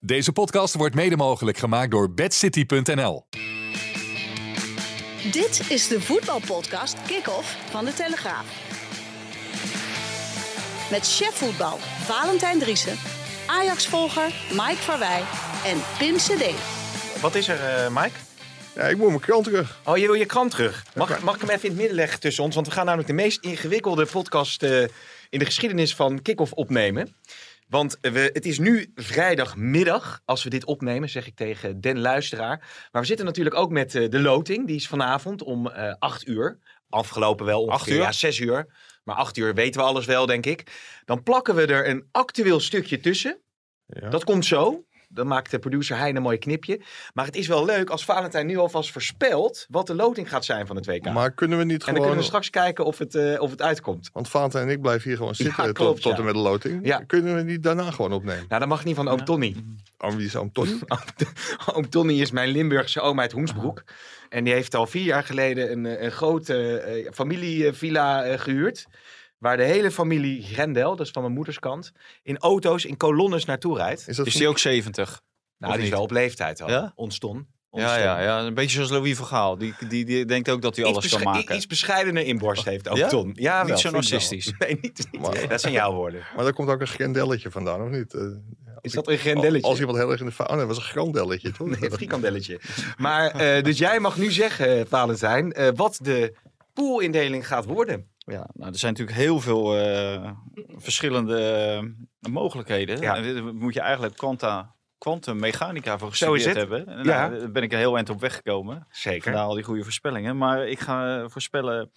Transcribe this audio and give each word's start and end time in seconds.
Deze 0.00 0.32
podcast 0.32 0.74
wordt 0.74 0.94
mede 0.94 1.16
mogelijk 1.16 1.58
gemaakt 1.58 1.90
door 1.90 2.12
bedcity.nl. 2.12 3.26
Dit 5.32 5.70
is 5.70 5.88
de 5.88 6.00
voetbalpodcast 6.00 7.02
Kick-Off 7.06 7.56
van 7.70 7.84
de 7.84 7.94
Telegraaf. 7.94 8.44
Met 10.90 11.14
chef 11.16 11.34
voetbal 11.34 11.78
Valentijn 11.78 12.58
Driessen, 12.58 12.96
Ajax-volger 13.46 14.34
Mike 14.50 14.76
Verwij 14.76 15.22
en 15.64 15.78
Pim 15.98 16.16
CD. 16.16 16.54
Wat 17.20 17.34
is 17.34 17.48
er, 17.48 17.60
eh, 17.60 17.88
Mike? 17.88 18.16
Ja, 18.74 18.82
ik 18.82 18.96
moet 18.96 19.08
mijn 19.08 19.20
krant 19.20 19.44
terug. 19.44 19.80
Oh, 19.84 19.96
je 19.96 20.06
wil 20.06 20.14
je 20.14 20.26
krant 20.26 20.50
terug. 20.50 20.84
Mag, 20.94 21.22
mag 21.22 21.34
ik 21.34 21.40
hem 21.40 21.50
even 21.50 21.62
in 21.62 21.70
het 21.70 21.78
midden 21.78 21.96
leggen 21.96 22.20
tussen 22.20 22.44
ons? 22.44 22.54
Want 22.54 22.66
we 22.66 22.72
gaan 22.72 22.84
namelijk 22.84 23.08
de 23.08 23.14
meest 23.14 23.42
ingewikkelde 23.42 24.06
podcast 24.06 24.62
eh, 24.62 24.82
in 25.30 25.38
de 25.38 25.44
geschiedenis 25.44 25.94
van 25.94 26.22
Kick-Off 26.22 26.52
opnemen. 26.52 27.14
Want 27.68 27.98
we, 28.00 28.30
het 28.32 28.46
is 28.46 28.58
nu 28.58 28.92
vrijdagmiddag 28.94 30.20
als 30.24 30.44
we 30.44 30.50
dit 30.50 30.64
opnemen, 30.64 31.08
zeg 31.08 31.26
ik 31.26 31.36
tegen 31.36 31.80
den 31.80 31.98
luisteraar. 31.98 32.58
Maar 32.92 33.00
we 33.02 33.08
zitten 33.08 33.26
natuurlijk 33.26 33.56
ook 33.56 33.70
met 33.70 33.94
eh, 33.94 34.08
de 34.10 34.20
loting. 34.20 34.66
Die 34.66 34.76
is 34.76 34.86
vanavond 34.88 35.42
om 35.42 35.68
eh 35.68 35.94
8 35.98 36.26
uur. 36.26 36.58
Afgelopen 36.88 37.46
wel 37.46 37.62
ongeveer, 37.62 37.74
Acht 37.78 37.88
uur? 37.88 37.96
ja, 37.96 38.12
6 38.12 38.38
uur. 38.38 38.66
Maar 39.04 39.16
8 39.16 39.36
uur 39.36 39.54
weten 39.54 39.80
we 39.80 39.86
alles 39.86 40.06
wel, 40.06 40.26
denk 40.26 40.46
ik. 40.46 40.72
Dan 41.04 41.22
plakken 41.22 41.54
we 41.54 41.66
er 41.66 41.88
een 41.88 42.08
actueel 42.12 42.60
stukje 42.60 43.00
tussen. 43.00 43.38
Ja. 43.86 44.08
Dat 44.08 44.24
komt 44.24 44.44
zo. 44.44 44.84
Dan 45.08 45.26
maakt 45.26 45.50
de 45.50 45.58
producer 45.58 45.96
Hein 45.96 46.16
een 46.16 46.22
mooi 46.22 46.38
knipje. 46.38 46.80
Maar 47.14 47.24
het 47.24 47.36
is 47.36 47.46
wel 47.46 47.64
leuk 47.64 47.90
als 47.90 48.04
Valentijn 48.04 48.46
nu 48.46 48.56
alvast 48.56 48.92
voorspelt 48.92 49.66
wat 49.70 49.86
de 49.86 49.94
loting 49.94 50.28
gaat 50.28 50.44
zijn 50.44 50.66
van 50.66 50.76
het 50.76 50.86
WK. 50.86 51.12
Maar 51.12 51.30
kunnen 51.30 51.58
we 51.58 51.64
niet 51.64 51.72
en 51.72 51.78
dan 51.78 51.86
gewoon... 51.86 52.00
kunnen 52.00 52.18
we 52.18 52.28
straks 52.28 52.50
kijken 52.50 52.84
of 52.84 52.98
het, 52.98 53.14
eh, 53.14 53.40
of 53.40 53.50
het 53.50 53.62
uitkomt. 53.62 54.10
Want 54.12 54.28
Valentijn 54.28 54.66
en 54.66 54.72
ik 54.72 54.80
blijven 54.80 55.08
hier 55.08 55.16
gewoon 55.16 55.34
zitten 55.34 55.54
Ja, 55.56 55.64
tot, 55.64 55.76
klopt, 55.76 56.02
tot 56.02 56.12
ja. 56.12 56.18
en 56.18 56.24
met 56.24 56.34
de 56.34 56.40
loting. 56.40 56.86
Ja. 56.86 56.98
Kunnen 56.98 57.34
we 57.34 57.42
niet 57.42 57.62
daarna 57.62 57.90
gewoon 57.90 58.12
opnemen? 58.12 58.44
Nou, 58.48 58.60
dat 58.60 58.68
mag 58.68 58.84
niet 58.84 58.96
van 58.96 59.08
oom 59.08 59.24
Tony. 59.24 59.54
Oh, 60.00 60.14
wie 60.14 60.26
is 60.26 60.36
oom 60.36 60.52
Tony? 60.52 60.78
Oom 61.74 61.88
Tony 61.88 62.20
is 62.20 62.30
mijn 62.30 62.48
Limburgse 62.48 63.00
oom 63.00 63.20
uit 63.20 63.32
Hoensbroek. 63.32 63.84
En 64.28 64.44
die 64.44 64.52
heeft 64.52 64.74
al 64.74 64.86
vier 64.86 65.04
jaar 65.04 65.24
geleden 65.24 65.72
een, 65.72 65.86
eh, 65.86 66.02
een 66.02 66.10
grote 66.10 66.78
eh, 66.78 67.12
familievilla 67.12 68.24
eh, 68.24 68.38
gehuurd. 68.40 68.86
Waar 69.38 69.56
de 69.56 69.62
hele 69.64 69.90
familie 69.90 70.42
Grendel, 70.42 70.96
dat 70.96 71.06
is 71.06 71.12
van 71.12 71.22
mijn 71.22 71.34
moeders 71.34 71.58
kant, 71.58 71.92
in 72.22 72.38
auto's, 72.38 72.84
in 72.84 72.96
kolonnes 72.96 73.44
naartoe 73.44 73.76
rijdt. 73.76 74.08
Is 74.08 74.16
dat 74.16 74.26
Is 74.26 74.32
van- 74.32 74.40
die 74.40 74.50
ook 74.50 74.58
70? 74.58 75.20
Nou, 75.58 75.72
Of 75.72 75.78
die 75.78 75.88
is 75.88 75.92
wel 75.94 76.02
op 76.02 76.10
leeftijd 76.10 76.60
al. 76.62 76.68
Ja? 76.70 76.92
Ontston. 76.94 77.46
Ja, 77.70 77.96
ja, 77.96 78.20
ja, 78.22 78.40
een 78.40 78.54
beetje 78.54 78.74
zoals 78.74 78.90
Louis 78.90 79.16
van 79.16 79.26
Gaal. 79.26 79.58
Die, 79.58 79.74
die, 79.88 80.04
die 80.04 80.24
denkt 80.24 80.50
ook 80.50 80.62
dat 80.62 80.76
hij 80.76 80.84
alles 80.84 81.08
kan 81.08 81.22
maken. 81.22 81.56
iets 81.56 81.66
bescheidener 81.66 82.22
inborst 82.24 82.64
heeft 82.64 82.88
oom 82.88 82.96
Ja? 82.96 83.08
Ton. 83.08 83.30
Ja, 83.34 83.58
Niet 83.60 83.68
wel, 83.68 83.78
zo 83.78 83.90
narcistisch. 83.90 84.52
Nee, 84.58 84.78
niet, 84.80 85.08
niet. 85.12 85.20
Maar- 85.22 85.48
dat 85.48 85.60
zijn 85.60 85.72
jouw 85.72 85.92
woorden. 85.92 86.22
Maar 86.34 86.44
daar 86.44 86.52
komt 86.52 86.68
ook 86.68 86.80
een 86.80 86.86
grendelletje 86.86 87.50
vandaan, 87.50 87.82
of 87.82 87.88
niet? 87.88 88.14
Eh, 88.14 88.22
Is 88.80 88.92
dat 88.92 89.08
een 89.08 89.18
grendelletje? 89.18 89.66
Als 89.68 89.78
iemand 89.78 89.98
heel 89.98 90.10
erg 90.10 90.20
in 90.20 90.26
de 90.26 90.32
fa- 90.32 90.44
Oh 90.44 90.50
nee, 90.50 90.58
dat 90.58 90.66
was 90.66 90.76
een 90.76 90.82
grandelletje, 90.82 91.52
toch? 91.52 91.66
Nee, 91.78 91.84
een 91.84 91.90
frikandelletje. 91.96 92.60
Maar, 92.96 93.30
eh, 93.30 93.62
dus 93.62 93.78
jij 93.78 94.00
mag 94.00 94.16
nu 94.16 94.30
zeggen, 94.32 94.86
Valentijn, 94.88 95.52
eh, 95.52 95.68
wat 95.74 95.98
de 96.02 96.34
poolindeling 96.74 97.46
gaat 97.46 97.64
worden. 97.64 98.06
Ja, 98.28 98.48
nou, 98.52 98.72
er 98.72 98.78
zijn 98.78 98.92
natuurlijk 98.92 99.18
heel 99.18 99.40
veel 99.40 99.76
eh, 99.76 100.32
verschillende 100.76 101.38
eh, 102.20 102.30
mogelijkheden. 102.30 103.00
Ja. 103.00 103.16
En 103.16 103.22
dit 103.22 103.52
moet 103.52 103.74
je 103.74 103.80
eigenlijk 103.80 104.16
quanta, 104.16 104.74
quantum 104.98 105.38
mechanica 105.38 105.98
voor 105.98 106.08
gestudeerd 106.08 106.56
hebben. 106.56 106.86
En 106.86 107.04
Ja. 107.04 107.28
daar 107.28 107.50
ben 107.50 107.62
ik 107.62 107.72
er 107.72 107.78
heel 107.78 107.96
eind 107.96 108.10
op 108.10 108.20
weggekomen. 108.20 108.86
Zeker. 108.90 109.22
Vandaar 109.22 109.44
al 109.44 109.54
die 109.54 109.64
goede 109.64 109.82
voorspellingen. 109.82 110.36
Maar 110.36 110.66
ik 110.68 110.80
ga 110.80 111.18
eh, 111.18 111.28
voorspellen, 111.28 111.90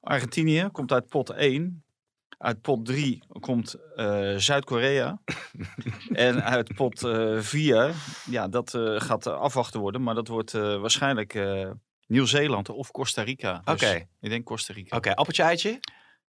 Argentinië 0.00 0.68
komt 0.72 0.92
uit 0.92 1.08
pot 1.08 1.30
1. 1.30 1.84
Uit 2.38 2.60
pot 2.60 2.86
3 2.86 3.22
komt 3.40 3.76
Zuid-Korea. 4.36 5.20
en 6.12 6.44
uit 6.44 6.74
pot 6.74 6.98
4, 7.38 7.94
ja, 8.30 8.48
dat 8.48 8.78
gaat 8.96 9.26
afwachten 9.26 9.80
worden. 9.80 10.02
Maar 10.02 10.14
dat 10.14 10.28
wordt 10.28 10.52
waarschijnlijk 10.52 11.34
Nieuw-Zeeland 12.12 12.68
of 12.68 12.90
Costa 12.90 13.22
Rica. 13.22 13.60
Dus 13.64 13.74
Oké. 13.74 14.06
Ik 14.20 14.28
denk 14.30 14.44
Costa 14.44 14.72
Rica. 14.72 14.96
Oké, 14.96 15.14
appeltje 15.14 15.42
eitje? 15.42 15.80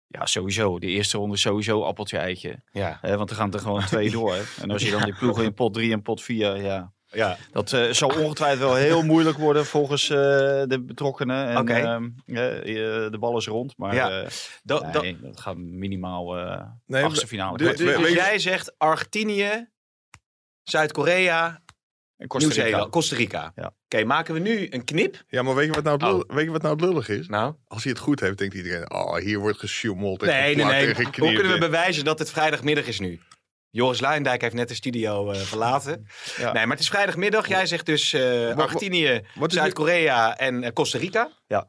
Ja, 0.07 0.27
sowieso. 0.27 0.79
De 0.79 0.87
eerste 0.87 1.17
ronde 1.19 1.35
is 1.35 1.41
sowieso 1.41 1.83
appeltje 1.85 2.19
eitje. 2.19 2.63
Ja. 2.73 2.99
Hè, 3.01 3.17
want 3.17 3.31
er 3.31 3.37
gaan 3.37 3.53
er 3.53 3.59
gewoon 3.61 3.85
twee 3.85 4.11
door. 4.21 4.37
En 4.61 4.71
als 4.71 4.83
je 4.83 4.91
dan 4.91 5.03
die 5.03 5.15
ploegen 5.15 5.45
in 5.45 5.55
pot 5.55 5.75
3 5.75 5.93
en 5.93 6.03
pot 6.03 6.23
4, 6.23 6.57
ja. 6.63 6.93
Ja. 7.07 7.37
Dat 7.51 7.73
eh, 7.73 7.91
zal 7.91 8.09
ongetwijfeld 8.09 8.59
wel 8.71 8.75
heel 8.75 9.03
moeilijk 9.03 9.39
worden 9.39 9.67
volgens 9.67 10.11
eh, 10.11 10.17
de 10.67 10.83
betrokkenen. 10.87 11.49
En, 11.49 11.57
Oké. 11.59 11.73
ehm, 11.75 12.05
eh, 12.27 12.45
de 13.11 13.17
bal 13.21 13.37
is 13.37 13.47
rond, 13.47 13.75
maar 13.77 13.95
Ja. 13.95 14.21
eh, 14.23 14.29
Da- 14.63 14.91
da- 14.91 15.01
nee, 15.01 15.21
dat 15.21 15.41
gaat 15.41 15.57
minimaal 15.57 16.39
eh 16.39 16.63
Nee, 16.87 17.05
achtste 17.05 17.27
finale. 17.27 17.57
dus 17.59 17.77
dus 17.77 18.13
jij 18.13 18.39
zegt 18.39 18.79
Argentinië, 18.79 19.69
Zuid-Korea, 20.63 21.63
En 22.23 22.29
Costa 22.29 22.49
Rica. 22.49 22.61
Nieuw-Zeeland, 22.63 22.91
Costa 22.93 23.17
Rica. 23.17 23.53
Ja. 23.57 23.73
Oké, 23.85 24.05
maken 24.05 24.35
we 24.35 24.41
nu 24.41 24.67
een 24.71 24.85
knip? 24.85 25.23
Ja, 25.29 25.43
maar 25.43 25.55
weet 25.55 25.67
je 25.67 25.73
wat 25.73 25.85
nou 25.85 25.97
het, 25.97 26.07
lul- 26.13 26.37
weet 26.37 26.45
je 26.45 26.51
wat 26.51 26.63
nou 26.63 26.75
het 26.75 26.85
lullig 26.85 27.09
is? 27.09 27.27
Nou, 27.29 27.55
Als 27.69 27.83
hij 27.83 27.93
het 27.93 28.01
goed 28.01 28.21
heeft, 28.21 28.39
denkt 28.39 28.55
iedereen... 28.55 28.91
Oh, 28.93 29.17
hier 29.17 29.39
wordt 29.39 29.59
gesjoemeld 29.59 30.23
en 30.23 30.29
nee, 30.29 30.41
nee, 30.41 30.51
geplakt 30.55 30.71
nee. 30.73 30.81
en 30.89 30.95
Hoe 30.97 31.05
geknipt. 31.05 31.35
kunnen 31.35 31.53
we 31.53 31.59
bewijzen 31.59 32.05
dat 32.05 32.19
het 32.19 32.31
vrijdagmiddag 32.31 32.87
is 32.87 33.01
nu? 33.01 33.21
Joris 33.71 34.01
Luijendijk 34.01 34.41
heeft 34.41 34.55
net 34.55 34.69
de 34.69 34.75
studio 34.75 35.31
eh, 35.31 35.41
verlaten. 35.41 36.07
Ja. 36.37 36.53
Nee, 36.53 36.63
maar 36.63 36.77
het 36.77 36.81
is 36.81 36.89
vrijdagmiddag. 36.89 37.49
Jij 37.49 37.67
zegt 37.67 37.87
dus 37.87 38.13
eh, 38.13 38.47
Wat- 38.47 38.59
Argentinië, 38.59 39.21
wat 39.35 39.51
is 39.51 39.57
Zuid-Korea 39.59 40.37
en 40.39 40.63
eh, 40.65 40.73
Costa 40.73 40.99
Rica. 40.99 41.31
Ja. 41.47 41.69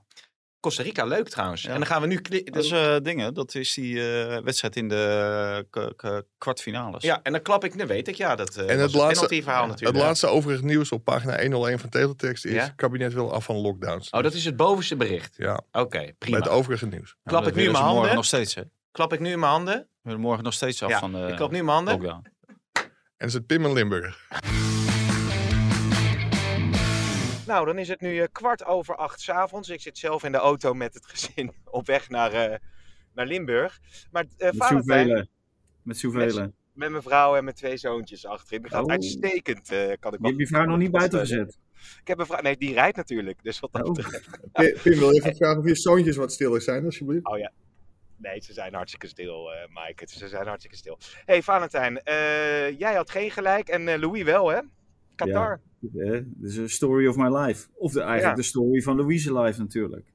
Costa 0.64 0.84
Rica, 0.84 1.06
leuk 1.06 1.30
trouwens. 1.30 1.62
Ja. 1.62 1.70
En 1.70 1.78
dan 1.78 1.86
gaan 1.86 2.02
we 2.02 2.08
nu... 2.08 2.22
Dat 2.44 2.64
is 2.64 2.72
eh, 2.72 2.96
dingen, 3.04 3.34
dat 3.34 3.56
is 3.56 3.74
die 3.74 4.24
eh, 4.26 4.38
wedstrijd 4.44 4.76
in 4.76 4.88
de 4.90 5.66
k- 5.70 6.24
kwartfinales. 6.38 7.04
Ja, 7.04 7.20
en 7.24 7.32
dan 7.32 7.42
klap 7.42 7.64
ik, 7.64 7.78
dan 7.78 7.88
weet 7.88 8.08
ik, 8.08 8.16
ja, 8.16 8.36
dat 8.36 8.56
eh 8.56 8.70
En 8.70 8.80
het 8.80 8.94
een 8.94 9.00
laatste- 9.00 9.36
Het 9.36 9.46
natuurlijk. 9.46 9.98
laatste 9.98 10.28
overige 10.28 10.66
nieuws 10.66 10.92
op 10.92 11.04
pagina 11.04 11.42
101 11.42 11.80
van 11.80 11.90
Teletext 11.90 12.46
is... 12.46 12.54
Ja? 12.54 12.64
Het 12.64 12.76
kabinet 12.76 13.14
wil 13.14 13.34
af 13.34 13.46
van 13.46 13.56
lockdowns. 13.56 14.10
Oh, 14.10 14.24
dat 14.24 14.34
is 14.34 14.46
het 14.46 14.56
bovenste 14.56 14.96
bericht. 14.96 15.36
Ja, 15.38 15.62
Oké, 15.72 16.14
prima. 16.18 16.38
het 16.38 16.48
overige 16.50 16.86
nieuws. 16.86 17.16
Klap 17.24 17.48
ik 17.48 17.56
nu 17.56 17.64
in 17.64 17.72
mijn 17.72 17.84
handen? 17.84 18.16
nog 18.16 18.26
steeds, 18.26 18.56
hè? 18.56 18.62
We 18.62 18.70
Klap 18.92 19.14
ik 19.14 19.20
nu 19.20 19.32
in 19.32 19.40
mijn 19.40 19.52
handen? 19.52 19.88
willen 20.02 20.20
morgen 20.20 20.44
nog 20.44 20.54
steeds 20.54 20.84
af 20.84 20.90
ja, 20.90 21.00
van 21.00 21.12
de 21.12 21.28
ik 21.30 21.36
klap 21.36 21.52
nu 21.52 21.58
in 21.58 21.66
mijn 21.66 21.76
handen. 21.76 21.94
lockdown. 21.94 22.28
En 23.18 23.28
is 23.28 23.34
het 23.34 23.46
Pim 23.46 23.66
en 23.66 23.74
Limburg. 23.74 24.28
Nou, 27.54 27.66
dan 27.66 27.78
is 27.78 27.88
het 27.88 28.02
nu 28.02 28.20
eh, 28.20 28.28
kwart 28.32 28.66
over 28.66 28.96
acht 28.96 29.22
's 29.22 29.30
avonds. 29.30 29.70
Ik 29.70 29.82
zit 29.82 29.98
zelf 29.98 30.24
in 30.24 30.32
de 30.32 30.38
auto 30.38 30.74
met 30.74 30.94
het 30.94 31.06
gezin 31.06 31.54
op 31.80 31.86
weg 31.86 32.10
naar, 32.10 32.32
eh, 32.34 32.58
naar 33.14 33.26
Limburg. 33.26 33.80
Maar 34.12 34.26
eh 34.38 34.52
Met 34.52 34.64
zoveel. 34.68 35.26
Met 35.84 35.98
zoveel. 35.98 36.52
met 36.74 36.90
mijn 36.90 37.04
vrouw 37.04 37.36
en 37.36 37.44
mijn 37.44 37.56
twee 37.56 37.78
zoontjes 37.78 38.26
achterin. 38.26 38.62
Die 38.62 38.72
gaat 38.72 38.84
Oh. 38.84 38.92
uitstekend, 38.92 39.72
eh, 39.72 39.78
kan 39.78 39.88
ik 39.88 40.02
Je 40.02 40.10
wel- 40.10 40.20
hebt 40.30 40.38
je 40.40 40.48
vrouw 40.48 40.66
nog 40.66 40.78
niet 40.78 40.92
buiten 40.92 41.20
gezet. 41.20 41.58
Ik 42.02 42.08
heb 42.08 42.20
een 42.20 42.26
vrouw, 42.26 42.42
nee, 42.42 42.58
die 42.58 42.74
rijdt 42.74 42.98
natuurlijk. 42.98 43.44
Dus 43.44 43.60
wat 43.60 43.72
dat 43.72 43.88
Oh. 43.88 43.94
Pim, 44.84 45.00
wil 45.00 45.14
even 45.14 45.36
vragen 45.36 45.58
of 45.60 45.66
je 45.68 45.76
zoontjes 45.76 46.16
wat 46.16 46.32
stiller 46.32 46.62
zijn, 46.62 46.86
alsjeblieft? 46.86 47.26
Oh 47.26 47.38
ja. 47.38 47.52
Nee, 48.18 48.42
ze 48.42 48.54
zijn 48.54 48.74
hartstikke 48.74 49.08
stil, 49.08 49.54
eh 49.54 49.68
Mike. 49.86 50.08
Ze 50.10 50.28
zijn 50.28 50.48
hartstikke 50.48 50.78
stil. 50.78 50.98
hey, 51.26 51.42
Valentijn, 51.44 52.04
eh, 52.04 52.80
jij 52.80 52.94
had 52.96 53.10
geen 53.10 53.32
gelijk 53.32 53.68
en 53.68 53.88
eh, 53.88 54.00
Louis 54.00 54.24
wel, 54.24 54.48
hè? 54.48 54.60
Qatar. 55.16 55.60
Dit 55.80 56.26
is 56.42 56.58
een 56.58 56.70
story 56.70 57.08
of 57.08 57.16
my 57.16 57.38
life. 57.38 57.68
Of 57.74 57.92
de, 57.92 58.02
eigenlijk 58.02 58.30
Ja. 58.30 58.42
de 58.42 58.48
story 58.48 58.82
van 58.82 58.98
Louise 58.98 59.40
life 59.40 59.60
natuurlijk. 59.60 60.06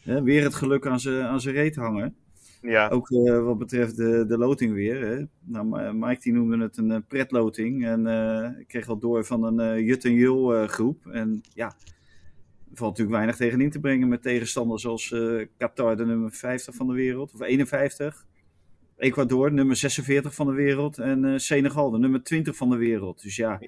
Hè, 0.00 0.22
weer 0.22 0.42
het 0.42 0.54
geluk 0.54 0.86
aan 0.86 1.00
zijn 1.00 1.40
reet 1.40 1.76
hangen. 1.76 2.16
Ja. 2.62 2.88
Ook 2.88 3.10
eh, 3.10 3.44
wat 3.44 3.58
betreft 3.58 3.96
de, 3.96 4.24
de 4.28 4.38
loting 4.38 4.72
weer. 4.72 5.06
Hè. 5.06 5.24
Nou, 5.44 5.94
Mike 5.94 6.20
die 6.20 6.32
noemde 6.32 6.58
het 6.58 6.76
een 6.76 6.90
eh, 6.90 6.98
pretloting. 7.08 7.86
En 7.86 8.06
eh, 8.06 8.58
ik 8.58 8.68
kreeg 8.68 8.88
al 8.88 8.98
door 8.98 9.24
van 9.24 9.58
een 9.58 9.84
Jut 9.84 10.04
en 10.04 10.14
Jul 10.14 10.66
groep. 10.66 11.06
En 11.06 11.40
ja, 11.54 11.66
er 11.66 12.76
valt 12.76 12.90
natuurlijk 12.90 13.16
weinig 13.16 13.36
tegen 13.36 13.60
in 13.60 13.70
te 13.70 13.80
brengen 13.80 14.08
met 14.08 14.22
tegenstanders 14.22 14.86
als 14.86 15.14
Qatar, 15.56 15.96
de 15.96 16.06
nummer 16.06 16.32
50 16.32 16.74
van 16.74 16.86
de 16.86 16.94
wereld. 16.94 17.34
Of 17.34 17.40
51. 17.40 18.26
Ecuador, 18.96 19.52
nummer 19.52 19.76
46 19.76 20.34
van 20.34 20.46
de 20.46 20.52
wereld. 20.52 20.98
En 20.98 21.40
Senegal, 21.40 21.90
de 21.90 21.98
nummer 21.98 22.22
20 22.22 22.56
van 22.56 22.70
de 22.70 22.76
wereld. 22.76 23.22
Dus 23.22 23.36
ja, 23.36 23.60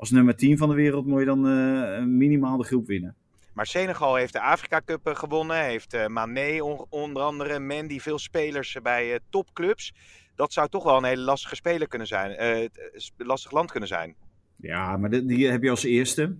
als 0.00 0.10
nummer 0.10 0.36
10 0.36 0.58
van 0.58 0.68
de 0.68 0.74
wereld 0.74 1.06
moet 1.06 1.18
je 1.20 1.24
dan 1.26 1.46
eh, 1.48 2.04
minimaal 2.04 2.56
de 2.56 2.64
groep 2.64 2.86
winnen. 2.86 3.14
Maar 3.52 3.66
Senegal 3.66 4.14
heeft 4.14 4.32
de 4.32 4.40
Afrika 4.40 4.80
Cup 4.84 5.06
eh, 5.06 5.14
gewonnen. 5.14 5.64
Heeft 5.64 5.94
eh 5.94 6.06
Mané 6.06 6.62
on- 6.62 6.86
onder 6.88 7.22
andere. 7.22 7.58
Mandy, 7.58 7.98
veel 7.98 8.18
spelers 8.18 8.76
bij 8.82 9.20
topclubs. 9.30 9.94
Dat 10.34 10.52
zou 10.52 10.68
toch 10.68 10.84
wel 10.84 10.96
een 10.96 11.04
hele 11.04 11.22
lastige 11.22 11.54
speler 11.54 11.88
kunnen 11.88 12.06
zijn. 12.06 12.70
sp- 12.94 13.22
lastig 13.22 13.50
land 13.50 13.70
kunnen 13.70 13.88
zijn. 13.88 14.14
Ja, 14.56 14.96
maar 14.96 15.10
die, 15.10 15.24
die 15.24 15.50
heb 15.50 15.62
je 15.62 15.70
als 15.70 15.84
eerste. 15.84 16.36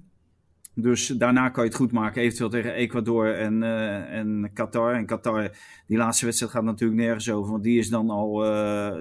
Dus 0.74 1.06
daarna 1.06 1.48
kan 1.48 1.62
je 1.64 1.68
het 1.68 1.78
goed 1.78 1.92
maken, 1.92 2.22
eventueel 2.22 2.48
tegen 2.50 2.72
Ecuador 2.74 3.34
en, 3.34 3.62
en 4.08 4.50
Qatar. 4.54 4.94
En 4.94 5.06
Qatar, 5.06 5.50
die 5.86 5.96
laatste 5.96 6.24
wedstrijd 6.24 6.52
gaat 6.52 6.64
natuurlijk 6.64 7.00
nergens 7.00 7.30
over, 7.30 7.50
want 7.50 7.62
die, 7.62 7.78
is 7.78 7.88
dan 7.88 8.10
al, 8.10 8.32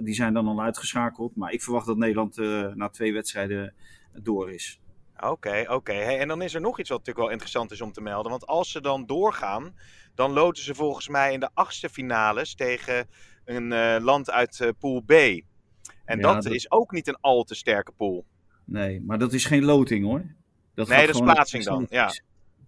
die 0.04 0.14
zijn 0.14 0.34
dan 0.34 0.48
al 0.48 0.62
uitgeschakeld. 0.62 1.36
Maar 1.36 1.52
ik 1.52 1.62
verwacht 1.62 1.86
dat 1.86 1.98
Nederland 1.98 2.36
na 2.76 2.90
twee 2.90 3.14
wedstrijden 3.14 3.74
door 4.14 4.52
is. 4.52 4.80
Oké, 5.20 5.66
oké. 5.68 5.94
Hey, 5.94 6.20
en 6.20 6.28
dan 6.28 6.42
is 6.42 6.54
er 6.54 6.62
nog 6.62 6.80
iets 6.80 6.90
wat 6.90 6.98
natuurlijk 6.98 7.26
wel 7.26 7.34
interessant 7.34 7.72
is 7.72 7.82
om 7.82 7.92
te 7.92 8.02
melden. 8.02 8.32
Want 8.32 8.46
als 8.48 8.72
ze 8.72 8.82
dan 8.82 9.06
doorgaan, 9.06 9.76
dan 10.16 10.32
loten 10.32 10.64
ze 10.64 10.76
volgens 10.76 11.08
mij 11.08 11.34
in 11.34 11.40
de 11.40 11.50
achtste 11.54 11.90
finales 11.90 12.56
tegen 12.56 13.08
een 13.46 13.72
eh, 13.72 13.96
land 14.02 14.32
uit 14.32 14.60
eh, 14.60 14.70
pool 14.80 15.02
B. 15.02 15.12
En 15.12 15.44
Ja, 16.06 16.16
dat, 16.34 16.44
dat- 16.44 16.54
is 16.54 16.72
ook 16.72 16.92
niet 16.92 17.08
een 17.08 17.18
al 17.22 17.44
te 17.44 17.56
sterke 17.56 17.92
pool. 17.92 18.26
Nee, 18.66 19.02
maar 19.02 19.18
dat 19.20 19.34
is 19.34 19.46
geen 19.46 19.64
loting 19.66 20.06
hoor. 20.06 20.26
Dat 20.74 20.88
Nee, 20.88 20.98
gaat 20.98 21.06
dat 21.06 21.16
is 21.16 21.20
gewoon- 21.22 21.34
plaatsing 21.34 21.64
dan, 21.64 21.88
ja. 21.90 22.12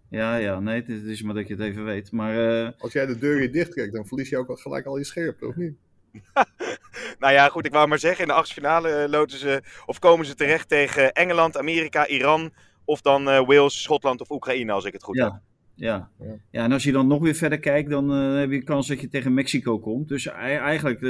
Ja, 0.09 0.35
ja, 0.35 0.59
nee, 0.59 0.75
het 0.75 0.89
is, 0.89 1.21
maar 1.21 1.35
dat 1.35 1.47
je 1.47 1.53
het 1.53 1.63
even 1.63 1.83
weet. 1.83 2.11
Maar 2.11 2.63
eh, 2.65 2.71
Als 2.77 2.93
jij 2.93 3.05
de 3.05 3.17
deur 3.17 3.39
hier 3.39 3.51
dicht 3.51 3.71
trekt, 3.71 3.93
dan 3.93 4.05
verlies 4.05 4.29
je 4.29 4.37
ook 4.37 4.49
al 4.49 4.55
gelijk 4.55 4.85
al 4.85 4.97
je 4.97 5.03
scherpte, 5.03 5.47
of 5.47 5.55
niet? 5.55 5.75
Nou 7.21 7.33
ja, 7.33 7.47
goed, 7.47 7.65
ik 7.65 7.71
wou 7.71 7.87
maar 7.87 7.99
zeggen, 7.99 8.21
in 8.21 8.27
de 8.27 8.33
achtste 8.33 8.53
finale 8.55 8.89
eh, 8.89 9.09
loten 9.09 9.37
ze, 9.37 9.61
of 9.85 9.99
komen 9.99 10.25
ze 10.25 10.35
terecht 10.35 10.67
tegen 10.69 11.11
Engeland, 11.11 11.57
Amerika, 11.57 12.07
Iran, 12.07 12.51
of 12.85 13.01
dan 13.01 13.29
eh, 13.29 13.45
Wales, 13.45 13.81
Schotland 13.81 14.21
of 14.21 14.29
Oekraïne, 14.31 14.71
als 14.71 14.85
ik 14.85 14.93
het 14.93 15.03
goed 15.03 15.17
heb. 15.19 15.27
ja, 15.27 15.41
ja. 15.75 16.09
Ja. 16.19 16.35
ja, 16.51 16.63
en 16.63 16.71
als 16.71 16.83
je 16.83 16.91
dan 16.91 17.07
nog 17.07 17.21
weer 17.21 17.33
verder 17.35 17.59
kijkt, 17.59 17.89
dan 17.89 18.13
eh, 18.13 18.39
heb 18.39 18.51
je 18.51 18.63
kans 18.63 18.87
dat 18.87 19.01
je 19.01 19.07
tegen 19.07 19.33
Mexico 19.33 19.79
komt. 19.79 20.07
Dus 20.07 20.25
ei- 20.27 20.57
eigenlijk 20.57 21.01
eh, 21.01 21.09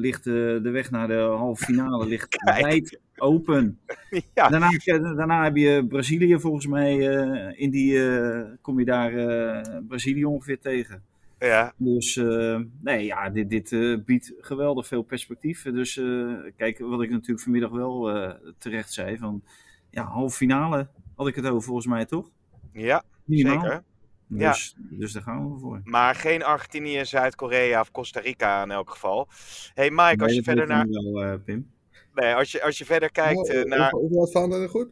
ligt 0.00 0.24
de 0.24 0.70
weg 0.72 0.90
naar 0.90 1.08
de 1.08 1.14
halve 1.36 1.64
finale 1.64 2.06
ligt 2.06 2.28
Kijk. 2.36 2.62
wijd 2.64 3.00
open. 3.16 3.78
Ja. 4.34 4.48
Daarna, 4.48 4.68
heb 4.68 4.80
je- 4.80 5.14
daarna 5.16 5.44
heb 5.44 5.56
je 5.56 5.86
Brazilië 5.88 6.38
volgens 6.40 6.66
mij. 6.66 7.08
eh, 7.18 7.60
in 7.60 7.70
die 7.70 8.08
eh, 8.10 8.40
kom 8.60 8.78
je 8.78 8.84
daar 8.84 9.14
eh, 9.14 9.76
Brazilië 9.88 10.24
ongeveer 10.24 10.58
tegen. 10.60 11.02
Ja, 11.40 11.72
Dus 11.76 12.16
eh, 12.16 12.60
nee, 12.80 13.04
ja, 13.04 13.30
dit, 13.30 13.50
dit 13.50 13.72
eh, 13.72 13.96
biedt 14.04 14.32
geweldig 14.40 14.86
veel 14.86 15.02
perspectief. 15.02 15.62
Dus 15.62 15.96
eh, 15.96 16.34
kijk, 16.56 16.78
wat 16.78 17.02
ik 17.02 17.10
natuurlijk 17.10 17.40
vanmiddag 17.40 17.70
wel 17.70 18.10
eh, 18.10 18.34
terecht 18.58 18.92
zei. 18.92 19.18
Van, 19.18 19.42
ja, 19.90 20.04
halve 20.04 20.36
finale 20.36 20.88
had 21.16 21.26
ik 21.28 21.34
het 21.34 21.46
over 21.46 21.62
volgens 21.62 21.86
mij 21.86 22.04
toch? 22.04 22.30
ja 22.72 23.02
Minimaal. 23.24 23.60
zeker. 23.60 23.82
Ja. 24.26 24.50
Dus, 24.50 24.74
dus 24.78 25.12
daar 25.12 25.22
gaan 25.22 25.52
we 25.52 25.58
voor. 25.58 25.80
Maar 25.84 26.14
geen 26.14 26.42
Argentinië, 26.42 27.04
Zuid-Korea 27.04 27.80
of 27.80 27.90
Costa 27.90 28.20
Rica 28.20 28.62
in 28.62 28.70
elk 28.70 28.90
geval. 28.90 29.28
hey 29.74 29.90
Mike, 29.90 30.22
als 30.22 30.34
je, 30.34 30.42
verder 30.42 30.66
naar, 30.66 30.86
wel, 30.88 31.22
eh, 31.22 31.34
Pim. 31.44 31.70
nee, 32.14 32.34
als 32.34 32.52
je, 32.52 32.62
als 32.62 32.78
je 32.78 32.84
verder 32.84 33.10
kijkt 33.12 33.54
Oh, 33.54 33.64
naar 33.64 33.90
Hoeveel 33.90 34.18
wat 34.18 34.30
van 34.32 34.52
er 34.52 34.68
goed? 34.68 34.88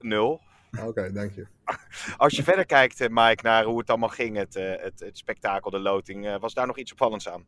nul. 0.00 0.40
Oké, 0.86 1.12
dank 1.12 1.32
je. 1.32 1.46
Als 2.16 2.36
je 2.36 2.42
verder 2.42 2.66
kijkt, 2.66 3.00
eh, 3.00 3.08
Mike, 3.10 3.42
naar 3.42 3.64
hoe 3.64 3.78
het 3.78 3.88
allemaal 3.90 4.08
ging, 4.08 4.36
het, 4.36 4.56
eh, 4.56 4.82
het, 4.82 5.00
het 5.00 5.18
spektakel, 5.18 5.70
de 5.70 5.78
loting, 5.78 6.26
eh, 6.26 6.40
was 6.40 6.54
daar 6.54 6.66
nog 6.66 6.78
iets 6.78 6.92
opvallends 6.92 7.28
aan? 7.28 7.46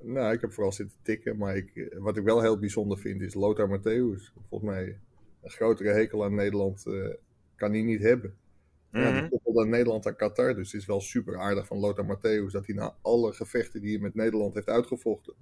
Nou, 0.00 0.32
ik 0.32 0.40
heb 0.40 0.52
vooral 0.52 0.72
zitten 0.72 0.98
tikken, 1.02 1.36
maar 1.36 1.56
ik, 1.56 1.94
wat 1.98 2.16
ik 2.16 2.24
wel 2.24 2.40
heel 2.40 2.58
bijzonder 2.58 2.98
vind 2.98 3.20
is 3.20 3.34
Lothar 3.34 3.68
Matthäus. 3.78 4.32
Volgens 4.48 4.70
mij 4.70 5.00
een 5.42 5.50
grotere 5.50 5.90
hekel 5.92 6.24
aan 6.24 6.34
Nederland 6.34 6.82
kan 7.56 7.72
hij 7.72 7.82
niet 7.82 8.02
hebben. 8.02 8.36
Ja, 8.90 9.10
Mhm. 9.10 9.20
die 9.20 9.28
koppelde 9.28 9.66
Nederland 9.66 10.06
aan 10.06 10.16
Qatar, 10.16 10.54
dus 10.54 10.72
het 10.72 10.80
is 10.80 10.86
wel 10.86 11.00
super 11.00 11.38
aardig 11.38 11.66
van 11.66 11.78
Lothar 11.78 12.04
Matthäus 12.16 12.50
dat 12.52 12.66
hij 12.66 12.74
na 12.74 12.94
alle 13.02 13.32
gevechten 13.32 13.80
die 13.80 13.92
hij 13.92 14.00
met 14.02 14.14
Nederland 14.14 14.54
heeft 14.54 14.68
uitgevochten, 14.68 15.34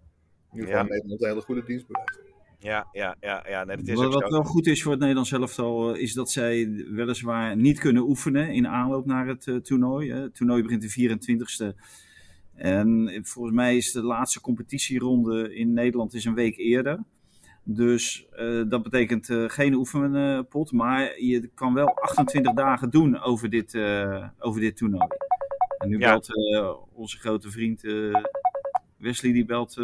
in 0.52 0.58
ieder 0.58 0.68
geval 0.68 0.84
Ja. 0.84 0.90
Nederland 0.90 1.22
een 1.22 1.28
hele 1.28 1.40
goede 1.40 1.64
dienst 1.64 1.86
bewijst. 1.86 2.25
Ja, 2.58 2.88
ja, 2.92 3.16
ja, 3.20 3.44
ja. 3.48 3.64
Nee, 3.64 3.76
dat 3.76 3.88
is 3.88 3.94
Wat, 3.94 4.12
wat 4.12 4.30
wel 4.30 4.42
goed 4.44 4.66
is 4.66 4.82
voor 4.82 4.90
het 4.90 5.00
Nederlands 5.00 5.32
elftal 5.32 5.94
eh, 5.94 6.02
is 6.02 6.14
dat 6.14 6.30
zij 6.30 6.84
weliswaar 6.90 7.56
niet 7.56 7.78
kunnen 7.78 8.02
oefenen 8.08 8.48
in 8.50 8.66
aanloop 8.68 9.06
naar 9.06 9.26
het 9.26 9.46
eh, 9.46 9.56
toernooi. 9.56 10.10
hè. 10.12 10.20
Het 10.20 10.34
toernooi 10.34 10.62
begint 10.62 10.82
de 10.82 11.16
24ste. 11.74 11.74
En 12.54 13.20
volgens 13.22 13.54
mij 13.54 13.76
is 13.76 13.92
de 13.92 14.02
laatste 14.02 14.40
competitieronde 14.40 15.54
in 15.54 15.72
Nederland 15.72 16.14
is 16.14 16.24
een 16.24 16.34
week 16.34 16.56
eerder. 16.56 17.04
Dus 17.62 18.26
eh, 18.30 18.62
dat 18.68 18.82
betekent 18.82 19.30
eh, 19.30 19.44
geen 19.46 19.74
oefenpot, 19.74 20.72
maar 20.72 21.20
je 21.20 21.50
kan 21.54 21.74
wel 21.74 21.88
28 21.88 22.52
dagen 22.52 22.90
doen 22.90 23.20
over 23.20 23.50
dit, 23.50 23.74
over 24.38 24.60
dit 24.60 24.76
toernooi. 24.76 25.08
En 25.78 25.88
nu 25.88 25.98
Ja. 25.98 26.10
belt 26.10 26.28
onze 26.92 27.18
grote 27.18 27.50
vriend 27.50 27.82
Wesley, 28.96 29.32
die 29.32 29.44
belt 29.44 29.80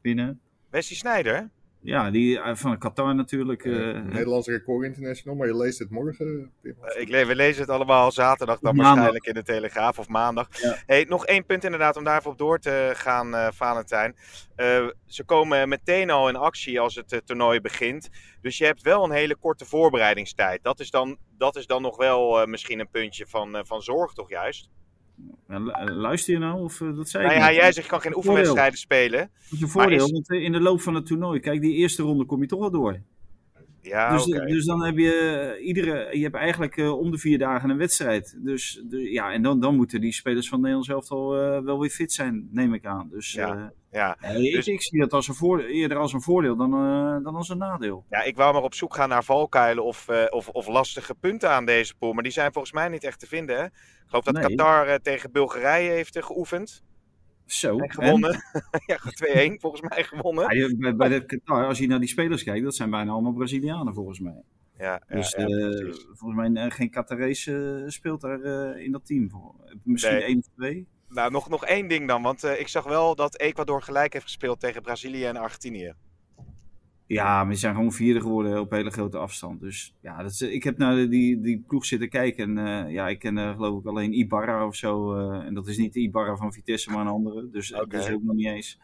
binnen. 0.00 0.40
Wesley 0.70 0.96
Snijder? 0.98 1.50
Ja, 1.82 2.10
die 2.10 2.40
eh, 2.40 2.54
van 2.54 2.78
Qatar 2.78 3.14
natuurlijk. 3.14 3.64
eh, 3.64 3.88
Eh, 3.96 4.04
Nederlands 4.04 4.48
record 4.48 4.84
international, 4.84 5.36
maar 5.36 5.46
je 5.46 5.56
leest 5.56 5.78
het 5.78 5.90
morgen. 5.90 6.52
Eh, 6.62 7.00
Ik 7.00 7.08
le 7.08 7.26
we 7.26 7.34
lezen 7.34 7.60
het 7.62 7.70
allemaal 7.70 8.12
zaterdag 8.12 8.58
dan 8.58 8.74
Maandag. 8.76 8.86
waarschijnlijk 8.94 9.24
in 9.26 9.34
de 9.34 9.42
Telegraaf 9.42 9.98
of 9.98 10.08
maandag. 10.08 10.60
Ja. 10.62 10.76
Hey, 10.86 11.06
nog 11.08 11.26
één 11.26 11.44
punt 11.46 11.64
inderdaad 11.64 11.96
om 11.96 12.04
daar 12.04 12.18
even 12.18 12.30
op 12.30 12.38
door 12.38 12.58
te 12.58 12.90
gaan, 12.94 13.34
eh 13.34 13.48
Valentijn. 13.52 14.16
Eh, 14.56 14.86
ze 15.06 15.24
komen 15.24 15.68
meteen 15.68 16.10
al 16.10 16.28
in 16.28 16.36
actie 16.36 16.80
als 16.80 16.94
het 16.94 17.22
toernooi 17.24 17.60
begint. 17.60 18.08
Dus 18.40 18.58
je 18.58 18.64
hebt 18.64 18.82
wel 18.82 19.04
een 19.04 19.10
hele 19.10 19.36
korte 19.36 19.64
voorbereidingstijd. 19.64 20.62
Dat 20.62 20.80
is 20.80 20.90
dan, 20.90 21.16
dat 21.38 21.56
is 21.56 21.66
dan 21.66 21.82
nog 21.82 21.96
wel 21.96 22.40
eh, 22.40 22.46
misschien 22.46 22.80
een 22.80 22.90
puntje 22.90 23.26
van, 23.26 23.56
eh, 23.56 23.62
van 23.64 23.82
zorg, 23.82 24.12
toch 24.12 24.28
juist? 24.30 24.68
Eh, 25.48 25.58
luister 25.96 26.32
je 26.32 26.38
nou? 26.38 26.60
Of, 26.62 26.80
eh, 26.80 26.96
dat 26.96 27.08
zei 27.08 27.24
Nou 27.24 27.36
ik 27.36 27.42
ja, 27.42 27.52
jij 27.52 27.72
zegt 27.72 27.84
je 27.86 27.92
kan 27.92 28.00
geen 28.00 28.16
oefenwedstrijden 28.16 28.78
spelen. 28.78 29.18
Dat 29.18 29.28
is 29.44 29.50
een 29.52 29.58
maar 29.60 29.68
voordeel, 29.70 30.04
is- 30.06 30.12
want 30.12 30.30
eh, 30.30 30.42
in 30.42 30.52
de 30.52 30.60
loop 30.60 30.80
van 30.80 30.94
het 30.94 31.06
toernooi, 31.06 31.40
kijk, 31.40 31.60
die 31.60 31.74
eerste 31.74 32.02
ronde 32.02 32.24
kom 32.24 32.40
je 32.40 32.46
toch 32.46 32.60
wel 32.60 32.70
door. 32.70 33.00
Ja, 33.82 34.12
dus, 34.12 34.24
dus 34.24 34.64
dan 34.64 34.84
heb 34.84 34.96
je 34.98 35.12
eh, 35.56 35.66
iedere, 35.66 36.16
je 36.16 36.22
hebt 36.22 36.34
eigenlijk 36.34 36.76
eh, 36.76 36.98
om 36.98 37.10
de 37.10 37.18
vier 37.18 37.38
dagen 37.38 37.70
een 37.70 37.76
wedstrijd. 37.76 38.38
Dus 38.44 38.82
de, 38.84 39.10
ja, 39.10 39.32
en 39.32 39.42
dan, 39.42 39.60
dan 39.60 39.76
moeten 39.76 40.00
die 40.00 40.12
spelers 40.12 40.48
van 40.48 40.58
Nederland 40.58 40.86
zelf 40.86 41.10
al 41.10 41.36
eh, 41.36 41.60
wel 41.62 41.80
weer 41.80 41.90
fit 41.90 42.12
zijn, 42.12 42.48
neem 42.52 42.74
ik 42.74 42.86
aan. 42.86 43.08
Dus 43.10 43.32
Ja, 43.32 43.72
ja. 43.90 44.16
dus- 44.32 44.66
ik, 44.66 44.74
ik 44.74 44.82
zie 44.82 45.00
dat 45.00 45.12
als 45.12 45.28
een 45.28 45.34
voor, 45.34 45.60
eerder 45.60 45.96
als 45.98 46.12
een 46.12 46.20
voordeel 46.22 46.56
dan, 46.56 46.70
dan 47.22 47.34
als 47.34 47.48
een 47.48 47.58
nadeel. 47.58 48.04
Ja, 48.10 48.22
ik 48.22 48.36
wou 48.36 48.52
maar 48.52 48.62
op 48.62 48.74
zoek 48.74 48.94
gaan 48.94 49.08
naar 49.08 49.24
valkuilen 49.24 49.84
of, 49.84 50.08
of, 50.30 50.48
of 50.48 50.68
lastige 50.68 51.14
punten 51.14 51.50
aan 51.50 51.64
deze 51.64 51.94
pool. 51.94 52.12
Maar 52.12 52.22
die 52.22 52.32
zijn 52.32 52.52
volgens 52.52 52.72
mij 52.72 52.88
niet 52.88 53.04
echt 53.04 53.20
te 53.20 53.26
vinden. 53.26 53.56
Hè? 53.56 53.64
Ik 53.64 53.72
geloof 54.06 54.24
dat 54.24 54.34
Nee. 54.34 54.56
Qatar 54.56 55.00
tegen 55.00 55.32
Bulgarije 55.32 55.90
heeft 55.90 56.24
geoefend. 56.24 56.82
Zo, 57.50 57.78
En 57.78 57.90
gewonnen. 57.90 58.30
ja, 58.86 58.98
2-1 59.50 59.60
volgens 59.60 59.82
mij 59.82 60.04
gewonnen. 60.04 60.56
Ja, 60.56 60.74
bij, 60.76 60.96
bij 60.96 61.08
de 61.08 61.24
Qatar, 61.24 61.66
als 61.66 61.78
je 61.78 61.86
naar 61.86 62.00
die 62.00 62.08
spelers 62.08 62.42
kijkt, 62.42 62.64
dat 62.64 62.74
zijn 62.74 62.90
bijna 62.90 63.10
allemaal 63.12 63.32
Brazilianen 63.32 63.94
volgens 63.94 64.20
mij. 64.20 64.42
Ja, 64.78 65.02
ja, 65.08 65.16
Dus 65.16 65.30
ja, 65.30 65.46
eh, 65.46 65.94
volgens 66.14 66.50
mij 66.50 66.64
eh, 66.64 66.70
geen 66.70 66.90
Qatarees 66.90 67.46
eh, 67.46 67.82
speelt 67.86 68.20
daar 68.20 68.40
in 68.78 68.92
dat 68.92 69.06
team. 69.06 69.30
voor. 69.30 69.54
Misschien 69.82 70.14
Nee. 70.14 70.22
één 70.22 70.38
of 70.38 70.46
twee. 70.56 70.86
Nou, 71.08 71.30
nog, 71.30 71.48
nog 71.48 71.64
één 71.64 71.88
ding 71.88 72.08
dan. 72.08 72.22
Want 72.22 72.44
ik 72.44 72.68
zag 72.68 72.84
wel 72.84 73.14
dat 73.14 73.38
Ecuador 73.38 73.82
gelijk 73.82 74.12
heeft 74.12 74.24
gespeeld 74.24 74.60
tegen 74.60 74.82
Brazilië 74.82 75.24
en 75.24 75.36
Argentinië. 75.36 75.94
Ja, 77.14 77.38
maar 77.40 77.48
die 77.48 77.58
zijn 77.58 77.74
gewoon 77.74 77.92
vierde 77.92 78.20
geworden 78.20 78.60
op 78.60 78.70
hele 78.70 78.90
grote 78.90 79.18
afstand. 79.18 79.60
Dus 79.60 79.94
ja, 80.00 80.22
dat 80.22 80.30
is, 80.30 80.40
ik 80.42 80.62
heb 80.62 80.78
naar 80.78 81.08
die, 81.08 81.40
die 81.40 81.64
ploeg 81.66 81.84
zitten 81.84 82.08
kijken. 82.08 82.58
En 82.58 82.66
eh, 82.86 82.92
ja, 82.92 83.08
ik 83.08 83.18
ken 83.18 83.38
eh, 83.38 83.54
geloof 83.54 83.80
ik 83.80 83.86
alleen 83.86 84.12
Ibarra 84.18 84.66
of 84.66 84.74
zo. 84.76 85.14
eh, 85.14 85.46
en 85.46 85.54
dat 85.54 85.68
is 85.68 85.76
niet 85.78 85.92
de 85.92 86.00
Ibarra 86.00 86.36
van 86.36 86.52
Vitesse, 86.52 86.90
maar 86.90 87.00
een 87.00 87.06
andere. 87.06 87.48
Dus 87.50 87.68
dat 87.68 87.92
is 87.92 88.10
ook 88.14 88.22
nog 88.22 88.34
niet 88.34 88.46
eens. 88.46 88.78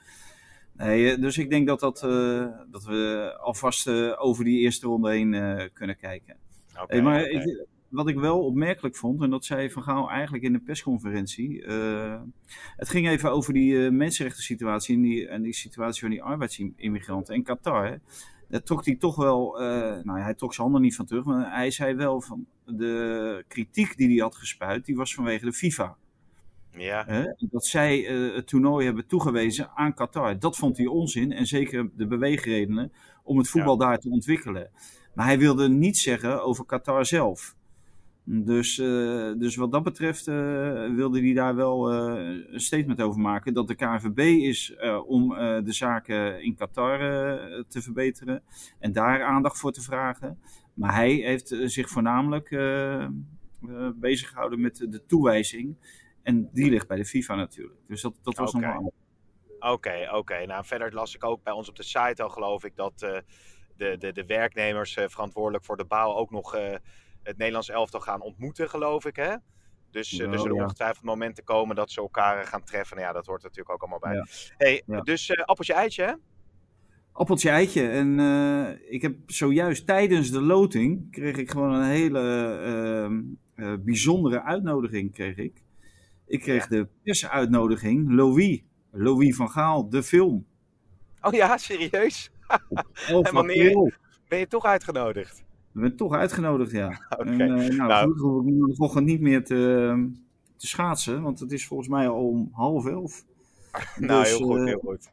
Nee, 0.76 1.18
dus 1.18 1.38
ik 1.38 1.50
denk 1.50 1.66
dat, 1.66 1.80
dat, 1.80 2.00
dat 2.70 2.84
we 2.84 3.32
alvast 3.40 3.88
over 4.18 4.44
die 4.44 4.60
eerste 4.60 4.86
ronde 4.86 5.10
heen 5.10 5.30
kunnen 5.72 5.96
kijken. 5.96 6.36
Oké, 6.82 6.84
Hey, 6.94 7.02
maar 7.02 7.20
ik- 7.30 7.66
wat 7.88 8.08
ik 8.08 8.18
wel 8.18 8.44
opmerkelijk 8.44 8.96
vond, 8.96 9.22
en 9.22 9.30
dat 9.30 9.44
zei 9.44 9.70
Van 9.70 9.82
Gaal 9.82 10.10
eigenlijk 10.10 10.44
in 10.44 10.52
de 10.52 10.58
persconferentie. 10.58 11.64
eh, 11.64 12.20
het 12.76 12.88
ging 12.88 13.08
even 13.08 13.30
over 13.30 13.52
die 13.52 13.84
eh 13.84 13.90
mensenrechten 13.90 14.42
situatie 14.42 14.96
en 14.96 15.02
die, 15.02 15.28
en 15.28 15.42
die 15.42 15.54
situatie 15.54 16.00
van 16.00 16.10
die 16.10 16.22
arbeidsimmigranten 16.22 17.34
in 17.34 17.42
Qatar. 17.42 17.86
hè. 17.86 17.96
Daar 18.48 18.62
trok 18.62 18.84
hij 18.84 18.96
toch 18.96 19.16
wel, 19.16 19.60
eh, 19.60 20.04
nou 20.04 20.18
ja, 20.18 20.24
hij 20.24 20.34
trok 20.34 20.54
zijn 20.54 20.66
handen 20.66 20.84
niet 20.84 20.96
van 20.96 21.06
terug, 21.06 21.24
maar 21.24 21.54
hij 21.54 21.70
zei 21.70 21.94
wel 21.94 22.20
van 22.20 22.46
de 22.64 23.44
kritiek 23.48 23.96
die 23.96 24.08
hij 24.08 24.16
had 24.16 24.36
gespuit, 24.36 24.84
die 24.84 24.96
was 24.96 25.14
vanwege 25.14 25.44
de 25.44 25.52
FIFA. 25.52 25.96
Ja? 26.70 27.34
Dat 27.38 27.66
zij 27.66 27.98
het 28.34 28.46
toernooi 28.46 28.84
hebben 28.86 29.06
toegewezen 29.06 29.70
aan 29.74 29.94
Qatar. 29.94 30.38
Dat 30.38 30.56
vond 30.56 30.76
hij 30.76 30.86
onzin 30.86 31.32
en 31.32 31.46
zeker 31.46 31.90
de 31.96 32.06
beweegredenen 32.06 32.92
om 33.22 33.38
het 33.38 33.48
voetbal 33.48 33.76
daar 33.76 33.98
te 33.98 34.10
ontwikkelen. 34.10 34.70
Maar 35.14 35.26
hij 35.26 35.38
wilde 35.38 35.68
niets 35.68 36.02
zeggen 36.02 36.42
over 36.42 36.64
Qatar 36.64 37.06
zelf. 37.06 37.55
Dus, 38.28 38.78
eh, 38.78 39.32
dus 39.38 39.56
wat 39.56 39.72
dat 39.72 39.82
betreft 39.82 40.28
eh, 40.28 40.34
wilde 40.94 41.20
hij 41.20 41.32
daar 41.32 41.54
wel 41.54 41.92
eh, 41.92 42.44
een 42.50 42.60
statement 42.60 43.02
over 43.02 43.20
maken. 43.20 43.54
Dat 43.54 43.68
de 43.68 43.74
KNVB 43.74 44.18
is 44.18 44.76
om 45.06 45.28
de 45.64 45.72
zaken 45.72 46.42
in 46.42 46.54
Qatar 46.54 46.98
te 47.68 47.82
verbeteren. 47.82 48.42
En 48.78 48.92
daar 48.92 49.22
aandacht 49.22 49.58
voor 49.58 49.72
te 49.72 49.82
vragen. 49.82 50.38
Maar 50.74 50.94
hij 50.94 51.12
heeft 51.12 51.56
zich 51.64 51.88
voornamelijk 51.88 52.48
bezig 53.94 54.28
gehouden 54.28 54.60
met 54.60 54.76
de 54.76 55.06
toewijzing. 55.06 55.76
En 56.22 56.48
die 56.52 56.70
ligt 56.70 56.88
bij 56.88 56.96
de 56.96 57.04
FIFA 57.04 57.34
natuurlijk. 57.34 57.80
Dus 57.86 58.02
dat, 58.02 58.14
dat 58.22 58.36
was 58.36 58.52
nog 58.52 58.62
wel. 58.62 58.92
oké, 59.58 60.08
oké. 60.12 60.46
Nou, 60.46 60.64
verder 60.64 60.94
las 60.94 61.14
ik 61.14 61.24
ook 61.24 61.42
bij 61.42 61.52
ons 61.52 61.68
op 61.68 61.76
de 61.76 61.82
site 61.82 62.22
al, 62.22 62.28
geloof 62.28 62.64
ik, 62.64 62.76
dat, 62.76 62.98
de, 62.98 63.96
de, 63.98 64.12
de 64.12 64.26
werknemers 64.26 64.98
verantwoordelijk 65.06 65.64
voor 65.64 65.76
de 65.76 65.84
bouw 65.84 66.14
ook 66.14 66.30
nog 66.30 66.54
het 67.26 67.36
Nederlands 67.36 67.68
elftal 67.68 68.00
gaan 68.00 68.20
ontmoeten, 68.20 68.70
geloof 68.70 69.04
ik. 69.04 69.16
Hè? 69.16 69.34
Dus 69.90 70.12
eh, 70.12 70.20
er 70.20 70.26
Nou, 70.26 70.38
zullen 70.40 70.56
ja. 70.56 70.62
ongetwijfeld 70.62 71.04
momenten 71.04 71.44
komen 71.44 71.76
dat 71.76 71.90
ze 71.90 72.00
elkaar 72.00 72.46
gaan 72.46 72.64
treffen. 72.64 72.96
Nou 72.96 73.08
ja, 73.08 73.14
dat 73.14 73.26
hoort 73.26 73.42
natuurlijk 73.42 73.70
ook 73.70 73.80
allemaal 73.80 73.98
bij. 73.98 74.14
Ja. 74.14 74.26
Hey, 74.56 74.82
Ja. 74.86 75.00
Dus 75.00 75.30
eh, 75.30 75.44
appeltje 75.44 75.74
eitje, 75.74 76.04
hè? 76.04 76.12
Appeltje 77.12 77.50
eitje. 77.50 77.88
En 77.88 78.20
eh, 78.20 78.92
ik 78.92 79.02
heb 79.02 79.16
zojuist 79.26 79.86
tijdens 79.86 80.30
de 80.30 80.40
loting 80.40 81.10
kreeg 81.10 81.36
ik 81.36 81.50
gewoon 81.50 81.72
een 81.72 81.88
hele 81.88 82.20
ehm, 82.64 83.22
eh, 83.54 83.74
bijzondere 83.80 84.42
uitnodiging. 84.42 85.12
Kreeg 85.12 85.36
ik. 85.36 85.62
ik 86.26 86.40
kreeg 86.40 86.66
de 86.66 86.88
persuitnodiging. 87.02 88.12
Louis. 88.12 88.62
Louis 88.90 89.36
van 89.36 89.50
Gaal, 89.50 89.88
de 89.88 90.02
film. 90.02 90.46
Oh 91.20 91.32
ja, 91.32 91.56
serieus? 91.56 92.30
11 93.08 93.26
En 93.26 93.34
wanneer-. 93.34 93.98
Ben 94.28 94.38
je 94.38 94.46
toch 94.46 94.64
uitgenodigd? 94.64 95.45
Ik 95.76 95.82
ben 95.82 95.96
toch 95.96 96.14
uitgenodigd, 96.14 96.70
ja. 96.70 96.88
En, 97.08 97.40
eh, 97.40 97.76
nou, 97.76 97.76
Nou. 97.76 98.74
hoef 98.76 98.96
ik 98.96 99.02
niet 99.02 99.20
meer 99.20 99.44
te, 99.44 100.10
te 100.56 100.66
schaatsen. 100.66 101.22
Want 101.22 101.40
het 101.40 101.52
is 101.52 101.66
volgens 101.66 101.88
mij 101.88 102.08
al 102.08 102.28
om 102.28 102.48
half 102.52 102.86
elf. 102.86 103.24
nou, 103.96 104.22
Dus, 104.22 104.28
heel 104.28 104.46
goed, 104.46 104.58
eh, 104.58 104.64
heel 104.64 104.80
goed. 104.84 105.10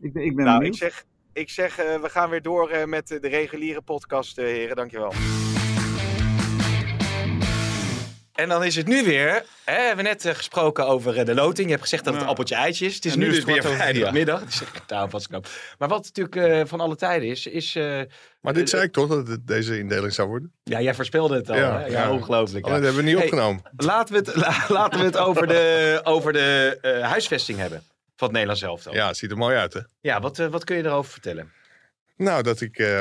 Ik 0.00 0.12
ben, 0.12 0.24
ik 0.24 0.36
ben 0.36 0.44
Nou, 0.44 0.64
ik 0.64 0.74
zeg, 0.74 1.04
ik 1.32 1.50
zeg 1.50 1.78
eh, 1.78 2.00
we 2.00 2.08
gaan 2.08 2.30
weer 2.30 2.42
door 2.42 2.88
met 2.88 3.08
de 3.08 3.28
reguliere 3.28 3.82
podcast, 3.82 4.36
heren. 4.36 4.76
Dankjewel. 4.76 5.12
En 8.36 8.48
dan 8.48 8.64
is 8.64 8.76
het 8.76 8.86
nu 8.86 9.04
weer, 9.04 9.26
hè, 9.28 9.40
we 9.64 9.80
hebben 9.86 10.04
net 10.04 10.24
eh, 10.24 10.34
gesproken 10.34 10.86
over 10.86 11.18
eh, 11.18 11.24
de 11.24 11.34
loting. 11.34 11.64
Je 11.66 11.70
hebt 11.70 11.82
gezegd 11.82 12.04
dat 12.04 12.14
het 12.14 12.22
appeltje 12.24 12.54
eitje 12.54 12.86
is. 12.86 12.94
Het 12.94 13.04
is 13.04 13.12
En 13.12 13.18
nu 13.18 13.24
nu 13.24 13.30
is 13.30 13.36
dus 13.36 13.44
het 13.44 13.52
weer 13.52 13.62
kwart 13.62 13.74
over 13.74 13.84
vier. 13.86 13.94
vrijdagmiddag. 13.94 14.40
Het 14.40 14.48
is 14.48 14.60
echt. 14.60 15.48
Maar 15.78 15.88
wat 15.88 16.04
natuurlijk 16.14 16.36
eh, 16.36 16.60
van 16.66 16.80
alle 16.80 16.96
tijden 16.96 17.28
is, 17.28 17.46
is... 17.46 17.74
eh, 17.76 18.00
Maar 18.40 18.52
dit 18.54 18.68
zei 18.68 18.82
ik 18.82 18.92
toch, 18.92 19.08
dat 19.08 19.28
het 19.28 19.46
deze 19.46 19.78
indeling 19.78 20.12
zou 20.12 20.28
worden? 20.28 20.52
ja, 20.62 20.80
jij 20.80 20.94
voorspelde 20.94 21.36
het 21.36 21.50
al. 21.50 21.56
Ja, 21.56 21.78
hè? 21.78 21.84
Ja, 21.86 22.02
ja. 22.02 22.10
ongelooflijk. 22.12 22.64
ja. 22.66 22.70
Alleen 22.70 22.82
dat 22.84 22.94
hebben 22.94 23.04
we 23.04 23.10
niet 23.10 23.18
Hey, 23.18 23.24
opgenomen. 23.30 23.62
Laten 23.76 24.12
we 24.14 24.18
het, 24.30 24.36
la- 24.36 24.64
laten 24.68 24.98
we 24.98 25.04
het 25.04 25.16
over 25.16 25.46
de, 25.46 26.00
over 26.04 26.32
de 26.32 26.78
eh, 26.82 27.00
huisvesting 27.08 27.58
hebben 27.58 27.78
van 28.16 28.26
het 28.28 28.30
Nederlands 28.30 28.62
elftal. 28.62 28.94
Ja, 28.94 29.06
het 29.06 29.16
ziet 29.16 29.30
er 29.30 29.36
mooi 29.36 29.56
uit, 29.56 29.72
hè? 29.72 29.80
Ja, 30.00 30.20
wat, 30.20 30.36
wat 30.36 30.64
kun 30.64 30.76
je 30.76 30.84
erover 30.84 31.12
vertellen? 31.12 31.52
Nou, 32.16 32.42
dat 32.42 32.60
ik 32.60 32.78
eh, 32.78 33.00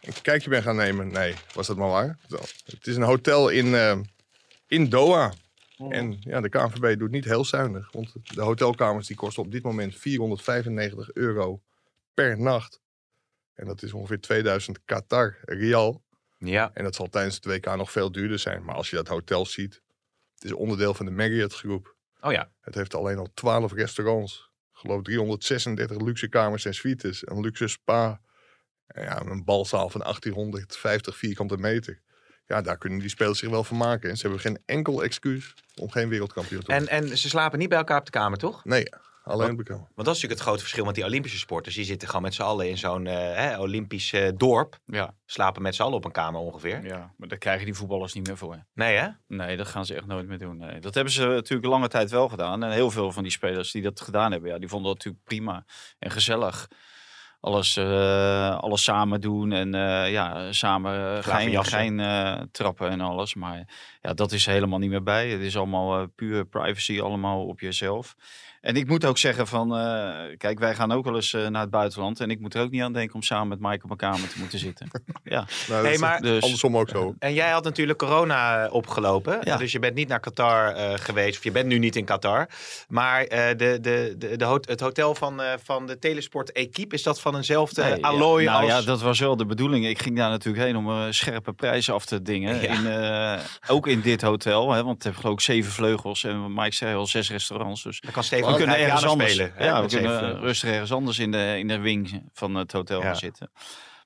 een 0.00 0.12
kijkje 0.22 0.50
ben 0.50 0.62
gaan 0.62 0.76
nemen. 0.76 1.08
Nee, 1.12 1.34
was 1.54 1.66
dat 1.66 1.76
maar 1.76 1.88
waar? 1.88 2.16
Zo. 2.28 2.36
Het 2.64 2.86
is 2.86 2.96
een 2.96 3.02
hotel 3.02 3.48
in, 3.48 3.74
eh, 3.74 3.98
in 4.68 4.88
Doha. 4.88 5.32
En 5.88 6.16
ja, 6.20 6.40
de 6.40 6.48
KNVB 6.48 6.98
doet 6.98 7.10
niet 7.10 7.24
heel 7.24 7.44
zuinig. 7.44 7.92
Want 7.92 8.12
de 8.34 8.42
hotelkamers 8.42 9.06
die 9.06 9.16
kosten 9.16 9.42
op 9.42 9.52
dit 9.52 9.62
moment 9.62 9.96
495 9.96 11.12
euro 11.12 11.62
per 12.14 12.40
nacht. 12.40 12.80
En 13.54 13.66
dat 13.66 13.82
is 13.82 13.92
ongeveer 13.92 14.20
2000 14.20 14.84
Qatar 14.84 15.36
Rial. 15.42 16.02
Ja. 16.38 16.70
En 16.74 16.84
dat 16.84 16.94
zal 16.94 17.08
tijdens 17.08 17.34
het 17.34 17.44
WK 17.44 17.76
nog 17.76 17.92
veel 17.92 18.12
duurder 18.12 18.38
zijn. 18.38 18.64
Maar 18.64 18.74
als 18.74 18.90
je 18.90 18.96
dat 18.96 19.08
hotel 19.08 19.46
ziet, 19.46 19.82
het 20.34 20.44
is 20.44 20.52
onderdeel 20.52 20.94
van 20.94 21.06
de 21.06 21.12
Marriott 21.12 21.54
groep. 21.54 21.96
Oh 22.20 22.32
ja. 22.32 22.50
Het 22.60 22.74
heeft 22.74 22.94
alleen 22.94 23.18
al 23.18 23.28
12 23.34 23.72
restaurants. 23.72 24.50
Ik 24.72 24.78
geloof 24.78 25.02
336 25.02 26.00
luxe 26.00 26.28
kamers 26.28 26.64
en 26.64 26.74
suites. 26.74 27.26
Een 27.26 27.40
luxe 27.40 27.68
spa. 27.68 28.20
En 28.86 29.02
ja, 29.02 29.20
een 29.20 29.44
balzaal 29.44 29.88
van 29.88 30.00
1850 30.00 31.16
vierkante 31.16 31.56
meter. 31.56 32.00
Ja, 32.48 32.62
daar 32.62 32.78
kunnen 32.78 32.98
die 32.98 33.08
spelers 33.08 33.38
zich 33.38 33.50
wel 33.50 33.64
van 33.64 33.76
maken. 33.76 34.10
En 34.10 34.16
ze 34.16 34.22
hebben 34.22 34.40
geen 34.40 34.58
enkel 34.66 35.02
excuus 35.02 35.54
om 35.80 35.90
geen 35.90 36.08
wereldkampioen 36.08 36.60
te 36.60 36.66
worden. 36.72 36.88
En, 36.88 37.10
en 37.10 37.18
ze 37.18 37.28
slapen 37.28 37.58
niet 37.58 37.68
bij 37.68 37.78
elkaar 37.78 37.98
op 37.98 38.04
de 38.04 38.10
kamer, 38.10 38.38
toch? 38.38 38.64
Nee, 38.64 38.84
alleen 39.24 39.56
bekend. 39.56 39.78
Want 39.78 39.88
dat 39.94 40.06
is 40.06 40.22
natuurlijk 40.22 40.32
het 40.32 40.40
grote 40.40 40.60
verschil 40.60 40.84
met 40.84 40.94
die 40.94 41.04
Olympische 41.04 41.38
sporters. 41.38 41.74
Die 41.74 41.84
zitten 41.84 42.08
gewoon 42.08 42.22
met 42.22 42.34
z'n 42.34 42.42
allen 42.42 42.68
in 42.68 42.78
zo'n 42.78 43.06
eh, 43.06 43.14
hè, 43.14 43.58
Olympisch 43.58 44.12
eh, 44.12 44.28
dorp. 44.36 44.78
Ja, 44.86 45.14
Slapen 45.26 45.62
met 45.62 45.74
z'n 45.74 45.82
allen 45.82 45.96
op 45.96 46.04
een 46.04 46.12
kamer 46.12 46.40
ongeveer. 46.40 46.84
ja, 46.84 47.14
maar 47.16 47.28
daar 47.28 47.38
krijgen 47.38 47.64
die 47.64 47.74
voetballers 47.74 48.12
niet 48.12 48.26
meer 48.26 48.36
voor. 48.36 48.64
Nee, 48.74 48.96
hè? 48.96 49.08
Nee, 49.26 49.56
dat 49.56 49.68
gaan 49.68 49.86
ze 49.86 49.94
echt 49.94 50.06
nooit 50.06 50.26
meer 50.26 50.38
doen. 50.38 50.56
Nee. 50.56 50.80
Dat 50.80 50.94
hebben 50.94 51.12
ze 51.12 51.26
natuurlijk 51.26 51.68
lange 51.68 51.88
tijd 51.88 52.10
wel 52.10 52.28
gedaan. 52.28 52.62
En 52.62 52.70
heel 52.70 52.90
veel 52.90 53.12
van 53.12 53.22
die 53.22 53.32
spelers 53.32 53.70
die 53.70 53.82
dat 53.82 54.00
gedaan 54.00 54.32
hebben, 54.32 54.50
ja, 54.50 54.58
die 54.58 54.68
vonden 54.68 54.88
dat 54.88 54.96
natuurlijk 54.96 55.24
prima 55.24 55.64
en 55.98 56.10
gezellig. 56.10 56.68
Alles, 57.40 57.76
eh, 57.76 58.58
alles 58.58 58.82
samen 58.82 59.20
doen 59.20 59.52
en 59.52 59.74
eh, 59.74 60.10
ja, 60.10 60.52
samen 60.52 60.92
gein, 60.92 61.22
Klaverjassen. 61.22 61.78
gein 61.78 62.00
eh, 62.00 62.42
trappen 62.52 62.90
en 62.90 63.00
alles. 63.00 63.34
Maar 63.34 63.66
ja, 64.02 64.14
dat 64.14 64.32
is 64.32 64.46
helemaal 64.46 64.78
niet 64.78 64.90
meer 64.90 65.02
bij. 65.02 65.28
Het 65.28 65.40
is 65.40 65.56
allemaal 65.56 66.06
puur 66.06 66.46
privacy, 66.46 67.00
allemaal 67.00 67.46
op 67.46 67.60
jezelf. 67.60 68.16
En 68.68 68.76
ik 68.76 68.88
moet 68.88 69.04
ook 69.04 69.18
zeggen 69.18 69.46
van, 69.46 69.76
eh, 69.76 70.36
kijk, 70.36 70.58
wij 70.58 70.74
gaan 70.74 70.92
ook 70.92 71.04
wel 71.04 71.14
eens 71.14 71.32
eh, 71.32 71.46
naar 71.46 71.60
het 71.60 71.70
buitenland. 71.70 72.20
En 72.20 72.30
ik 72.30 72.40
moet 72.40 72.54
er 72.54 72.62
ook 72.62 72.70
niet 72.70 72.82
aan 72.82 72.92
denken 72.92 73.14
om 73.14 73.22
samen 73.22 73.48
met 73.48 73.60
Mike 73.60 73.82
op 73.82 73.98
mijn 73.98 74.12
kamer 74.12 74.28
te 74.28 74.38
moeten 74.38 74.58
zitten. 74.58 74.90
ja, 75.24 75.46
Nou, 75.68 75.82
dat 75.82 75.90
Hey, 75.90 75.98
maar- 75.98 76.20
dus, 76.20 76.42
andersom 76.42 76.76
ook 76.76 76.88
zo. 76.88 77.14
En 77.18 77.34
jij 77.34 77.50
had 77.50 77.64
natuurlijk 77.64 77.98
corona 77.98 78.64
eh, 78.64 78.72
opgelopen. 78.74 79.38
Ja. 79.42 79.56
Dus 79.56 79.72
je 79.72 79.78
bent 79.78 79.94
niet 79.94 80.08
naar 80.08 80.20
Qatar 80.20 80.74
eh, 80.74 80.98
geweest. 80.98 81.38
Of 81.38 81.44
je 81.44 81.50
bent 81.50 81.66
nu 81.66 81.78
niet 81.78 81.96
in 81.96 82.04
Qatar. 82.04 82.48
Maar 82.88 83.24
eh, 83.24 83.48
de, 83.48 83.78
de, 83.80 84.14
de, 84.18 84.36
de 84.36 84.60
het 84.60 84.80
hotel 84.80 85.14
van, 85.14 85.42
eh, 85.42 85.52
van 85.64 85.86
de 85.86 85.98
Telesport 85.98 86.52
Equipe, 86.52 86.94
is 86.94 87.02
dat 87.02 87.20
van 87.20 87.36
eenzelfde 87.36 87.82
Nee, 87.82 87.98
ja. 87.98 88.08
allooi 88.08 88.44
Nou 88.44 88.62
als... 88.62 88.70
ja, 88.70 88.82
dat 88.82 89.00
was 89.00 89.18
wel 89.18 89.36
de 89.36 89.46
bedoeling. 89.46 89.86
Ik 89.86 90.02
ging 90.02 90.16
daar 90.16 90.30
natuurlijk 90.30 90.64
heen 90.64 90.76
om 90.76 91.12
scherpe 91.12 91.52
prijzen 91.52 91.94
af 91.94 92.04
te 92.04 92.22
dingen. 92.22 92.62
Ja. 92.62 92.68
In, 92.68 92.86
eh, 92.86 93.44
ook 93.66 93.86
in 93.86 94.00
dit 94.00 94.22
hotel, 94.22 94.72
hè, 94.72 94.82
want 94.84 94.94
het 94.94 95.04
heeft 95.04 95.16
geloof 95.16 95.34
ik 95.34 95.40
zeven 95.40 95.72
vleugels. 95.72 96.24
En 96.24 96.54
Mike 96.54 96.74
zei 96.74 96.94
al 96.94 97.06
zes 97.06 97.30
restaurants. 97.30 97.82
Dus 97.82 98.00
Dan 98.00 98.12
kan 98.12 98.24
Steven 98.24 98.57
kunnen 98.58 98.78
ergens 98.78 99.04
anders, 99.04 99.32
spelen. 99.32 99.52
hè, 99.54 99.64
ja, 99.64 99.82
we 99.82 99.88
kunnen 99.88 100.18
vleugels. 100.18 100.42
rustig 100.42 100.70
ergens 100.70 100.92
anders 100.92 101.18
in 101.18 101.30
de, 101.30 101.54
in 101.58 101.68
de 101.68 101.78
wing 101.78 102.22
van 102.32 102.54
het 102.54 102.72
hotel 102.72 103.00
gaan 103.00 103.16
zitten. 103.16 103.50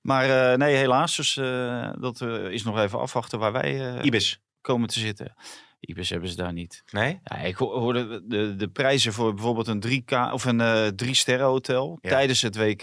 Maar 0.02 0.50
eh, 0.52 0.58
nee, 0.58 0.74
helaas. 0.76 1.16
Dus 1.16 1.36
eh, 1.36 1.90
dat 2.00 2.20
eh, 2.20 2.44
is 2.50 2.62
nog 2.62 2.78
even 2.78 2.98
afwachten 3.00 3.38
waar 3.38 3.52
wij 3.52 3.94
eh, 3.96 4.04
Ibis. 4.04 4.40
komen 4.60 4.88
te 4.88 4.98
zitten. 4.98 5.34
Ibis 5.80 6.10
hebben 6.10 6.28
ze 6.28 6.36
daar 6.36 6.52
niet. 6.52 6.82
Nee? 6.90 7.20
Ja, 7.24 7.36
ik 7.36 7.56
ho- 7.56 7.78
hoorde 7.78 8.22
de, 8.26 8.56
de 8.56 8.68
prijzen 8.68 9.12
voor 9.12 9.34
bijvoorbeeld 9.34 9.66
een 9.68 9.82
3K 9.88 10.32
of 10.32 10.44
een 10.44 10.60
eh 10.60 10.86
drie 10.86 11.14
sterren 11.14 11.46
hotel 11.46 11.98
Ja. 12.00 12.08
tijdens 12.10 12.42
het 12.42 12.56
WK 12.56 12.80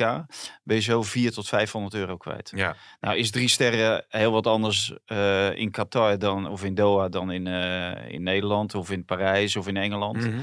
ben 0.64 0.76
je 0.76 0.80
zo 0.80 1.04
4 1.04 1.32
tot 1.32 1.48
500 1.48 1.94
euro 1.94 2.18
kwijt. 2.18 2.52
Ja. 2.56 2.76
Nou 3.00 3.18
is 3.18 3.32
drie 3.32 3.48
sterren 3.48 4.06
heel 4.08 4.32
wat 4.32 4.48
anders 4.48 4.94
eh, 5.06 5.56
in 5.56 5.72
Qatar 5.72 6.18
dan 6.20 6.48
of 6.50 6.64
in 6.64 6.76
Doha 6.76 7.10
dan 7.10 7.32
in, 7.32 7.48
eh, 7.48 8.12
in 8.14 8.24
Nederland 8.24 8.76
of 8.76 8.92
in 8.92 9.06
Parijs 9.06 9.56
of 9.56 9.68
in 9.68 9.78
Engeland. 9.78 10.18
Mhm. 10.26 10.40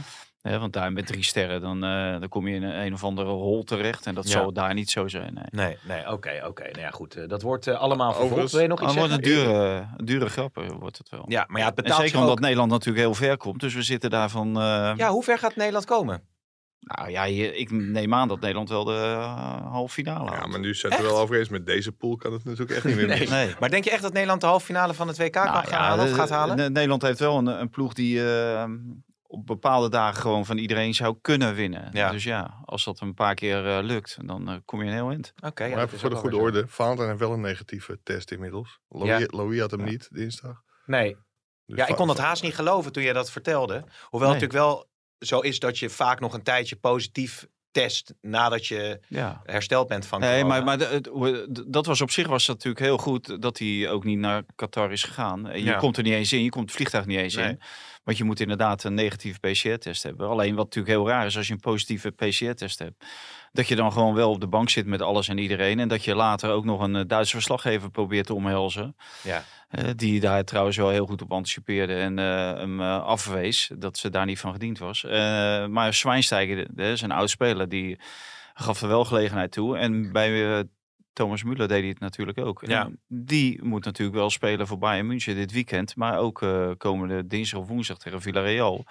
Hè, 0.46 0.58
want 0.58 0.72
daar 0.72 0.92
met 0.92 1.06
drie 1.06 1.24
sterren 1.24 1.60
dan, 1.60 1.84
eh, 1.84 2.20
dan 2.20 2.28
kom 2.28 2.48
je 2.48 2.54
in 2.54 2.62
een, 2.62 2.80
een 2.86 2.92
of 2.92 3.04
andere 3.04 3.28
hol 3.30 3.62
terecht 3.64 4.06
en 4.06 4.14
dat 4.14 4.24
Ja. 4.24 4.30
zal 4.30 4.52
daar 4.52 4.74
niet 4.74 4.90
zo 4.90 5.08
zijn. 5.08 5.34
Nee. 5.34 5.44
Nee, 5.66 5.76
nee, 5.82 6.12
oké, 6.12 6.42
oké. 6.46 6.62
Nou 6.62 6.80
ja, 6.80 6.90
goed. 6.90 7.14
eh, 7.16 7.28
dat 7.28 7.42
wordt 7.42 7.66
eh, 7.66 7.78
allemaal 7.80 8.12
vervolgd. 8.12 8.52
Wil 8.52 8.60
je 8.60 8.66
nog 8.68 8.80
iets 8.82 8.90
Ah, 8.90 8.96
wordt 8.96 9.12
een 9.12 9.20
dure, 9.20 9.86
dure 9.96 10.28
grap 10.28 10.62
wordt 10.78 10.98
het 10.98 11.08
wel. 11.10 11.24
Ja, 11.28 11.44
maar 11.48 11.60
ja, 11.60 11.66
het 11.66 11.76
en 11.76 11.82
betaalt 11.82 12.00
zeker 12.00 12.10
zich 12.12 12.20
omdat 12.20 12.36
ook. 12.36 12.40
Nederland 12.42 12.70
natuurlijk 12.70 13.04
heel 13.04 13.14
ver 13.14 13.36
komt. 13.36 13.60
Dus 13.60 13.74
we 13.74 13.82
zitten 13.82 14.10
daar 14.10 14.30
van... 14.30 14.46
eh, 14.60 14.92
Ja, 14.96 15.08
hoe 15.10 15.22
ver 15.22 15.38
gaat 15.38 15.56
Nederland 15.56 15.84
komen? 15.84 16.22
Nou 16.80 17.10
ja, 17.10 17.24
je- 17.24 17.56
ik 17.56 17.70
neem 17.70 18.14
aan 18.14 18.28
dat 18.28 18.40
Nederland 18.40 18.68
wel 18.68 18.84
de 18.84 18.92
halve 19.68 19.92
finale 19.94 20.30
Ja, 20.30 20.36
haalt. 20.36 20.50
maar 20.50 20.60
nu 20.60 20.74
zijn 20.74 20.92
we 20.96 21.02
wel 21.02 21.18
over 21.18 21.38
eens. 21.38 21.48
Met 21.48 21.66
deze 21.66 21.92
pool 21.92 22.16
kan 22.16 22.32
het 22.32 22.44
natuurlijk 22.44 22.70
echt 22.70 22.84
niet 22.84 22.96
meer. 22.96 23.06
Nee. 23.06 23.28
Nee. 23.28 23.54
Maar 23.60 23.70
denk 23.70 23.84
je 23.84 23.90
echt 23.90 24.02
dat 24.02 24.12
Nederland 24.12 24.40
de 24.40 24.46
halve 24.46 24.64
finale 24.66 24.94
van 24.94 25.08
het 25.08 25.18
WK 25.18 25.32
kan 25.32 25.44
Nou 25.44 25.66
gaan 25.66 25.78
ja, 25.82 25.86
halen 25.88 26.04
of 26.04 26.12
gaat 26.12 26.30
halen? 26.30 26.56
de- 26.56 26.70
Nederland 26.70 27.02
heeft 27.02 27.18
wel 27.18 27.38
een, 27.38 27.46
een 27.46 27.70
ploeg 27.70 27.92
die 27.92 28.30
eh, 28.32 28.64
op 29.36 29.46
bepaalde 29.46 29.88
dagen 29.88 30.20
gewoon 30.20 30.46
van 30.46 30.58
iedereen 30.58 30.94
zou 30.94 31.16
kunnen 31.20 31.54
winnen. 31.54 31.88
Ja. 31.92 32.10
Dus 32.10 32.24
ja, 32.24 32.58
als 32.64 32.84
dat 32.84 33.00
een 33.00 33.14
paar 33.14 33.34
keer 33.34 33.66
eh, 33.66 33.84
lukt, 33.84 34.18
dan 34.26 34.48
eh, 34.48 34.56
kom 34.64 34.80
je 34.82 34.86
een 34.86 34.92
heel 34.94 35.10
eind. 35.10 35.32
Oké, 35.44 35.64
ja, 35.64 35.74
maar 35.74 35.84
even 35.84 35.94
is 35.94 36.00
voor 36.00 36.10
de 36.10 36.16
goede 36.16 36.36
orde. 36.36 36.64
Valentijn 36.68 37.08
heeft 37.08 37.20
wel 37.20 37.32
een 37.32 37.40
negatieve 37.40 38.00
test 38.02 38.30
inmiddels. 38.30 38.78
Louis, 38.88 39.18
Ja. 39.18 39.26
Louis 39.36 39.60
had 39.60 39.70
hem 39.70 39.80
Ja. 39.80 39.86
niet 39.86 40.08
dinsdag. 40.12 40.62
Nee, 40.86 41.16
Dus 41.66 41.76
ja, 41.78 41.86
ik 41.86 41.96
kon 41.96 42.06
dat 42.06 42.18
haast 42.18 42.42
niet 42.42 42.54
geloven 42.54 42.92
toen 42.92 43.02
jij 43.02 43.12
dat 43.12 43.30
vertelde. 43.30 43.84
Hoewel 44.02 44.28
Nee. 44.30 44.38
het 44.40 44.48
natuurlijk 44.50 44.52
wel 44.52 44.88
zo 45.18 45.40
is 45.40 45.58
dat 45.58 45.78
je 45.78 45.90
vaak 45.90 46.20
nog 46.20 46.34
een 46.34 46.42
tijdje 46.42 46.76
positief 46.76 47.46
test 47.70 48.14
nadat 48.20 48.66
je 48.66 49.00
Ja. 49.08 49.40
hersteld 49.44 49.88
bent 49.88 50.06
van 50.06 50.20
Nee, 50.20 50.44
maar, 50.44 50.64
maar 50.64 50.78
de- 50.78 51.64
dat 51.68 51.86
was 51.86 52.00
op 52.00 52.10
zich 52.10 52.26
was 52.26 52.46
dat 52.46 52.56
natuurlijk 52.56 52.84
heel 52.84 52.98
goed 52.98 53.42
dat 53.42 53.58
hij 53.58 53.90
ook 53.90 54.04
niet 54.04 54.18
naar 54.18 54.42
Qatar 54.54 54.92
is 54.92 55.02
gegaan. 55.02 55.42
Je 55.52 55.62
Ja. 55.64 55.78
komt 55.78 55.96
er 55.96 56.02
niet 56.02 56.12
eens 56.12 56.32
in, 56.32 56.42
je 56.42 56.48
komt 56.50 56.64
het 56.64 56.74
vliegtuig 56.74 57.06
niet 57.06 57.18
eens 57.18 57.34
Nee. 57.34 57.48
in. 57.48 57.60
Want 58.06 58.18
je 58.18 58.24
moet 58.24 58.40
inderdaad 58.40 58.84
een 58.84 58.94
negatieve 58.94 59.38
PCR-test 59.40 60.02
hebben. 60.02 60.28
Alleen 60.28 60.54
wat 60.54 60.64
natuurlijk 60.64 60.94
heel 60.94 61.08
raar 61.08 61.26
is 61.26 61.36
als 61.36 61.46
je 61.46 61.52
een 61.52 61.60
positieve 61.60 62.10
PCR-test 62.10 62.78
hebt. 62.78 63.04
Dat 63.52 63.68
je 63.68 63.76
dan 63.76 63.92
gewoon 63.92 64.14
wel 64.14 64.30
op 64.30 64.40
de 64.40 64.46
bank 64.46 64.70
zit 64.70 64.86
met 64.86 65.02
alles 65.02 65.28
en 65.28 65.38
iedereen. 65.38 65.78
En 65.78 65.88
dat 65.88 66.04
je 66.04 66.14
later 66.14 66.50
ook 66.50 66.64
nog 66.64 66.80
een 66.80 66.96
eh, 66.96 67.02
Duitse 67.06 67.34
verslaggever 67.34 67.90
probeert 67.90 68.26
te 68.26 68.34
omhelzen. 68.34 68.96
Ja. 69.22 69.44
Eh, 69.68 69.90
die 69.96 70.20
daar 70.20 70.44
trouwens 70.44 70.76
wel 70.76 70.88
heel 70.88 71.06
goed 71.06 71.22
op 71.22 71.32
anticipeerde 71.32 71.94
en 71.94 72.18
eh, 72.18 72.52
hem 72.58 72.80
afwees. 72.80 73.70
Dat 73.78 73.98
ze 73.98 74.10
daar 74.10 74.26
niet 74.26 74.40
van 74.40 74.52
gediend 74.52 74.78
was. 74.78 75.02
Maar 75.68 75.94
Schweinsteiger, 75.94 76.66
dat 76.70 76.86
is 76.86 77.00
een 77.00 77.12
oud 77.12 77.30
speler, 77.30 77.68
die 77.68 77.98
gaf 78.54 78.82
er 78.82 78.88
wel 78.88 79.04
gelegenheid 79.04 79.52
toe. 79.52 79.78
En 79.78 80.12
bij 80.12 80.64
Thomas 81.16 81.42
Müller 81.44 81.66
deed 81.68 81.88
het 81.88 81.98
natuurlijk 82.00 82.38
ook. 82.38 82.62
En 82.62 82.70
Ja. 82.70 82.90
Die 83.08 83.64
moet 83.64 83.84
natuurlijk 83.84 84.16
wel 84.16 84.30
spelen 84.30 84.66
voor 84.66 84.78
Bayern 84.78 85.06
München 85.06 85.34
dit 85.34 85.52
weekend. 85.52 85.96
Maar 85.96 86.18
ook 86.18 86.42
eh, 86.42 86.70
komende 86.78 87.26
dinsdag 87.26 87.60
of 87.60 87.68
woensdag 87.68 87.98
tegen 87.98 88.20
Villarreal 88.22 88.84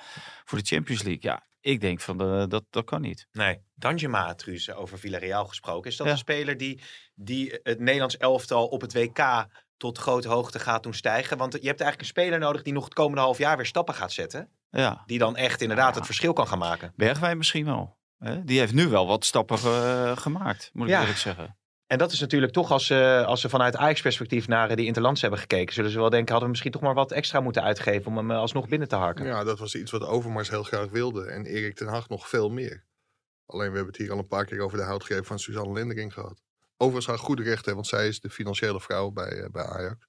voor 0.45 0.57
de 0.57 0.65
Champions 0.65 1.03
League. 1.03 1.21
Ja, 1.31 1.43
ik 1.61 1.81
denk 1.81 1.99
van 1.99 2.17
de, 2.17 2.45
dat, 2.49 2.63
dat 2.69 2.85
kan 2.85 3.01
niet. 3.01 3.27
Nee, 3.31 3.59
Danjema, 3.75 4.35
Truus, 4.35 4.71
over 4.73 4.99
Villarreal 4.99 5.45
gesproken. 5.45 5.91
Is 5.91 5.97
dat 5.97 6.05
Ja. 6.07 6.11
een 6.13 6.17
speler 6.19 6.57
die, 6.57 6.81
die 7.15 7.59
het 7.63 7.79
Nederlands 7.79 8.17
elftal 8.17 8.67
op 8.67 8.81
het 8.81 8.93
WK 8.93 9.45
tot 9.77 9.97
grote 9.97 10.27
hoogte 10.27 10.59
gaat 10.59 10.83
doen 10.83 10.93
stijgen? 10.93 11.37
Want 11.37 11.51
je 11.53 11.67
hebt 11.67 11.81
eigenlijk 11.81 12.01
een 12.01 12.21
speler 12.21 12.39
nodig 12.39 12.61
die 12.61 12.73
nog 12.73 12.83
het 12.83 12.93
komende 12.93 13.21
half 13.21 13.37
jaar 13.37 13.57
weer 13.57 13.65
stappen 13.65 13.93
gaat 13.95 14.11
zetten. 14.11 14.49
Ja, 14.69 15.03
Die 15.05 15.17
dan 15.19 15.35
echt 15.35 15.61
inderdaad 15.61 15.95
het 15.95 16.05
verschil 16.05 16.33
kan 16.33 16.47
gaan 16.47 16.57
maken. 16.59 16.93
Bergwijn 16.95 17.37
misschien 17.37 17.65
wel. 17.65 17.97
Hè? 18.19 18.43
Die 18.43 18.59
heeft 18.59 18.73
nu 18.73 18.87
wel 18.87 19.07
wat 19.07 19.25
stappen 19.25 19.57
ge- 19.57 20.13
gemaakt, 20.15 20.69
moet 20.73 20.87
ik 20.89 20.93
eerlijk 20.99 21.17
zeggen. 21.17 21.57
En 21.87 21.97
dat 21.97 22.11
is 22.11 22.19
natuurlijk 22.19 22.51
toch, 22.51 22.71
als 22.71 22.85
ze, 22.85 23.23
als 23.27 23.41
ze 23.41 23.49
vanuit 23.49 23.75
Ajax-perspectief 23.75 24.47
naar 24.47 24.69
eh, 24.69 24.75
die 24.75 24.85
Interlands 24.85 25.21
hebben 25.21 25.39
gekeken, 25.39 25.73
zullen 25.73 25.91
ze 25.91 25.99
wel 25.99 26.09
denken, 26.09 26.29
hadden 26.29 26.43
we 26.43 26.49
misschien 26.49 26.71
toch 26.71 26.81
maar 26.81 26.93
wat 26.93 27.11
extra 27.11 27.39
moeten 27.39 27.63
uitgeven 27.63 28.11
om 28.11 28.17
hem 28.17 28.31
eh, 28.31 28.37
alsnog 28.37 28.67
binnen 28.67 28.87
te 28.87 28.95
harken. 28.95 29.25
Ja, 29.25 29.43
dat 29.43 29.59
was 29.59 29.75
iets 29.75 29.91
wat 29.91 30.05
Overmars 30.05 30.49
heel 30.49 30.63
graag 30.63 30.89
wilde. 30.89 31.25
En 31.25 31.45
Erik 31.45 31.75
ten 31.75 31.87
Hag 31.87 32.09
nog 32.09 32.29
veel 32.29 32.49
meer. 32.49 32.85
Alleen 33.45 33.69
we 33.69 33.75
hebben 33.75 33.93
het 33.93 34.01
hier 34.01 34.11
al 34.11 34.17
een 34.17 34.27
paar 34.27 34.45
keer 34.45 34.59
over 34.59 34.77
de 34.77 34.83
houtgreep 34.83 35.25
van 35.25 35.39
Suzanne 35.39 35.73
Lindering 35.73 36.13
gehad. 36.13 36.41
Overigens 36.77 37.07
haar 37.07 37.25
goede 37.25 37.43
recht, 37.43 37.65
hè, 37.65 37.73
want 37.73 37.87
zij 37.87 38.07
is 38.07 38.19
de 38.19 38.29
financiële 38.29 38.81
vrouw 38.81 39.09
bij, 39.09 39.41
eh, 39.41 39.49
bij 39.49 39.63
Ajax. 39.63 40.07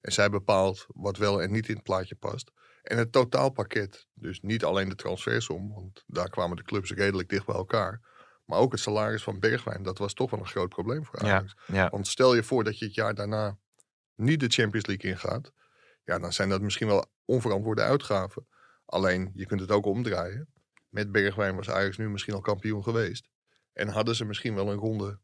En 0.00 0.12
zij 0.12 0.30
bepaalt 0.30 0.86
wat 0.88 1.16
wel 1.16 1.42
en 1.42 1.52
niet 1.52 1.68
in 1.68 1.74
het 1.74 1.84
plaatje 1.84 2.14
past. 2.14 2.50
En 2.82 2.98
het 2.98 3.12
totaalpakket, 3.12 4.06
dus 4.14 4.40
niet 4.40 4.64
alleen 4.64 4.88
de 4.88 4.94
transfersom, 4.94 5.72
want 5.72 6.04
daar 6.06 6.30
kwamen 6.30 6.56
de 6.56 6.62
clubs 6.62 6.90
redelijk 6.90 7.28
dicht 7.28 7.46
bij 7.46 7.54
elkaar. 7.54 8.00
Maar 8.46 8.58
ook 8.58 8.72
het 8.72 8.80
salaris 8.80 9.22
van 9.22 9.40
Bergwijn, 9.40 9.82
dat 9.82 9.98
was 9.98 10.14
toch 10.14 10.30
wel 10.30 10.40
een 10.40 10.46
groot 10.46 10.68
probleem 10.68 11.04
voor 11.04 11.24
Ja, 11.24 11.36
Ajax. 11.36 11.54
ja. 11.66 11.88
Want 11.88 12.06
stel 12.06 12.34
je 12.34 12.42
voor 12.42 12.64
dat 12.64 12.78
je 12.78 12.84
het 12.84 12.94
jaar 12.94 13.14
daarna 13.14 13.58
niet 14.14 14.40
de 14.40 14.48
Champions 14.48 14.86
League 14.86 15.10
ingaat. 15.10 15.52
Ja, 16.04 16.18
dan 16.18 16.32
zijn 16.32 16.48
dat 16.48 16.60
misschien 16.60 16.86
wel 16.86 17.06
onverantwoorde 17.24 17.82
uitgaven. 17.82 18.46
Alleen, 18.84 19.30
je 19.34 19.46
kunt 19.46 19.60
het 19.60 19.70
ook 19.70 19.86
omdraaien. 19.86 20.48
Met 20.88 21.12
Bergwijn 21.12 21.56
was 21.56 21.70
Ajax 21.70 21.96
nu 21.96 22.08
misschien 22.10 22.34
al 22.34 22.40
kampioen 22.40 22.82
geweest. 22.82 23.28
En 23.72 23.88
hadden 23.88 24.14
ze 24.14 24.24
misschien 24.24 24.54
wel 24.54 24.70
een 24.70 24.78
ronde 24.78 25.18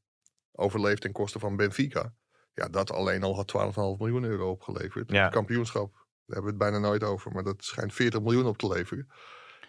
overleefd 0.52 1.00
ten 1.00 1.12
koste 1.12 1.38
van 1.38 1.56
Benfica. 1.56 2.14
Ja, 2.54 2.68
dat 2.68 2.90
alleen 2.90 3.22
al 3.22 3.34
had 3.34 3.52
12,5 3.52 3.98
miljoen 3.98 4.24
euro 4.24 4.50
opgeleverd. 4.50 5.10
Ja. 5.10 5.22
Het 5.24 5.32
kampioenschap, 5.32 5.92
daar 5.92 6.02
hebben 6.26 6.42
we 6.44 6.48
het 6.48 6.58
bijna 6.58 6.78
nooit 6.78 7.04
over. 7.04 7.32
Maar 7.32 7.42
dat 7.44 7.64
schijnt 7.64 7.92
40 7.94 8.20
miljoen 8.20 8.46
op 8.46 8.58
te 8.58 8.68
leveren. 8.68 9.08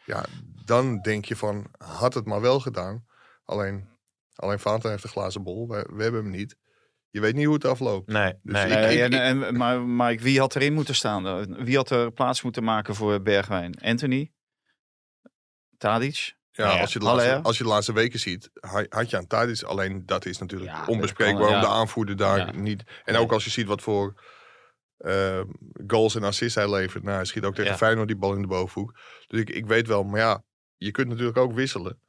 Ja, 0.05 0.25
dan 0.65 0.99
denk 1.01 1.25
je 1.25 1.35
van, 1.35 1.67
had 1.77 2.13
het 2.13 2.25
maar 2.25 2.41
wel 2.41 2.59
gedaan. 2.59 3.05
Alleen, 3.43 3.87
alleen 4.35 4.59
Vaten 4.59 4.89
heeft 4.89 5.03
een 5.03 5.09
glazen 5.09 5.43
bol. 5.43 5.67
We, 5.67 5.89
we 5.93 6.03
hebben 6.03 6.21
hem 6.23 6.31
niet. 6.31 6.55
Je 7.09 7.19
weet 7.19 7.35
niet 7.35 7.45
hoe 7.45 7.53
het 7.53 7.65
afloopt. 7.65 8.07
Nee, 8.07 8.33
Dus 8.43 8.53
nee. 8.53 8.63
ik- 8.63 8.69
Nee, 8.69 8.95
ik- 8.97 9.13
en, 9.13 9.43
en, 9.43 9.57
maar 9.57 9.81
Mike, 9.81 10.23
wie 10.23 10.39
had 10.39 10.55
erin 10.55 10.73
moeten 10.73 10.95
staan? 10.95 11.45
Wie 11.63 11.75
had 11.75 11.89
er 11.89 12.11
plaats 12.11 12.41
moeten 12.41 12.63
maken 12.63 12.95
voor 12.95 13.21
Bergwijn? 13.21 13.79
Anthony? 13.81 14.31
Tadic? 15.77 16.35
Ja, 16.51 16.63
Nou 16.63 16.75
ja, 16.75 16.81
als, 16.81 16.93
je 16.93 16.99
de 16.99 17.05
laatste, 17.05 17.39
als 17.41 17.57
je 17.57 17.63
de 17.63 17.69
laatste 17.69 17.93
weken 17.93 18.19
ziet, 18.19 18.49
ha- 18.59 18.85
had 18.89 19.09
je 19.09 19.17
aan 19.17 19.27
Tadic. 19.27 19.61
Alleen 19.63 20.05
dat 20.05 20.25
is 20.25 20.37
natuurlijk 20.37 20.71
Ja, 20.71 20.85
onbespreekbaar 20.85 21.45
kan, 21.45 21.55
om 21.55 21.61
de 21.61 21.67
aanvoerder 21.67 22.15
daar 22.17 22.37
Ja. 22.37 22.51
niet. 22.51 22.83
En 23.03 23.15
ook 23.15 23.31
als 23.31 23.43
je 23.43 23.49
ziet 23.49 23.67
wat 23.67 23.81
voor 23.81 24.21
eh, 24.97 25.41
goals 25.87 26.15
en 26.15 26.23
assists 26.23 26.55
hij 26.55 26.69
levert. 26.69 27.03
Nou, 27.03 27.15
hij 27.15 27.25
schiet 27.25 27.43
ook 27.43 27.55
tegen 27.55 27.71
Ja. 27.71 27.77
Feyenoord 27.77 28.07
die 28.07 28.17
bal 28.17 28.33
in 28.35 28.41
de 28.41 28.47
bovenhoek. 28.47 28.99
Dus 29.27 29.39
ik, 29.39 29.49
ik 29.49 29.65
weet 29.65 29.87
wel, 29.87 30.03
maar 30.03 30.19
ja, 30.19 30.43
je 30.77 30.91
kunt 30.91 31.07
natuurlijk 31.07 31.37
ook 31.37 31.53
wisselen. 31.53 31.99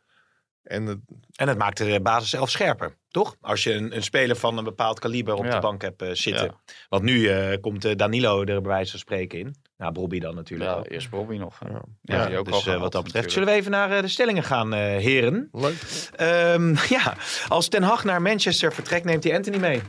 En 0.64 0.86
het, 0.86 0.98
En 1.36 1.48
het 1.48 1.58
maakt 1.58 1.76
de 1.76 2.00
basis 2.02 2.30
zelf 2.30 2.50
scherper, 2.50 2.96
toch? 3.10 3.36
Als 3.40 3.62
je 3.64 3.72
een, 3.72 3.96
een 3.96 4.02
speler 4.02 4.36
van 4.36 4.58
een 4.58 4.64
bepaald 4.64 4.98
kaliber 4.98 5.34
op 5.34 5.44
Ja. 5.44 5.50
de 5.50 5.58
bank 5.60 5.82
hebt 5.82 6.02
eh, 6.02 6.08
zitten. 6.12 6.44
Ja. 6.44 6.74
Want 6.88 7.02
nu 7.02 7.28
eh, 7.28 7.60
komt 7.60 7.84
eh, 7.84 7.96
Danilo 7.96 8.40
er 8.40 8.60
bij 8.60 8.70
wijze 8.72 8.90
van 8.90 9.00
spreken 9.00 9.38
in. 9.38 9.54
Nou, 9.76 9.92
Bobby 9.92 10.18
dan 10.18 10.34
natuurlijk 10.34 10.70
Ja, 10.70 10.76
ook. 10.76 10.88
eerst 10.90 11.10
Bobby 11.10 11.36
nog. 11.36 11.58
Ja. 11.68 11.82
Ja, 12.02 12.16
Ja, 12.16 12.26
die 12.26 12.38
ook 12.38 12.44
dus 12.52 12.68
al 12.68 12.78
wat 12.78 12.92
dat 12.92 13.04
betreft. 13.04 13.04
natuurlijk. 13.26 13.30
Zullen 13.32 13.48
we 13.48 13.54
even 13.54 13.70
naar 13.70 14.02
de 14.02 14.08
stellingen 14.08 14.42
gaan, 14.42 14.72
heren? 14.72 15.48
leuk. 15.52 16.08
Ehm, 16.16 16.74
ja, 16.96 17.14
als 17.48 17.68
Ten 17.68 17.82
Hag 17.82 18.04
naar 18.04 18.22
Manchester 18.22 18.72
vertrekt, 18.72 19.04
neemt 19.04 19.24
hij 19.24 19.36
Anthony 19.36 19.56
mee. 19.58 19.80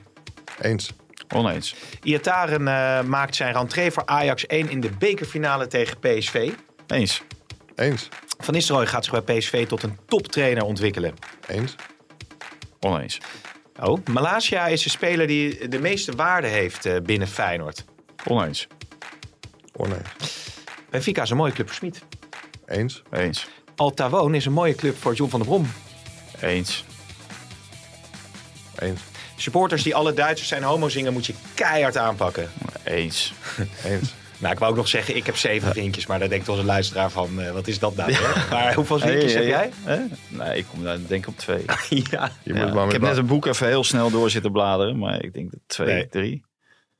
Eens. 0.61 0.89
Oneens. 1.35 1.75
Iataren 2.03 2.67
eh, 2.67 3.01
maakt 3.03 3.35
zijn 3.35 3.53
rentree 3.53 3.91
voor 3.91 4.05
Ajax 4.05 4.45
1 4.45 4.69
in 4.69 4.79
de 4.81 4.89
bekerfinale 4.99 5.67
tegen 5.67 5.99
PSV. 5.99 6.51
Eens. 6.87 7.21
Eens. 7.75 8.07
Van 8.37 8.53
Nistelrooy 8.53 8.87
gaat 8.87 9.05
zich 9.05 9.23
bij 9.23 9.37
PSV 9.37 9.67
tot 9.67 9.83
een 9.83 9.97
toptrainer 10.07 10.63
ontwikkelen. 10.63 11.13
Eens. 11.47 11.75
Oneens. 12.79 13.17
Oh, 13.81 14.05
Malasia 14.05 14.67
is 14.67 14.83
de 14.83 14.89
speler 14.89 15.27
die 15.27 15.67
de 15.67 15.79
meeste 15.79 16.15
waarde 16.15 16.47
heeft 16.47 16.85
eh, 16.85 17.01
binnen 17.01 17.27
Feyenoord. 17.27 17.85
Oneens. 18.27 18.67
Oneens. 19.73 20.09
Benfica 20.89 21.21
is 21.21 21.29
een 21.29 21.37
mooie 21.37 21.51
club 21.51 21.67
voor 21.67 21.75
Smit. 21.75 22.01
Eens. 22.65 23.01
Eens. 23.11 23.47
Altawoon 23.75 24.35
is 24.35 24.45
een 24.45 24.53
mooie 24.53 24.75
club 24.75 24.97
voor 24.97 25.13
John 25.13 25.29
van 25.29 25.39
der 25.39 25.49
Brom. 25.49 25.71
Eens. 26.41 26.85
Eens. 28.79 29.01
Supporters 29.35 29.83
die 29.83 29.95
alle 29.95 30.13
Duitsers 30.13 30.49
zijn 30.49 30.63
homo 30.63 30.89
zingen, 30.89 31.13
moet 31.13 31.25
je 31.25 31.33
keihard 31.53 31.97
aanpakken. 31.97 32.51
Eens. 32.83 33.33
Eens. 33.83 34.13
Nou, 34.45 34.57
ik 34.57 34.63
wou 34.63 34.71
ook 34.73 34.77
nog 34.77 34.87
zeggen, 34.87 35.15
ik 35.15 35.25
heb 35.25 35.37
zeven 35.37 35.71
vriendjes, 35.71 36.05
maar 36.05 36.19
daar 36.19 36.29
denkt 36.29 36.49
onze 36.49 36.63
luisteraar 36.63 37.09
van, 37.09 37.41
eh, 37.41 37.51
wat 37.51 37.67
is 37.67 37.79
dat 37.79 37.95
nou? 37.95 38.11
hè? 38.13 38.49
Maar 38.49 38.73
hoeveel 38.79 38.99
vriendjes 38.99 39.33
heb 39.33 39.43
jij? 39.43 39.71
Hè? 39.83 39.97
Nee, 40.27 40.57
ik 40.57 40.65
kom 40.71 40.83
daar 40.83 40.97
denk 41.07 41.23
ik 41.23 41.27
op 41.27 41.37
twee. 41.37 41.65
ja. 42.11 42.31
Je 42.43 42.53
Ja, 42.53 42.65
moet 42.65 42.73
maar 42.73 42.85
ik 42.85 42.91
heb 42.91 43.01
net 43.01 43.17
een 43.17 43.25
boek 43.25 43.45
even 43.45 43.67
heel 43.67 43.83
snel 43.83 44.09
door 44.09 44.29
zitten 44.29 44.51
bladeren, 44.51 44.97
maar 44.99 45.23
ik 45.23 45.33
denk 45.33 45.51
dat 45.51 45.59
twee, 45.67 45.87
Nee. 45.87 46.07
drie. 46.07 46.43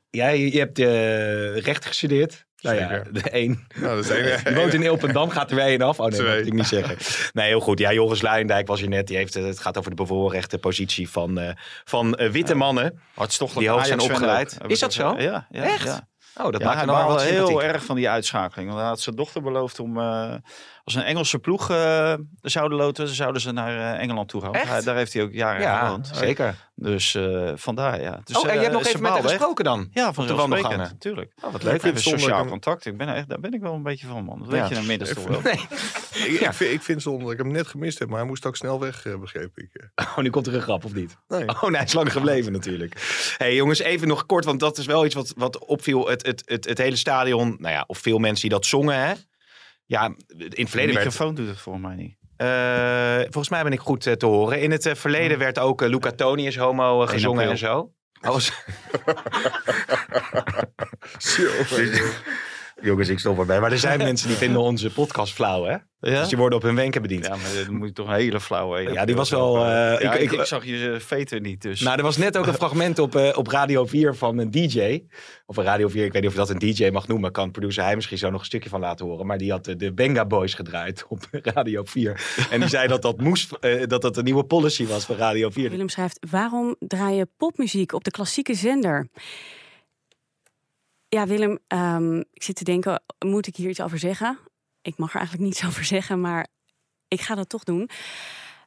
Jij 0.10 0.40
je 0.40 0.60
hebt 0.60 0.80
eh 0.80 1.58
recht 1.58 1.86
gestudeerd. 1.86 2.46
Nou 2.62 2.78
ja, 2.78 3.04
de 3.12 3.22
één. 3.22 3.68
Nou, 3.76 3.96
dat 3.96 4.04
is 4.06 4.10
één. 4.10 4.44
Die 4.46 4.56
woont 4.56 4.74
in 4.74 4.84
Ilpendam, 4.84 5.30
gaat 5.30 5.50
er 5.50 5.56
weer 5.56 5.66
één 5.66 5.82
af. 5.82 6.00
Oh 6.00 6.08
nee, 6.08 6.18
dat 6.18 6.26
Twee. 6.28 6.38
moet 6.38 6.48
ik 6.48 6.54
niet 6.54 6.68
zeggen. 6.68 6.98
Nee, 7.34 7.48
heel 7.48 7.60
goed. 7.60 7.80
Ja, 7.80 7.94
Joris 7.94 8.22
Luijendijk 8.22 8.68
was 8.68 8.80
hier 8.80 8.90
net. 8.90 9.08
Die 9.08 9.18
heeft, 9.18 9.34
het 9.34 9.46
het 9.46 9.60
gaat 9.60 9.78
over 9.78 9.90
de 9.90 9.96
bevoorrechte 9.96 10.58
positie 10.58 11.10
van, 11.10 11.40
eh, 11.40 11.56
van 11.84 12.16
eh, 12.16 12.30
witte 12.30 12.56
mannen. 12.56 13.00
Hartstochtelijk 13.14 13.68
Die 13.68 13.76
hoog 13.76 13.86
zijn 13.86 14.00
opgeleid. 14.00 14.58
Is 14.68 14.80
dat 14.80 14.94
zo? 14.94 15.16
Ja, 15.18 15.48
ja. 15.52 15.64
Echt? 15.64 15.84
Ja. 15.84 16.08
Oh, 16.38 16.52
dat 16.52 16.62
ja, 16.62 16.68
maakt 16.68 16.80
hem 16.80 16.88
wel 16.88 17.20
heel 17.20 17.64
erg 17.64 17.86
van 17.86 17.96
die 17.96 18.10
uitschakeling. 18.10 18.68
Want 18.68 18.80
hij 18.80 18.90
had 18.90 19.00
zijn 19.00 19.16
dochter 19.16 19.42
beloofd 19.42 19.80
om, 19.80 20.00
eh, 20.00 20.34
als 20.86 20.96
een 20.96 21.04
Engelse 21.04 21.40
ploeg 21.40 21.70
eh, 21.70 22.14
zouden 22.42 22.78
loten, 22.78 23.08
zouden 23.08 23.42
ze 23.42 23.52
naar 23.52 23.94
eh, 23.96 24.02
Engeland 24.02 24.30
toe 24.30 24.42
gaan. 24.42 24.56
Hij- 24.56 24.82
daar 24.82 24.96
heeft 24.96 25.14
hij 25.14 25.24
ook 25.24 25.34
jaren 25.34 25.62
Ja, 25.62 25.86
gewoond. 25.86 26.12
zeker. 26.14 26.56
Dus 26.76 27.16
eh, 27.16 27.52
vandaar, 27.56 28.02
ja. 28.02 28.20
Dus, 28.24 28.38
oh, 28.38 28.48
en 28.48 28.54
je 28.54 28.60
hebt 28.60 28.72
nog 28.74 28.86
even 28.86 29.02
met 29.02 29.16
echt. 29.16 29.22
gesproken 29.28 29.64
dan? 29.66 29.88
Ja, 29.92 30.14
van 30.14 30.28
de 30.28 30.34
wandelgangen. 30.34 30.78
Natuurlijk. 30.78 31.32
Oh, 31.42 31.52
wat 31.52 31.64
leuk. 31.64 31.84
Even 31.84 32.00
sociaal 32.02 32.44
ik 32.44 32.50
contact. 32.50 32.86
Ik 32.86 32.98
ben 32.98 33.08
er 33.08 33.16
echt, 33.16 33.30
daar 33.30 33.40
ben 33.40 33.54
ik 33.54 33.62
wel 33.62 33.74
een 33.74 33.84
beetje 33.84 34.08
van, 34.08 34.24
man. 34.24 34.40
Dat 34.40 34.48
weet 34.48 34.70
Ja. 34.70 34.80
je 34.80 34.86
minstens 34.88 35.14
toch 35.14 35.28
wel. 35.28 35.42
Nee. 35.44 35.54
Ik, 36.34 36.40
Ja. 36.40 36.48
ik, 36.48 36.54
vind, 36.54 36.72
ik 36.72 36.82
vind 36.82 36.88
het 36.88 37.02
zonde 37.02 37.24
dat 37.24 37.32
ik 37.32 37.38
hem 37.38 37.52
net 37.52 37.68
gemist 37.68 38.00
heb, 38.00 38.10
maar 38.10 38.18
hij 38.20 38.28
moest 38.28 38.46
ook 38.46 38.56
snel 38.56 38.80
weg, 38.80 39.06
eh, 39.06 39.16
begreep 39.20 39.58
ik. 39.58 39.90
Oh, 39.96 40.18
nu 40.18 40.30
komt 40.30 40.48
er 40.48 40.56
een 40.56 40.62
grap, 40.62 40.86
of 40.86 40.94
niet? 40.94 41.18
Nee. 41.28 41.48
Oh, 41.50 41.62
nee, 41.62 41.72
hij 41.76 41.84
is 41.86 41.94
lang 41.94 42.12
gebleven 42.12 42.52
natuurlijk. 42.52 42.94
hey, 43.38 43.56
jongens, 43.56 43.80
even 43.80 44.08
nog 44.08 44.26
kort, 44.26 44.46
want 44.46 44.60
dat 44.60 44.78
is 44.78 44.86
wel 44.86 45.06
iets 45.06 45.16
wat, 45.16 45.34
wat 45.38 45.58
opviel. 45.66 46.08
Het, 46.08 46.26
het, 46.26 46.42
het, 46.46 46.66
het 46.66 46.78
hele 46.78 46.96
stadion, 46.96 47.56
nou 47.60 47.74
ja, 47.74 47.84
of 47.88 47.98
veel 47.98 48.18
mensen 48.18 48.42
die 48.42 48.58
dat 48.58 48.66
zongen, 48.66 48.96
hè? 49.08 49.14
Ja, 49.86 50.06
in 50.06 50.16
het 50.38 50.56
De 50.56 50.66
verleden 50.68 50.94
werd... 50.96 51.06
microfoon 51.06 51.36
doet 51.36 51.48
het 51.48 51.60
voor 51.60 51.80
mij 51.80 51.96
niet. 51.96 52.16
eh, 52.38 53.20
volgens 53.22 53.50
mij 53.50 53.64
ben 53.64 53.72
ik 53.72 53.80
goed 53.80 54.06
eh, 54.08 54.14
te 54.14 54.26
horen. 54.26 54.62
In 54.62 54.72
het 54.72 54.86
eh, 54.86 54.96
verleden 54.96 55.38
werd 55.38 55.60
ook 55.60 55.82
Luca 55.82 56.12
Toni 56.12 56.48
is 56.48 56.58
homo 56.58 57.06
gezongen 57.06 57.50
en 57.50 57.58
zo. 57.58 57.90
Oh, 58.26 58.32
was- 58.32 58.52
Jongens, 62.82 63.10
ik 63.10 63.20
stop 63.20 63.40
erbij. 63.40 63.60
Maar 63.60 63.72
er 63.72 63.80
zijn 63.80 63.98
mensen 64.10 64.28
die 64.28 64.38
vinden 64.38 64.62
onze 64.62 64.92
podcast 64.94 65.34
flauw, 65.34 65.64
hè? 65.64 65.76
Ja? 66.00 66.20
Dus 66.20 66.28
die 66.28 66.38
worden 66.38 66.58
op 66.58 66.64
hun 66.64 66.76
wenken 66.76 67.02
bediend. 67.02 67.26
Ja, 67.26 67.30
maar 67.36 67.64
dan 67.66 67.76
moet 67.76 67.88
je 67.88 67.94
toch 67.94 68.08
een 68.08 68.14
hele 68.14 68.40
flauwe... 68.40 68.82
Ja, 68.82 69.06
die 69.06 69.16
was 69.16 69.30
wel, 69.30 69.56
eh, 69.58 70.02
ja, 70.02 70.14
ik- 70.14 70.32
ik, 70.32 70.42
zag 70.46 70.66
je 70.66 70.96
veter 71.00 71.40
niet, 71.42 71.62
dus... 71.62 71.80
Nou, 71.82 71.98
er 71.98 72.04
was 72.04 72.18
net 72.18 72.38
ook 72.38 72.46
een 72.48 72.54
fragment 72.64 73.00
op, 73.00 73.16
eh, 73.16 73.38
op 73.38 73.48
Radio 73.48 73.86
4 73.86 74.16
van 74.16 74.38
een 74.38 74.52
DJ. 74.52 75.04
Of 75.46 75.58
een 75.58 75.64
Radio 75.64 75.88
4, 75.88 76.06
ik 76.06 76.12
weet 76.12 76.22
niet 76.22 76.32
of 76.32 76.38
je 76.38 76.54
dat 76.54 76.62
een 76.62 76.74
DJ 76.74 76.90
mag 76.90 77.08
noemen. 77.08 77.32
Kan 77.32 77.52
producer 77.52 77.84
hij 77.84 77.96
misschien 77.96 78.18
zo 78.18 78.30
nog 78.30 78.40
een 78.40 78.46
stukje 78.46 78.70
van 78.70 78.80
laten 78.80 79.06
horen. 79.06 79.26
Maar 79.26 79.38
die 79.38 79.52
had 79.52 79.66
de, 79.66 79.76
de 79.76 79.94
Benga 79.94 80.26
Boys 80.26 80.54
gedraaid 80.54 81.06
op 81.08 81.20
Radio 81.54 81.84
4. 81.84 82.48
En 82.50 82.60
die 82.60 82.70
zei 82.70 82.88
dat 82.88 83.02
dat, 83.02 83.20
moest, 83.22 83.52
eh, 83.52 83.88
dat 83.88 84.02
dat 84.02 84.18
een 84.18 84.24
nieuwe 84.24 84.44
policy 84.44 84.86
was 84.88 85.06
van 85.06 85.16
Radio 85.16 85.50
4. 85.50 85.70
Willem 85.70 85.90
schrijft: 85.90 86.20
Waarom 86.30 86.76
draai 86.80 87.16
je 87.16 87.28
popmuziek 87.38 87.94
op 87.94 88.04
de 88.04 88.12
klassieke 88.12 88.54
zender? 88.54 89.08
Ja, 91.16 91.28
Willem, 91.28 91.60
ehm, 91.68 92.18
ik 92.32 92.44
zit 92.44 92.56
te 92.56 92.64
denken: 92.64 93.04
moet 93.26 93.48
ik 93.48 93.56
hier 93.56 93.70
iets 93.70 93.82
over 93.82 94.00
zeggen? 94.00 94.38
Ik 94.82 94.98
mag 94.98 95.10
er 95.10 95.16
eigenlijk 95.16 95.48
niets 95.48 95.66
over 95.68 95.84
zeggen, 95.86 96.22
maar 96.22 96.48
ik 97.08 97.22
ga 97.22 97.36
dat 97.36 97.50
toch 97.50 97.64
doen. 97.64 97.90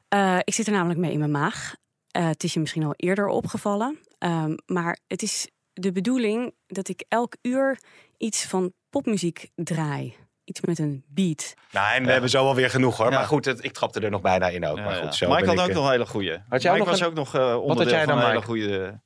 Eh, 0.08 0.38
ik 0.44 0.54
zit 0.54 0.66
er 0.66 0.72
namelijk 0.72 1.00
mee 1.00 1.12
in 1.12 1.18
mijn 1.18 1.30
maag. 1.30 1.74
Eh, 2.10 2.26
het 2.26 2.44
is 2.44 2.54
je 2.54 2.60
misschien 2.60 2.84
al 2.84 2.94
eerder 2.96 3.26
opgevallen. 3.26 3.98
Ehm, 4.18 4.56
maar 4.66 4.98
het 5.06 5.22
is 5.22 5.48
de 5.72 5.92
bedoeling 5.92 6.54
dat 6.66 6.88
ik 6.88 7.04
elk 7.08 7.36
uur 7.42 7.78
iets 8.16 8.44
van 8.46 8.72
popmuziek 8.90 9.48
draai. 9.54 10.16
iets 10.44 10.60
met 10.60 10.78
een 10.78 11.04
beat. 11.08 11.54
Nou, 11.72 11.94
en 11.94 12.04
we 12.04 12.10
hebben 12.12 12.30
zo 12.30 12.46
alweer 12.46 12.70
genoeg 12.70 12.96
hoor. 12.96 13.10
Ja. 13.10 13.18
Maar 13.18 13.26
goed, 13.26 13.44
het- 13.44 13.64
ik 13.64 13.72
trapte 13.72 14.00
er 14.00 14.10
nog 14.10 14.20
bijna 14.20 14.48
in 14.48 14.66
ook. 14.66 14.76
Ja, 14.76 14.84
maar 14.84 14.94
goed, 14.94 15.14
zo 15.14 15.28
Mike 15.28 15.44
had 15.46 15.54
ik, 15.54 15.60
ook 15.60 15.68
eh, 15.68 15.74
nog 15.74 15.84
een 15.84 15.90
hele 15.90 16.06
goeie. 16.06 16.36
Had 16.48 16.62
jij 16.62 16.72
Mike 16.72 16.84
nog 16.84 16.92
was 16.92 17.00
een- 17.00 17.06
ook 17.06 17.14
nog 17.14 17.34
eh 17.34 17.56
onderdeel 17.62 17.92
jij 17.94 18.06
dan, 18.06 18.08
van 18.08 18.16
een 18.18 18.22
hele 18.22 18.34
Mike? 18.34 18.46
goede 18.46 19.00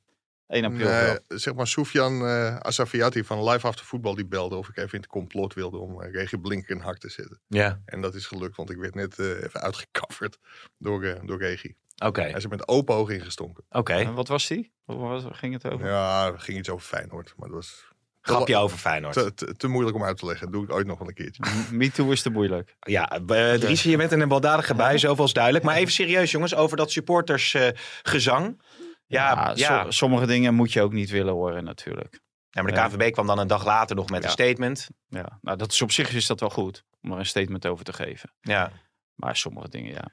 1 0.53 0.65
april. 0.65 0.87
Nee, 0.87 1.03
grap. 1.03 1.23
zeg 1.27 1.53
maar, 1.53 1.67
Sofian 1.67 2.27
eh 2.27 2.55
Asafiati 2.57 3.23
van 3.23 3.49
Live 3.49 3.67
After 3.67 3.85
Voetbal 3.85 4.15
die 4.15 4.25
belde 4.25 4.55
of 4.55 4.69
ik 4.69 4.77
even 4.77 4.93
in 4.93 4.99
het 4.99 5.07
complot 5.07 5.53
wilde 5.53 5.77
om 5.77 6.01
uh, 6.01 6.11
Regie 6.11 6.39
Blink 6.39 6.67
in 6.67 6.79
hak 6.79 6.97
te 6.97 7.09
zetten. 7.09 7.39
Ja, 7.47 7.81
En 7.85 8.01
dat 8.01 8.15
is 8.15 8.25
gelukt, 8.25 8.55
want 8.55 8.69
ik 8.69 8.77
werd 8.77 8.95
net 8.95 9.19
eh, 9.19 9.27
even 9.27 9.61
uitgekafferd 9.61 10.37
door, 10.77 11.03
eh, 11.03 11.19
door 11.25 11.37
Regie. 11.37 11.75
oké. 12.05 12.21
Hij 12.21 12.31
is 12.31 12.43
er 12.43 12.49
met 12.49 12.67
open 12.67 12.95
ogen 12.95 13.13
ingestonken. 13.13 13.63
Oké. 13.69 13.93
En 13.93 14.13
wat 14.13 14.27
was 14.27 14.47
die? 14.47 14.71
Wat 14.85 14.97
was, 14.97 15.23
ging 15.29 15.53
het 15.53 15.71
over? 15.71 15.87
Ja, 15.87 16.27
er 16.27 16.39
ging 16.39 16.57
iets 16.57 16.69
over 16.69 16.85
Feyenoord, 16.85 17.33
maar 17.37 17.47
dat 17.47 17.57
was 17.57 17.93
Grapje 18.25 18.57
over 18.57 18.77
Feyenoord. 18.77 19.13
te, 19.13 19.33
te, 19.33 19.55
te 19.55 19.67
moeilijk 19.67 19.95
om 19.95 20.03
uit 20.03 20.17
te 20.17 20.25
leggen. 20.25 20.51
Doe 20.51 20.63
ik 20.63 20.71
ooit 20.71 20.87
nog 20.87 20.99
wel 20.99 21.07
een 21.07 21.13
keertje. 21.13 21.43
Me 21.71 21.91
Too 21.91 22.11
is 22.11 22.21
te 22.21 22.29
moeilijk. 22.29 22.75
Ja, 22.79 23.19
uh, 23.29 23.53
Dries, 23.53 23.83
je 23.83 23.97
bent 23.97 24.11
in 24.11 24.19
een 24.19 24.27
baldadige 24.27 24.73
bui, 24.73 24.99
zoveel 24.99 25.25
is 25.25 25.33
duidelijk. 25.33 25.65
Maar 25.65 25.75
even 25.75 25.93
serieus, 25.93 26.31
jongens, 26.31 26.55
over 26.55 26.77
dat 26.77 26.91
supportersgezang. 26.91 28.45
ja, 28.57 28.82
ja, 29.05 29.51
Ja, 29.55 29.83
so- 29.83 29.91
sommige 29.91 30.25
dingen 30.25 30.53
moet 30.53 30.73
je 30.73 30.81
ook 30.81 30.93
niet 30.93 31.09
willen 31.09 31.33
horen 31.33 31.63
natuurlijk. 31.63 32.19
ja, 32.49 32.61
maar 32.61 32.73
de 32.73 32.95
KVB 32.97 33.11
kwam 33.13 33.27
dan 33.27 33.39
een 33.39 33.47
dag 33.47 33.65
later 33.65 33.95
nog 33.95 34.09
met 34.09 34.19
Ja. 34.21 34.25
een 34.25 34.31
statement. 34.31 34.87
Ja, 35.07 35.37
nou, 35.41 35.57
dat 35.57 35.71
is 35.71 35.81
op 35.81 35.91
zich 35.91 36.13
is 36.13 36.27
dat 36.27 36.39
wel 36.39 36.49
goed 36.49 36.83
om 37.01 37.11
er 37.11 37.19
een 37.19 37.25
statement 37.25 37.65
over 37.67 37.85
te 37.85 37.93
geven. 37.93 38.33
Ja, 38.41 38.71
Maar 39.15 39.35
sommige 39.35 39.69
dingen, 39.69 39.91
ja, 39.93 40.07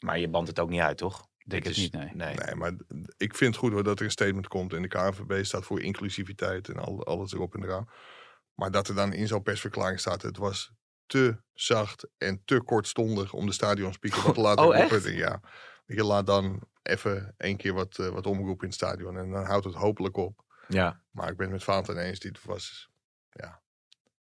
maar 0.00 0.18
je 0.18 0.28
bandt 0.28 0.48
het 0.48 0.60
ook 0.60 0.70
niet 0.70 0.80
uit, 0.80 0.98
toch? 0.98 1.26
denk 1.44 1.64
het 1.64 1.76
is- 1.76 1.82
niet, 1.82 1.92
nee. 1.92 2.34
Nee, 2.34 2.54
maar 2.54 2.72
ik 3.16 3.36
vind 3.36 3.50
het 3.54 3.56
goed 3.56 3.72
hoor, 3.72 3.82
dat 3.82 3.98
er 3.98 4.04
een 4.04 4.10
statement 4.10 4.48
komt. 4.48 4.72
En 4.72 4.82
de 4.82 4.88
KNVB 4.88 5.44
staat 5.44 5.64
voor 5.64 5.80
inclusiviteit 5.82 6.68
en 6.68 6.76
al, 6.76 7.04
alles 7.06 7.32
erop 7.32 7.54
en 7.54 7.62
eraan. 7.64 7.88
Maar 8.54 8.70
dat 8.70 8.88
er 8.88 8.94
dan 8.94 9.12
in 9.12 9.26
zo'n 9.26 9.42
persverklaring 9.42 10.00
staat, 10.00 10.22
het 10.22 10.36
was 10.36 10.72
te 11.06 11.42
zacht 11.54 12.08
en 12.18 12.42
te 12.44 12.60
kortstondig 12.62 13.32
om 13.32 13.46
de 13.46 13.52
stadionspeaker 13.52 14.22
wat 14.22 14.34
te 14.34 14.40
laten 14.48 14.64
Oh, 14.66 14.88
roepen. 14.88 15.16
Ja, 15.16 15.40
je 15.88 16.04
laat 16.04 16.26
dan 16.26 16.60
even 16.82 17.34
één 17.36 17.56
keer 17.56 17.74
wat, 17.74 17.98
eh, 17.98 18.08
wat 18.08 18.26
omroepen 18.26 18.62
in 18.62 18.66
het 18.66 18.74
stadion 18.74 19.18
en 19.18 19.30
dan 19.30 19.44
houdt 19.44 19.64
het 19.64 19.74
hopelijk 19.74 20.16
op. 20.16 20.40
Ja. 20.68 21.00
Maar 21.10 21.28
ik 21.30 21.36
ben 21.36 21.46
het 21.46 21.54
met 21.54 21.64
Valentijn 21.64 21.98
eens, 21.98 22.18
dit 22.18 22.44
was 22.44 22.88
ja, 23.30 23.60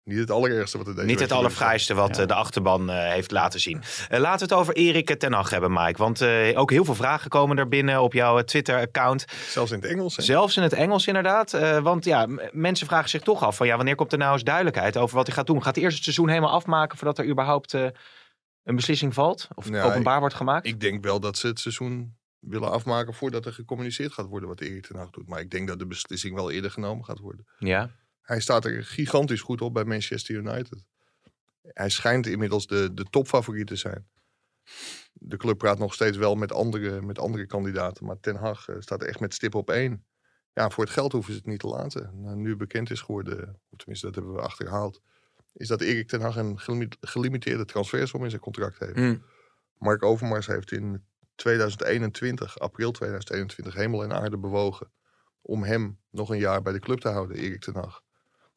niet 0.04 0.18
het 0.18 0.30
allerergste 0.30 0.78
wat 0.78 0.86
er 0.86 0.94
deze 0.94 1.06
Niet 1.06 1.20
het 1.20 1.32
allerfraaiste 1.32 1.94
wat 1.94 2.16
Ja. 2.16 2.22
eh, 2.22 2.28
de 2.28 2.34
achterban 2.34 2.90
eh, 2.90 2.96
heeft 3.12 3.30
laten 3.30 3.60
zien. 3.60 3.82
Laten 4.08 4.48
we 4.48 4.54
het 4.54 4.62
over 4.62 4.74
Erik 4.74 5.18
ten 5.18 5.32
Hag 5.32 5.50
hebben, 5.50 5.72
Mike. 5.72 5.98
Want 5.98 6.22
ook 6.56 6.70
heel 6.70 6.84
veel 6.84 6.94
vragen 6.94 7.30
komen 7.30 7.58
er 7.58 7.68
binnen 7.68 8.02
op 8.02 8.12
jouw 8.12 8.42
Twitter-account. 8.42 9.24
Zelfs 9.48 9.70
in 9.70 9.80
het 9.80 9.90
Engels. 9.90 10.16
hè? 10.16 10.22
Zelfs 10.22 10.56
in 10.56 10.62
het 10.62 10.72
Engels 10.72 11.06
inderdaad. 11.06 11.50
Want 11.82 12.04
ja, 12.04 12.26
mensen 12.52 12.86
vragen 12.86 13.08
zich 13.08 13.22
toch 13.22 13.42
af 13.42 13.56
van 13.56 13.66
ja, 13.66 13.76
wanneer 13.76 13.94
komt 13.94 14.12
er 14.12 14.18
nou 14.18 14.32
eens 14.32 14.44
duidelijkheid 14.44 14.96
over 14.96 15.16
wat 15.16 15.26
hij 15.26 15.36
gaat 15.36 15.46
doen? 15.46 15.62
Gaat 15.62 15.74
hij 15.74 15.84
eerst 15.84 15.96
het 15.96 16.04
seizoen 16.04 16.28
helemaal 16.28 16.50
afmaken 16.52 16.98
voordat 16.98 17.18
er 17.18 17.26
überhaupt 17.30 17.76
een 18.66 18.76
beslissing 18.76 19.14
valt? 19.14 19.48
Of 19.54 19.70
openbaar 19.72 20.20
wordt 20.20 20.34
gemaakt? 20.34 20.66
Ik 20.66 20.80
denk 20.80 21.04
wel 21.04 21.20
dat 21.20 21.38
ze 21.38 21.46
het 21.46 21.60
seizoen 21.60 22.16
willen 22.38 22.70
afmaken 22.70 23.14
voordat 23.14 23.46
er 23.46 23.52
gecommuniceerd 23.52 24.12
gaat 24.12 24.26
worden 24.26 24.48
wat 24.48 24.60
Erik 24.60 24.86
ten 24.86 24.96
Hag 24.96 25.10
doet. 25.10 25.28
Maar 25.28 25.40
ik 25.40 25.50
denk 25.50 25.68
dat 25.68 25.78
de 25.78 25.86
beslissing 25.86 26.34
wel 26.34 26.50
eerder 26.50 26.70
genomen 26.70 27.04
gaat 27.04 27.18
worden. 27.18 27.46
ja. 27.58 27.90
Hij 28.22 28.40
staat 28.40 28.64
er 28.64 28.84
gigantisch 28.84 29.40
goed 29.40 29.60
op 29.60 29.74
bij 29.74 29.84
Manchester 29.84 30.34
United. 30.34 30.84
Hij 31.62 31.88
schijnt 31.88 32.26
inmiddels 32.26 32.66
de, 32.66 32.94
de 32.94 33.04
topfavoriet 33.10 33.66
te 33.66 33.76
zijn. 33.76 34.06
De 35.12 35.36
club 35.36 35.58
praat 35.58 35.78
nog 35.78 35.94
steeds 35.94 36.16
wel 36.16 36.34
met 36.34 36.52
andere, 36.52 37.02
met 37.02 37.18
andere 37.18 37.46
kandidaten. 37.46 38.06
Maar 38.06 38.20
Ten 38.20 38.36
Hag 38.36 38.68
eh, 38.68 38.76
staat 38.78 39.02
echt 39.02 39.20
met 39.20 39.34
stip 39.34 39.54
op 39.54 39.70
één. 39.70 40.04
Ja, 40.52 40.70
voor 40.70 40.84
het 40.84 40.92
geld 40.92 41.12
hoeven 41.12 41.32
ze 41.32 41.38
het 41.38 41.48
niet 41.48 41.60
te 41.60 41.66
laten. 41.66 42.10
Nou, 42.14 42.36
nu 42.36 42.56
bekend 42.56 42.90
is 42.90 43.00
geworden, 43.00 43.60
of 43.70 43.78
tenminste 43.78 44.06
dat 44.06 44.14
hebben 44.14 44.34
we 44.34 44.40
achterhaald... 44.40 45.00
is 45.56 45.68
dat 45.68 45.80
Erik 45.80 46.08
Ten 46.08 46.20
Hag 46.20 46.36
een 46.36 46.58
gelimi- 46.60 46.88
gelimiteerde 47.00 47.64
transfersom 47.64 48.24
in 48.24 48.30
zijn 48.30 48.42
contract 48.42 48.78
heeft. 48.78 48.96
Mm. 48.96 49.22
Mark 49.78 50.02
Overmars 50.02 50.46
heeft 50.46 50.72
in 50.72 51.04
2021, 51.34 52.58
april 52.58 52.90
2021, 52.90 53.74
hemel 53.74 54.02
en 54.02 54.12
aarde 54.12 54.38
bewogen 54.38 54.90
om 55.42 55.62
hem 55.62 55.98
nog 56.10 56.30
een 56.30 56.38
jaar 56.38 56.62
bij 56.62 56.72
de 56.72 56.78
club 56.78 57.00
te 57.00 57.08
houden, 57.08 57.36
Erik 57.36 57.60
ten 57.60 57.74
Hag. 57.74 58.02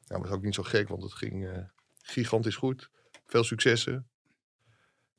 Ja, 0.04 0.20
was 0.20 0.30
ook 0.30 0.42
niet 0.42 0.54
zo 0.54 0.62
gek, 0.62 0.88
want 0.88 1.02
het 1.02 1.12
ging 1.12 1.46
eh, 1.48 1.58
gigantisch 2.02 2.56
goed. 2.56 2.90
Veel 3.26 3.44
successen. 3.44 4.08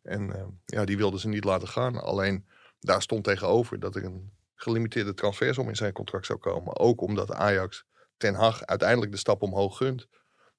En 0.01 0.33
eh, 0.35 0.43
ja, 0.65 0.85
die 0.85 0.97
wilden 0.97 1.19
ze 1.19 1.27
niet 1.27 1.43
laten 1.43 1.67
gaan. 1.67 2.01
Alleen 2.01 2.45
daar 2.79 3.01
stond 3.01 3.23
tegenover 3.23 3.79
dat 3.79 3.95
er 3.95 4.03
een 4.03 4.31
gelimiteerde 4.55 5.13
transfersom 5.13 5.69
in 5.69 5.75
zijn 5.75 5.93
contract 5.93 6.25
zou 6.25 6.39
komen. 6.39 6.77
Ook 6.77 7.01
omdat 7.01 7.31
Ajax 7.31 7.85
Ten 8.17 8.35
Hag 8.35 8.65
uiteindelijk 8.65 9.11
de 9.11 9.17
stap 9.17 9.41
omhoog 9.41 9.77
gunt. 9.77 10.07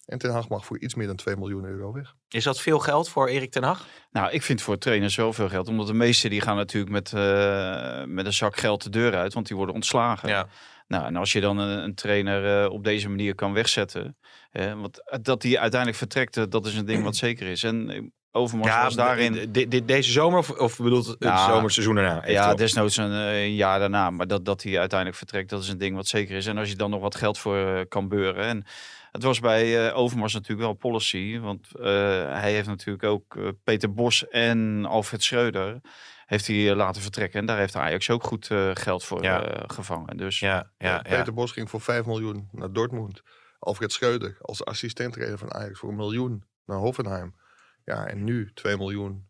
En 0.06 0.18
Ten 0.18 0.30
Hag 0.30 0.48
mag 0.48 0.64
voor 0.64 0.78
iets 0.78 0.94
meer 0.94 1.06
dan 1.06 1.16
2 1.16 1.36
miljoen 1.36 1.64
euro 1.64 1.92
weg. 1.92 2.14
Is 2.28 2.44
dat 2.44 2.60
veel 2.60 2.78
geld 2.78 3.08
voor 3.08 3.28
Erik 3.28 3.50
ten 3.50 3.62
Hag? 3.62 3.86
Nou, 4.10 4.32
ik 4.32 4.42
vind 4.42 4.62
voor 4.62 4.78
trainers 4.78 5.14
zoveel 5.14 5.48
geld. 5.48 5.68
Omdat 5.68 5.86
de 5.86 5.94
meesten 5.94 6.30
die 6.30 6.40
gaan 6.40 6.56
natuurlijk 6.56 6.92
met, 6.92 7.12
eh, 7.12 8.04
met 8.04 8.26
een 8.26 8.32
zak 8.32 8.56
geld 8.56 8.82
de 8.82 8.90
deur 8.90 9.14
uit. 9.14 9.34
Want 9.34 9.46
die 9.46 9.56
worden 9.56 9.74
ontslagen. 9.74 10.28
Ja. 10.28 10.48
Nou, 10.86 11.04
en 11.04 11.16
als 11.16 11.32
je 11.32 11.40
dan 11.40 11.58
een, 11.58 11.82
een 11.84 11.94
trainer 11.94 12.64
eh, 12.64 12.72
op 12.72 12.84
deze 12.84 13.08
manier 13.08 13.34
kan 13.34 13.52
wegzetten. 13.52 14.16
hè, 14.50 14.76
want 14.76 15.02
dat 15.22 15.40
die 15.40 15.60
uiteindelijk 15.60 15.98
vertrekt, 15.98 16.36
eh, 16.36 16.44
dat 16.48 16.66
is 16.66 16.74
een 16.74 16.84
ding 16.84 17.02
wat 17.02 17.16
zeker 17.26 17.46
is. 17.46 17.62
En 17.62 18.12
Overmars 18.34 18.82
was 18.82 18.94
daarin... 18.94 19.52
deze 19.84 20.10
zomer 20.12 20.38
of, 20.38 20.50
of 20.50 20.76
bedoelt 20.76 21.06
het 21.06 21.16
Ja. 21.18 21.46
zomerseizoen 21.46 21.96
erna? 21.96 22.26
Ja, 22.28 22.54
desnoods 22.54 22.96
een, 22.96 23.12
eh, 23.12 23.42
een 23.42 23.54
jaar 23.54 23.78
daarna. 23.78 24.10
Maar 24.10 24.26
dat, 24.26 24.44
dat 24.44 24.62
hij 24.62 24.78
uiteindelijk 24.78 25.18
vertrekt, 25.18 25.50
dat 25.50 25.62
is 25.62 25.68
een 25.68 25.78
ding 25.78 25.96
wat 25.96 26.06
zeker 26.06 26.36
is. 26.36 26.46
En 26.46 26.58
als 26.58 26.68
je 26.68 26.76
dan 26.76 26.90
nog 26.90 27.00
wat 27.00 27.14
geld 27.14 27.38
voor 27.38 27.56
eh, 27.56 27.80
kan 27.88 28.08
beuren. 28.08 28.44
En 28.44 28.64
het 29.10 29.22
was 29.22 29.40
bij 29.40 29.88
eh, 29.88 29.96
Overmars 29.98 30.32
natuurlijk 30.32 30.60
wel 30.60 30.72
policy. 30.72 31.38
Want 31.38 31.68
eh, 31.76 31.84
hij 32.40 32.52
heeft 32.52 32.66
natuurlijk 32.68 33.04
ook 33.04 33.38
Peter 33.64 33.92
Bos 33.92 34.28
en 34.28 34.84
Alfred 34.88 35.22
Schreuder 35.22 35.80
heeft 36.26 36.46
hij 36.46 36.74
laten 36.74 37.02
vertrekken. 37.02 37.40
En 37.40 37.46
daar 37.46 37.58
heeft 37.58 37.76
Ajax 37.76 38.10
ook 38.10 38.24
goed 38.24 38.50
geld 38.74 39.04
voor 39.04 39.22
Ja. 39.22 39.64
gevangen. 39.66 40.16
Dus 40.16 40.38
ja, 40.38 40.70
ja, 40.78 40.88
ja. 40.88 41.02
Peter 41.16 41.32
Bos 41.34 41.52
ging 41.52 41.70
voor 41.70 41.80
5 41.80 42.04
miljoen 42.06 42.48
naar 42.52 42.72
Dortmund. 42.72 43.22
Alfred 43.58 43.92
Schreuder 43.92 44.36
als 44.40 44.64
assistent-trainer 44.64 45.38
van 45.38 45.54
Ajax 45.54 45.78
voor 45.78 45.88
een 45.88 45.96
miljoen 45.96 46.44
naar 46.66 46.78
Hoffenheim. 46.78 47.34
Ja, 47.84 48.06
en 48.06 48.24
nu 48.24 48.52
2 48.54 48.76
miljoen, 48.76 49.28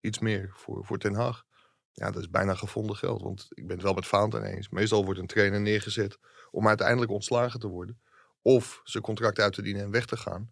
iets 0.00 0.18
meer 0.18 0.50
voor, 0.54 0.84
voor 0.84 0.98
Ten 0.98 1.14
Hag. 1.14 1.44
Ja, 1.92 2.10
dat 2.10 2.22
is 2.22 2.30
bijna 2.30 2.54
gevonden 2.54 2.96
geld. 2.96 3.22
Want 3.22 3.46
ik 3.50 3.66
ben 3.66 3.76
het 3.76 3.84
wel 3.84 3.94
met 3.94 4.06
Valentijn 4.06 4.44
eens. 4.44 4.68
Meestal 4.68 5.04
wordt 5.04 5.20
een 5.20 5.26
trainer 5.26 5.60
neergezet 5.60 6.18
om 6.50 6.68
uiteindelijk 6.68 7.10
ontslagen 7.10 7.60
te 7.60 7.68
worden. 7.68 8.00
Of 8.42 8.80
zijn 8.84 9.02
contract 9.02 9.38
uit 9.38 9.52
te 9.52 9.62
dienen 9.62 9.82
en 9.82 9.90
weg 9.90 10.06
te 10.06 10.16
gaan. 10.16 10.50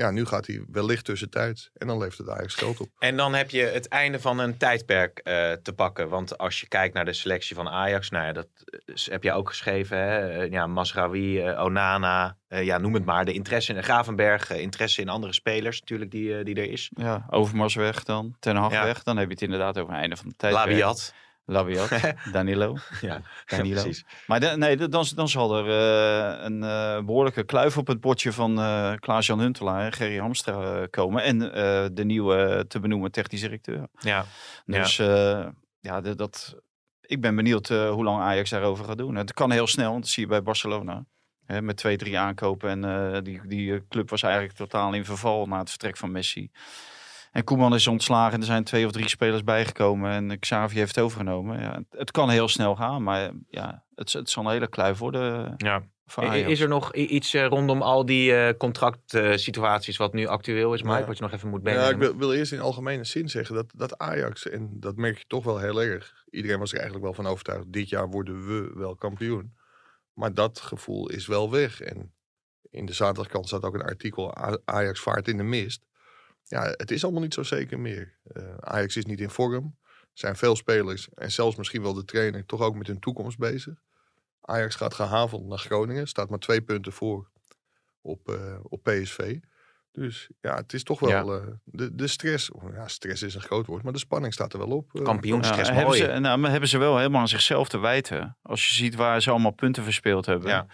Ja, 0.00 0.10
nu 0.10 0.24
gaat 0.24 0.46
hij 0.46 0.64
wellicht 0.70 1.04
tussentijds. 1.04 1.70
En 1.74 1.86
dan 1.86 1.98
levert 1.98 2.18
het 2.18 2.28
Ajax 2.28 2.54
geld 2.54 2.80
op. 2.80 2.88
En 2.98 3.16
dan 3.16 3.34
heb 3.34 3.50
je 3.50 3.60
het 3.62 3.88
einde 3.88 4.20
van 4.20 4.38
een 4.38 4.56
tijdperk 4.56 5.18
eh, 5.18 5.52
te 5.52 5.72
pakken. 5.72 6.08
Want 6.08 6.38
als 6.38 6.60
je 6.60 6.68
kijkt 6.68 6.94
naar 6.94 7.04
de 7.04 7.12
selectie 7.12 7.56
van 7.56 7.68
Ajax, 7.68 8.10
nou 8.10 8.24
ja, 8.26 8.32
dat 8.32 8.46
heb 9.04 9.22
jij 9.22 9.32
ook 9.34 9.48
geschreven. 9.48 9.98
Hè? 9.98 10.28
Eh, 10.42 10.50
Ja, 10.50 10.66
Masraoui, 10.66 11.40
eh, 11.40 11.64
Onana, 11.64 12.36
eh, 12.48 12.64
ja, 12.64 12.78
noem 12.78 12.94
het 12.94 13.04
maar. 13.04 13.24
De 13.24 13.32
interesse 13.32 13.72
in 13.74 13.82
Gravenberg, 13.82 14.50
interesse 14.50 15.00
in 15.00 15.08
andere 15.08 15.32
spelers 15.32 15.80
natuurlijk 15.80 16.10
die, 16.10 16.42
die 16.44 16.54
er 16.54 16.70
is. 16.70 16.90
ja, 16.94 17.26
Overmars 17.30 17.74
weg 17.74 18.04
dan, 18.04 18.36
Ten 18.40 18.56
Hag 18.56 18.72
Ja. 18.72 18.84
weg. 18.84 19.02
Dan 19.02 19.16
heb 19.16 19.26
je 19.26 19.32
het 19.32 19.42
inderdaad 19.42 19.78
over 19.78 19.92
het 19.92 20.00
einde 20.00 20.16
van 20.16 20.28
de 20.28 20.34
tijd. 20.36 20.52
Labiat. 20.52 21.14
Labiat, 21.50 21.90
Danilo. 22.32 22.76
Ja, 23.00 23.20
Danilo. 23.46 23.82
precies. 23.82 24.04
Maar 24.26 24.40
de- 24.40 24.56
nee, 24.56 24.76
dan, 24.76 25.06
dan 25.14 25.28
zal 25.28 25.56
er 25.56 25.66
eh, 25.68 26.44
een 26.44 26.62
eh, 26.62 27.04
behoorlijke 27.04 27.44
kluif 27.44 27.76
op 27.76 27.86
het 27.86 28.00
bordje 28.00 28.32
van 28.32 28.58
eh 28.60 28.92
Klaas-Jan 28.98 29.40
Huntelaar 29.40 29.84
en 29.84 29.92
Gerry 29.92 30.18
Hamstra 30.18 30.86
komen. 30.90 31.22
En 31.22 31.38
de 31.94 32.04
nieuwe 32.04 32.64
te 32.68 32.80
benoemen 32.80 33.10
technisch 33.12 33.40
directeur. 33.40 33.86
Ja. 33.98 34.24
Dus 34.64 34.96
ja, 34.96 35.52
ja 35.80 36.00
de- 36.00 36.14
dat, 36.14 36.56
ik 37.00 37.20
ben 37.20 37.36
benieuwd 37.36 37.68
hoe 37.68 38.04
lang 38.04 38.22
Ajax 38.22 38.50
daarover 38.50 38.84
gaat 38.84 38.98
doen. 38.98 39.14
Het 39.14 39.32
kan 39.32 39.50
heel 39.50 39.66
snel, 39.66 39.90
want 39.90 40.02
dat 40.02 40.12
zie 40.12 40.22
je 40.22 40.28
bij 40.28 40.42
Barcelona. 40.42 41.04
Hè, 41.46 41.62
met 41.62 41.76
twee, 41.76 41.96
drie 41.96 42.18
aankopen. 42.18 42.84
En 42.84 43.22
die, 43.24 43.40
die 43.46 43.86
club 43.88 44.10
was 44.10 44.22
eigenlijk 44.22 44.54
totaal 44.54 44.92
in 44.92 45.04
verval 45.04 45.46
na 45.46 45.58
het 45.58 45.70
vertrek 45.70 45.96
van 45.96 46.10
Messi. 46.10 46.50
En 47.32 47.44
Koeman 47.44 47.74
is 47.74 47.86
ontslagen 47.86 48.32
en 48.34 48.40
er 48.40 48.46
zijn 48.46 48.64
twee 48.64 48.86
of 48.86 48.92
drie 48.92 49.08
spelers 49.08 49.44
bijgekomen. 49.44 50.10
En 50.10 50.38
Xavi 50.38 50.78
heeft 50.78 50.98
overgenomen. 50.98 51.60
Ja, 51.60 51.82
het, 51.90 52.10
kan 52.10 52.30
heel 52.30 52.48
snel 52.48 52.76
gaan, 52.76 53.02
maar 53.02 53.30
ja, 53.48 53.84
het, 53.94 54.12
het 54.12 54.30
zal 54.30 54.44
een 54.44 54.50
hele 54.50 54.68
kluif 54.68 54.98
worden 54.98 55.54
ja. 55.56 55.82
I- 56.20 56.24
Ajax. 56.24 56.50
Is 56.50 56.60
er 56.60 56.68
nog 56.68 56.94
iets 56.94 57.34
eh, 57.34 57.46
rondom 57.46 57.82
al 57.82 58.04
die 58.06 58.34
eh 58.34 58.56
contractsituaties 58.56 59.96
wat 59.96 60.12
nu 60.12 60.26
actueel 60.26 60.74
is, 60.74 60.82
Mike? 60.82 60.98
Ja. 60.98 61.06
Wat 61.06 61.16
je 61.16 61.22
nog 61.22 61.32
even 61.32 61.48
moet 61.48 61.60
Ja, 61.64 61.72
brengen? 61.72 61.90
ik 61.90 61.96
wil, 61.96 62.16
wil 62.16 62.32
eerst 62.32 62.52
in 62.52 62.60
algemene 62.60 63.04
zin 63.04 63.28
zeggen 63.28 63.54
dat, 63.54 63.72
dat 63.76 63.98
Ajax, 63.98 64.48
en 64.48 64.70
dat 64.72 64.96
merk 64.96 65.18
je 65.18 65.24
toch 65.26 65.44
wel 65.44 65.58
heel 65.58 65.82
erg. 65.82 66.12
Iedereen 66.30 66.58
was 66.58 66.70
er 66.72 66.76
eigenlijk 66.78 67.04
wel 67.06 67.14
van 67.14 67.26
overtuigd, 67.26 67.72
dit 67.72 67.88
jaar 67.88 68.08
worden 68.08 68.46
we 68.46 68.70
wel 68.74 68.94
kampioen. 68.94 69.56
Maar 70.12 70.34
dat 70.34 70.60
gevoel 70.60 71.08
is 71.08 71.26
wel 71.26 71.50
weg. 71.50 71.80
En 71.80 72.12
in 72.70 72.86
de 72.86 72.92
zaterdagkant 72.92 73.46
staat 73.46 73.62
ook 73.64 73.74
een 73.74 73.82
artikel, 73.82 74.34
Ajax 74.64 75.00
vaart 75.00 75.28
in 75.28 75.36
de 75.36 75.42
mist. 75.42 75.86
Ja, 76.48 76.62
het 76.76 76.90
is 76.90 77.02
allemaal 77.04 77.22
niet 77.22 77.34
zo 77.34 77.42
zeker 77.42 77.78
meer. 77.80 78.18
Eh, 78.22 78.42
Ajax 78.60 78.96
is 78.96 79.04
niet 79.04 79.20
in 79.20 79.30
vorm. 79.30 79.76
Er 79.84 80.24
zijn 80.24 80.36
veel 80.36 80.56
spelers 80.56 81.08
en 81.14 81.30
zelfs 81.30 81.56
misschien 81.56 81.82
wel 81.82 81.94
de 81.94 82.04
trainer 82.04 82.46
toch 82.46 82.60
ook 82.60 82.74
met 82.74 82.86
hun 82.86 82.98
toekomst 83.00 83.38
bezig. 83.38 83.74
Ajax 84.40 84.74
gaat 84.74 84.94
gehavend 84.94 85.46
naar 85.46 85.58
Groningen, 85.58 86.06
staat 86.08 86.28
maar 86.30 86.38
twee 86.38 86.62
punten 86.62 86.92
voor 86.92 87.30
op, 88.00 88.28
eh, 88.28 88.56
op 88.62 88.82
PSV. 88.82 89.36
Dus 89.92 90.30
ja, 90.40 90.56
het 90.56 90.72
is 90.72 90.82
toch 90.82 91.00
wel 91.00 91.10
Ja. 91.34 91.40
eh, 91.40 91.46
de, 91.64 91.94
de 91.94 92.06
stress. 92.06 92.50
oh, 92.50 92.72
Ja, 92.74 92.88
stress 92.88 93.22
is 93.22 93.34
een 93.34 93.40
groot 93.40 93.66
woord, 93.66 93.82
maar 93.82 93.92
de 93.92 93.98
spanning 93.98 94.32
staat 94.32 94.52
er 94.52 94.58
wel 94.58 94.76
op. 94.76 94.94
eh. 94.94 95.02
Kampioenstress, 95.02 95.68
Ja, 95.68 95.74
hebben, 95.74 95.96
ze, 95.96 96.06
nou, 96.06 96.38
maar 96.38 96.50
hebben 96.50 96.68
ze 96.68 96.78
wel 96.78 96.96
helemaal 96.96 97.20
aan 97.20 97.28
zichzelf 97.28 97.68
te 97.68 97.78
wijten. 97.78 98.36
Als 98.42 98.68
je 98.68 98.74
ziet 98.74 98.94
waar 98.94 99.22
ze 99.22 99.30
allemaal 99.30 99.50
punten 99.54 99.82
verspeeld 99.84 100.26
hebben. 100.26 100.48
Ja. 100.48 100.66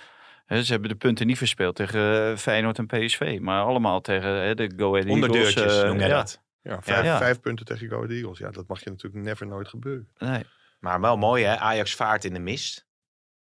Hè, 0.44 0.62
ze 0.62 0.72
hebben 0.72 0.90
de 0.90 0.96
punten 0.96 1.26
niet 1.26 1.38
verspeeld 1.38 1.76
tegen 1.76 2.30
eh, 2.30 2.36
Feyenoord 2.36 2.78
en 2.78 2.86
PSV. 2.86 3.38
Maar 3.40 3.62
allemaal 3.62 4.00
tegen 4.00 4.30
hè, 4.30 4.54
de 4.54 4.72
Go 4.76 4.88
Ahead 4.94 5.06
Eagles. 5.06 5.24
Onderdeurtjes 5.24 5.80
eh, 5.82 5.88
noem 5.88 5.98
jij 5.98 6.08
ja. 6.08 6.16
dat. 6.16 6.42
Ja, 6.62 6.82
vijf, 6.82 7.04
Ja. 7.04 7.18
vijf 7.18 7.40
punten 7.40 7.66
tegen 7.66 7.88
Go 7.88 7.96
Ahead 7.96 8.10
Eagles. 8.10 8.38
Ja, 8.38 8.50
dat 8.50 8.66
mag 8.66 8.84
je 8.84 8.90
natuurlijk 8.90 9.24
never 9.24 9.46
nooit 9.46 9.68
gebeuren. 9.68 10.08
Nee. 10.18 10.44
Maar 10.80 11.00
wel 11.00 11.16
mooi 11.16 11.44
hè, 11.44 11.56
Ajax 11.56 11.94
vaart 11.94 12.24
in 12.24 12.32
de 12.32 12.38
mist. 12.40 12.86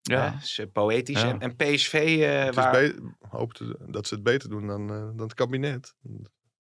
Ja. 0.01 0.25
Ja. 0.25 0.39
is, 0.43 0.59
eh, 0.59 0.67
poëtisch. 0.73 1.21
Ja. 1.21 1.29
En, 1.29 1.41
en 1.41 1.57
PSV, 1.57 1.93
eh, 1.95 2.47
is 2.49 2.55
waar... 2.55 2.93
dat 3.87 4.07
ze 4.07 4.15
het 4.15 4.23
beter 4.23 4.49
doen 4.49 4.67
dan, 4.67 4.91
eh, 4.91 4.97
dan 4.97 5.21
het 5.21 5.35
kabinet. 5.35 5.95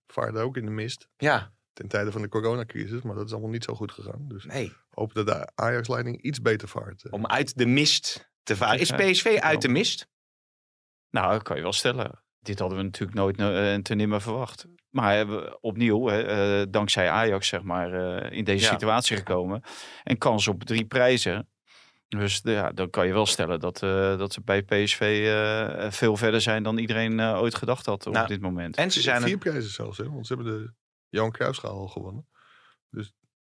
Vaarde 0.06 0.38
ook 0.40 0.56
in 0.56 0.64
de 0.64 0.70
mist 0.70 1.08
Ja, 1.16 1.52
ten 1.72 1.88
tijde 1.88 2.12
van 2.12 2.22
de 2.22 2.28
coronacrisis, 2.28 3.02
maar 3.02 3.14
dat 3.14 3.26
is 3.26 3.32
allemaal 3.32 3.50
niet 3.50 3.64
zo 3.64 3.74
goed 3.74 3.92
gegaan. 3.92 4.24
Dus 4.28 4.44
nee. 4.44 4.72
hoop 4.90 5.14
dat 5.14 5.26
de 5.26 5.50
Ajax-leiding 5.54 6.22
iets 6.22 6.42
beter 6.42 6.68
vaart. 6.68 7.04
eh. 7.04 7.12
Om 7.12 7.26
uit 7.26 7.58
de 7.58 7.66
mist 7.66 8.30
te 8.42 8.56
varen. 8.56 8.80
Is 8.80 8.90
PSV 8.92 9.36
uit 9.40 9.62
de 9.62 9.68
mist? 9.68 10.08
Nou, 11.10 11.32
dat 11.32 11.42
kan 11.42 11.56
je 11.56 11.62
wel 11.62 11.72
stellen. 11.72 12.22
Dit 12.40 12.58
hadden 12.58 12.78
we 12.78 12.84
natuurlijk 12.84 13.18
nooit 13.18 13.38
eh, 13.38 13.72
en 13.72 13.82
ten 13.82 13.96
nimmer 13.96 14.20
verwacht. 14.20 14.66
Maar 14.90 15.14
hebben 15.16 15.40
we 15.42 15.58
opnieuw, 15.60 16.06
hè, 16.08 16.22
eh, 16.22 16.66
dankzij 16.70 17.10
Ajax, 17.10 17.48
zeg 17.48 17.62
maar, 17.62 17.92
eh, 17.92 18.36
in 18.38 18.44
deze 18.44 18.64
Ja. 18.64 18.70
situatie 18.70 19.16
gekomen. 19.16 19.62
En 20.04 20.18
kans 20.18 20.48
op 20.48 20.64
drie 20.64 20.84
prijzen. 20.84 21.48
Dus 22.08 22.40
ja, 22.44 22.72
dan 22.72 22.90
kan 22.90 23.06
je 23.06 23.12
wel 23.12 23.26
stellen 23.26 23.60
dat, 23.60 23.82
eh, 23.82 24.18
dat 24.18 24.32
ze 24.32 24.40
bij 24.40 24.62
PSV 24.62 25.00
eh, 25.26 25.90
veel 25.90 26.16
verder 26.16 26.40
zijn 26.40 26.62
dan 26.62 26.78
iedereen 26.78 27.20
ooit 27.20 27.54
gedacht 27.54 27.86
had 27.86 28.06
op 28.06 28.12
Nou, 28.12 28.26
dit 28.26 28.40
moment. 28.40 28.76
En 28.76 28.90
ze 28.90 29.00
zijn... 29.00 29.22
Vier 29.22 29.32
een- 29.32 29.38
prijzen 29.38 29.70
zelfs, 29.70 29.98
hè? 29.98 30.10
want 30.10 30.26
ze 30.26 30.34
hebben 30.34 30.52
de 30.62 30.72
Johan 31.08 31.30
Cruijffschaal 31.32 31.78
al 31.78 31.86
gewonnen. 31.88 32.26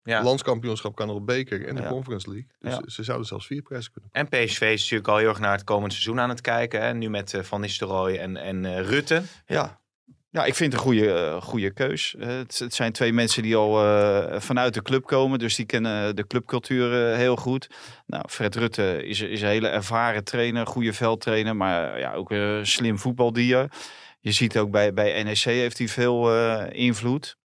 Ja. 0.04 0.24
Landskampioenschap 0.24 0.96
kan 0.96 1.08
nog 1.08 1.22
beker 1.22 1.68
en 1.68 1.76
de 1.76 1.82
Ja. 1.82 1.88
Conference 1.88 2.30
League. 2.30 2.48
Dus 2.60 2.74
Ja. 2.74 2.82
ze, 2.86 3.04
zouden 3.04 3.28
zelfs 3.28 3.46
vier 3.46 3.62
prijzen 3.62 3.92
kunnen 3.92 4.10
En 4.12 4.28
PSV 4.28 4.62
is 4.62 4.82
natuurlijk 4.82 5.08
al 5.10 5.18
heel 5.18 5.30
erg 5.30 5.40
naar 5.40 5.52
het 5.52 5.64
komend 5.64 5.92
seizoen 5.92 6.20
aan 6.20 6.30
het 6.30 6.42
kijken. 6.42 6.82
Hè? 6.82 6.94
Nu 6.94 7.10
met 7.10 7.34
eh, 7.34 7.42
Van 7.42 7.62
Nistelrooy 7.62 8.16
en, 8.16 8.38
en 8.38 8.66
eh, 8.66 8.80
Rutte. 8.80 9.22
Ja. 9.46 9.82
Ja, 10.30 10.46
ik 10.46 10.56
vind 10.56 10.72
het 10.74 10.82
een 10.82 10.88
goede, 10.88 11.14
eh, 11.14 11.42
goede 11.42 11.72
keus. 11.72 12.16
Het, 12.20 12.60
het 12.60 12.74
zijn 12.74 12.92
twee 12.92 13.14
mensen 13.14 13.44
die 13.44 13.56
al 13.56 13.86
eh, 13.86 14.40
vanuit 14.40 14.74
de 14.74 14.82
club 14.82 15.06
komen, 15.06 15.40
dus 15.40 15.56
die 15.56 15.66
kennen 15.66 16.16
de 16.16 16.28
clubcultuur 16.28 17.16
heel 17.16 17.36
goed. 17.36 17.70
Nou, 18.06 18.24
Fred 18.30 18.56
Rutte 18.56 19.06
is, 19.06 19.22
is 19.22 19.42
een 19.42 19.48
hele 19.48 19.68
ervaren 19.68 20.24
trainer, 20.24 20.68
goede 20.68 20.94
veldtrainer, 20.94 21.56
maar 21.56 22.00
ja, 22.00 22.14
ook 22.14 22.32
een 22.32 22.68
slim 22.68 23.00
voetbaldier. 23.00 23.72
Je 24.20 24.32
ziet 24.32 24.58
ook 24.58 24.72
bij, 24.72 24.94
bij 24.94 25.24
NEC 25.24 25.38
heeft 25.38 25.78
hij 25.78 25.88
veel 25.88 26.36
eh, 26.36 26.66
invloed. 26.72 27.38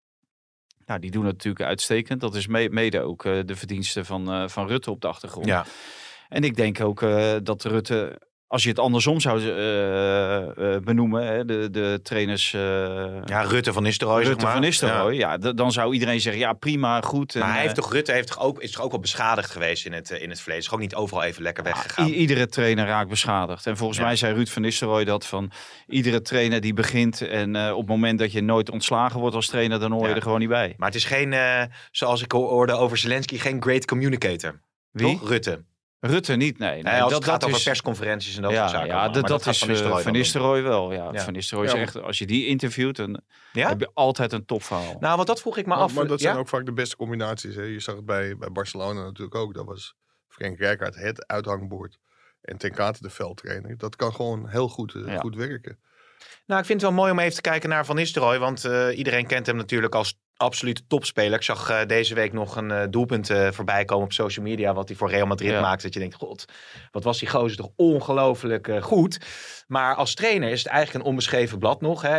Nou, 0.88 1.00
die 1.00 1.10
doen 1.10 1.24
het 1.24 1.32
natuurlijk 1.32 1.64
uitstekend. 1.64 2.20
Dat 2.20 2.34
is 2.34 2.46
me- 2.46 2.68
mede 2.68 3.00
ook 3.00 3.24
eh, 3.24 3.38
de 3.44 3.56
verdienste 3.56 4.04
van, 4.04 4.32
eh, 4.32 4.48
van 4.48 4.66
Rutte 4.66 4.90
op 4.90 5.00
de 5.00 5.08
achtergrond. 5.08 5.46
Ja. 5.46 5.64
En 6.28 6.42
ik 6.44 6.56
denk 6.56 6.80
ook 6.80 7.02
eh, 7.02 7.34
dat 7.42 7.64
Rutte, 7.64 8.20
als 8.48 8.62
je 8.62 8.68
het 8.68 8.78
andersom 8.78 9.20
zou 9.20 9.40
eh, 9.42 10.74
eh, 10.74 10.82
benoemen, 10.82 11.26
hè, 11.26 11.44
de, 11.44 11.68
de 11.70 12.00
trainers. 12.02 12.54
eh, 12.54 12.60
Ja, 13.24 13.40
Rutte 13.42 13.72
van 13.72 13.82
Nistelrooy, 13.82 14.18
zeg 14.18 14.28
Rutte 14.28 14.44
maar. 14.44 14.52
van 14.52 14.62
Nistelrooy, 14.62 15.14
Ja. 15.14 15.38
dan 15.38 15.72
zou 15.72 15.92
iedereen 15.92 16.20
zeggen, 16.20 16.42
ja 16.42 16.52
prima, 16.52 17.00
goed. 17.00 17.34
Maar 17.34 17.52
hij 17.52 17.62
heeft 17.62 17.74
toch, 17.74 17.92
Rutte 17.92 18.12
heeft 18.12 18.28
toch 18.28 18.38
ook, 18.40 18.60
is 18.62 18.70
toch 18.72 18.82
ook 18.84 18.90
wel 18.90 19.00
beschadigd 19.00 19.50
geweest 19.50 19.86
in 19.86 19.92
het, 19.92 20.10
in 20.10 20.28
het 20.28 20.38
verleden. 20.38 20.62
Is 20.62 20.68
gewoon 20.68 20.82
niet 20.82 20.94
overal 20.94 21.22
even 21.22 21.42
lekker 21.42 21.64
weggegaan. 21.64 22.06
i- 22.08 22.12
iedere 22.14 22.46
trainer 22.46 22.86
raakt 22.86 23.08
beschadigd. 23.08 23.66
En 23.66 23.76
volgens 23.76 23.98
Ja. 23.98 24.04
mij 24.04 24.16
zei 24.16 24.34
Ruud 24.34 24.48
van 24.48 24.62
Nistelrooy 24.62 25.04
dat 25.04 25.26
van 25.26 25.50
iedere 25.86 26.20
trainer 26.22 26.60
die 26.60 26.74
begint 26.74 27.20
en 27.20 27.56
op 27.72 27.78
het 27.78 27.88
moment 27.88 28.18
dat 28.18 28.32
je 28.32 28.42
nooit 28.42 28.70
ontslagen 28.70 29.20
wordt 29.20 29.34
als 29.36 29.46
trainer, 29.46 29.78
dan 29.80 29.92
hoor 29.92 30.08
je 30.08 30.14
er 30.14 30.22
gewoon 30.22 30.38
niet 30.40 30.48
bij. 30.48 30.74
Maar 30.76 30.88
het 30.88 30.96
is 30.96 31.04
geen, 31.04 31.34
zoals 31.90 32.22
ik 32.22 32.32
hoorde 32.32 32.72
over 32.72 32.96
Zelensky, 32.98 33.38
geen 33.38 33.62
great 33.62 33.84
communicator. 33.84 34.60
Wie? 34.90 35.18
Toch? 35.18 35.28
Rutte. 35.28 35.64
Rutte 36.00 36.34
niet, 36.36 36.58
nee. 36.58 36.70
nee 36.72 36.82
Nee, 36.82 37.02
als 37.02 37.12
dat, 37.12 37.20
het 37.20 37.30
gaat 37.30 37.40
dat 37.40 37.48
over 37.48 37.60
is, 37.60 37.64
persconferenties 37.66 38.36
en 38.36 38.42
dat 38.42 38.50
ja, 38.50 38.58
soort 38.58 38.70
zaken. 38.70 38.88
ja, 38.88 39.08
dat, 39.08 39.46
is 39.46 39.58
Van 39.58 39.68
eh, 39.68 39.74
Nistelrooy 39.74 40.02
Van. 40.02 40.12
Nistelrooy 40.12 40.62
wel. 40.62 40.92
Ja, 40.92 41.12
Ja. 41.12 41.20
Van 41.22 41.32
Nistelrooy 41.32 41.68
Ja, 41.68 41.74
is 41.74 41.80
echt, 41.80 42.02
als 42.02 42.18
je 42.18 42.26
die 42.26 42.46
interviewt, 42.46 42.96
dan 42.96 43.20
Ja? 43.52 43.68
heb 43.68 43.80
je 43.80 43.90
altijd 43.94 44.32
een 44.32 44.44
topverhaal. 44.44 44.96
Nou, 45.00 45.16
want 45.16 45.26
dat 45.28 45.40
vroeg 45.40 45.56
ik 45.56 45.66
me 45.66 45.74
Maar, 45.74 45.82
af. 45.82 45.94
maar 45.94 46.06
dat 46.06 46.20
ja? 46.20 46.26
zijn 46.26 46.36
ook 46.38 46.48
vaak 46.48 46.64
de 46.66 46.72
beste 46.72 46.96
combinaties. 46.96 47.54
Hè? 47.54 47.62
Je 47.62 47.80
zag 47.80 47.94
het 47.94 48.04
bij, 48.04 48.36
bij 48.36 48.50
Barcelona 48.52 49.02
natuurlijk 49.02 49.34
ook. 49.34 49.54
Dat 49.54 49.64
was 49.66 49.94
Frank 50.28 50.58
Rijkaard 50.58 50.94
het 50.94 51.26
uithangbord. 51.26 51.98
En 52.40 52.56
Ten 52.56 52.72
Kate 52.72 53.02
de 53.02 53.10
veldtrainer. 53.10 53.76
Dat 53.78 53.96
kan 53.96 54.14
gewoon 54.14 54.48
heel 54.48 54.68
goed, 54.68 54.94
eh, 54.94 55.06
Ja. 55.06 55.18
goed 55.18 55.36
werken. 55.36 55.78
Nou, 56.46 56.60
ik 56.60 56.66
vind 56.66 56.80
het 56.80 56.90
wel 56.90 56.98
mooi 57.00 57.12
om 57.12 57.18
even 57.18 57.34
te 57.34 57.40
kijken 57.40 57.68
naar 57.68 57.84
Van 57.86 57.96
Nistelrooy. 57.96 58.38
Want 58.38 58.64
eh, 58.64 58.98
iedereen 58.98 59.26
kent 59.26 59.46
hem 59.46 59.56
natuurlijk 59.56 59.94
als 59.94 60.18
absolute 60.38 60.86
topspeler. 60.86 61.34
Ik 61.38 61.42
zag 61.42 61.70
eh, 61.70 61.86
deze 61.86 62.14
week 62.14 62.32
nog 62.32 62.56
een 62.56 62.70
eh, 62.70 62.86
doelpunt 62.90 63.30
eh, 63.30 63.50
voorbij 63.50 63.84
komen 63.84 64.04
op 64.04 64.12
social 64.12 64.44
media. 64.44 64.74
Wat 64.74 64.88
hij 64.88 64.96
voor 64.96 65.10
Real 65.10 65.26
Madrid 65.26 65.50
Ja. 65.50 65.60
maakte. 65.60 65.84
Dat 65.84 65.94
je 65.94 66.00
denkt, 66.00 66.14
god, 66.14 66.44
wat 66.90 67.04
was 67.04 67.18
die 67.18 67.28
gozer 67.28 67.56
toch 67.56 67.70
ongelooflijk 67.76 68.68
eh, 68.68 68.82
goed. 68.82 69.18
Maar 69.66 69.94
als 69.94 70.14
trainer 70.14 70.50
is 70.50 70.62
het 70.62 70.72
eigenlijk 70.72 71.04
een 71.04 71.10
onbeschreven 71.10 71.58
blad 71.58 71.80
nog. 71.80 72.02
Hè? 72.02 72.16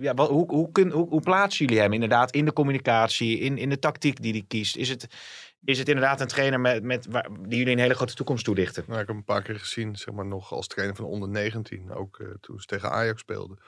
Ja, 0.00 0.14
wat, 0.14 0.28
hoe, 0.28 0.44
hoe, 0.52 0.70
kun, 0.72 0.90
hoe, 0.90 1.08
hoe 1.08 1.20
plaatsen 1.20 1.66
jullie 1.66 1.82
hem 1.82 1.92
inderdaad 1.92 2.30
in 2.30 2.44
de 2.44 2.52
communicatie, 2.52 3.38
in, 3.38 3.58
in 3.58 3.68
de 3.68 3.78
tactiek 3.78 4.22
die 4.22 4.32
hij 4.32 4.44
kiest? 4.48 4.76
Is 4.76 4.88
het, 4.88 5.06
is 5.64 5.78
het 5.78 5.88
inderdaad 5.88 6.20
een 6.20 6.26
trainer 6.26 6.60
met, 6.60 6.82
met, 6.82 7.06
waar, 7.10 7.28
die 7.48 7.58
jullie 7.58 7.72
een 7.72 7.78
hele 7.78 7.94
grote 7.94 8.14
toekomst 8.14 8.44
toedichten? 8.44 8.84
Nou, 8.86 8.92
ik 9.00 9.06
heb 9.06 9.08
hem 9.08 9.16
een 9.16 9.24
paar 9.24 9.42
keer 9.42 9.58
gezien, 9.58 9.96
zeg 9.96 10.14
maar 10.14 10.26
nog 10.26 10.52
als 10.52 10.66
trainer 10.66 10.96
van 10.96 11.04
onder 11.04 11.28
19. 11.28 11.92
Ook 11.92 12.18
eh, 12.18 12.26
toen 12.40 12.60
ze 12.60 12.66
tegen 12.66 12.90
Ajax 12.90 13.20
speelden. 13.20 13.58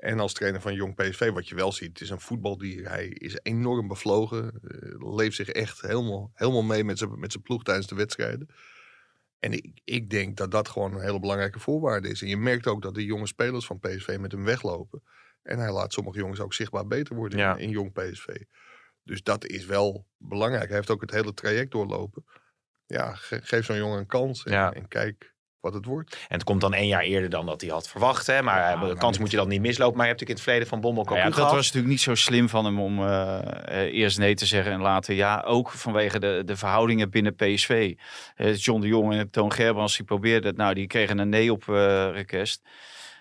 En 0.00 0.20
als 0.20 0.32
trainer 0.32 0.60
van 0.60 0.74
Jong 0.74 0.94
PSV, 0.94 1.30
wat 1.30 1.48
je 1.48 1.54
wel 1.54 1.72
ziet, 1.72 1.88
het 1.88 2.00
is 2.00 2.10
een 2.10 2.20
voetbaldier. 2.20 2.88
Hij 2.88 3.06
is 3.08 3.38
enorm 3.42 3.88
bevlogen. 3.88 4.60
eh, 4.62 5.14
leeft 5.16 5.36
zich 5.36 5.48
echt 5.48 5.80
helemaal, 5.80 6.30
helemaal 6.34 6.62
mee 6.62 6.84
met 6.84 6.98
zijn, 6.98 7.18
met 7.18 7.32
zijn 7.32 7.42
ploeg 7.44 7.62
tijdens 7.62 7.86
de 7.86 7.94
wedstrijden. 7.94 8.48
En 9.38 9.52
ik, 9.52 9.80
ik 9.84 10.10
denk 10.10 10.36
dat 10.36 10.50
dat 10.50 10.68
gewoon 10.68 10.94
een 10.94 11.00
hele 11.00 11.20
belangrijke 11.20 11.58
voorwaarde 11.58 12.08
is. 12.08 12.22
En 12.22 12.28
je 12.28 12.36
merkt 12.36 12.66
ook 12.66 12.82
dat 12.82 12.94
de 12.94 13.04
jonge 13.04 13.26
spelers 13.26 13.66
van 13.66 13.78
PSV 13.78 14.16
met 14.20 14.32
hem 14.32 14.44
weglopen. 14.44 15.02
En 15.42 15.58
hij 15.58 15.72
laat 15.72 15.92
sommige 15.92 16.18
jongens 16.18 16.40
ook 16.40 16.54
zichtbaar 16.54 16.86
beter 16.86 17.14
worden 17.16 17.38
Ja. 17.38 17.56
in, 17.56 17.62
in 17.62 17.70
Jong 17.70 17.92
PSV. 17.92 18.26
Dus 19.02 19.22
dat 19.22 19.46
is 19.46 19.66
wel 19.66 20.06
belangrijk. 20.16 20.66
Hij 20.68 20.76
heeft 20.76 20.90
ook 20.90 21.00
het 21.00 21.10
hele 21.10 21.34
traject 21.34 21.70
doorlopen. 21.70 22.24
Ja, 22.86 23.14
ge- 23.14 23.40
geef 23.42 23.64
zo'n 23.64 23.76
jongen 23.76 23.98
een 23.98 24.06
kans 24.06 24.44
en, 24.44 24.52
Ja. 24.52 24.72
en 24.72 24.88
kijk 24.88 25.34
wat 25.60 25.74
het 25.74 25.84
wordt. 25.84 26.12
En 26.14 26.34
het 26.34 26.44
komt 26.44 26.60
dan 26.60 26.74
één 26.74 26.86
jaar 26.86 27.02
eerder 27.02 27.30
dan 27.30 27.46
dat 27.46 27.60
hij 27.60 27.70
had 27.70 27.88
verwacht. 27.88 28.26
Hè? 28.26 28.42
Maar 28.42 28.58
Ja, 28.58 28.72
eh, 28.72 28.80
de 28.80 28.86
maar 28.86 28.96
kans 28.96 29.18
moet 29.18 29.30
je 29.30 29.36
dan 29.36 29.48
niet 29.48 29.60
mislopen. 29.60 29.96
Maar 29.96 30.06
je 30.06 30.12
hebt 30.12 30.20
natuurlijk 30.20 30.28
in 30.28 30.34
het 30.34 30.42
verleden 30.42 30.68
van 30.68 30.80
Bommel 30.80 31.04
Nou 31.04 31.16
ja, 31.16 31.24
dat 31.24 31.34
gehad. 31.34 31.52
was 31.52 31.66
natuurlijk 31.66 31.92
niet 31.92 32.00
zo 32.00 32.14
slim 32.14 32.48
van 32.48 32.64
hem 32.64 32.80
om 32.80 32.98
eh, 32.98 33.38
eh, 33.64 33.94
eerst 33.94 34.18
nee 34.18 34.34
te 34.34 34.46
zeggen 34.46 34.72
en 34.72 34.80
later 34.80 35.14
ja. 35.14 35.40
Ook 35.46 35.70
vanwege 35.70 36.18
de, 36.18 36.42
de 36.44 36.56
verhoudingen 36.56 37.10
binnen 37.10 37.34
PSV. 37.34 37.94
Eh, 38.36 38.56
John 38.56 38.80
de 38.80 38.86
Jong 38.86 39.12
en 39.12 39.30
Toon 39.30 39.52
Gerbrands 39.52 39.96
die 39.96 40.04
probeerden 40.06 40.48
het. 40.48 40.56
Nou, 40.56 40.74
die 40.74 40.86
kregen 40.86 41.18
een 41.18 41.28
nee 41.28 41.52
op 41.52 41.68
eh, 41.68 42.10
request. 42.12 42.62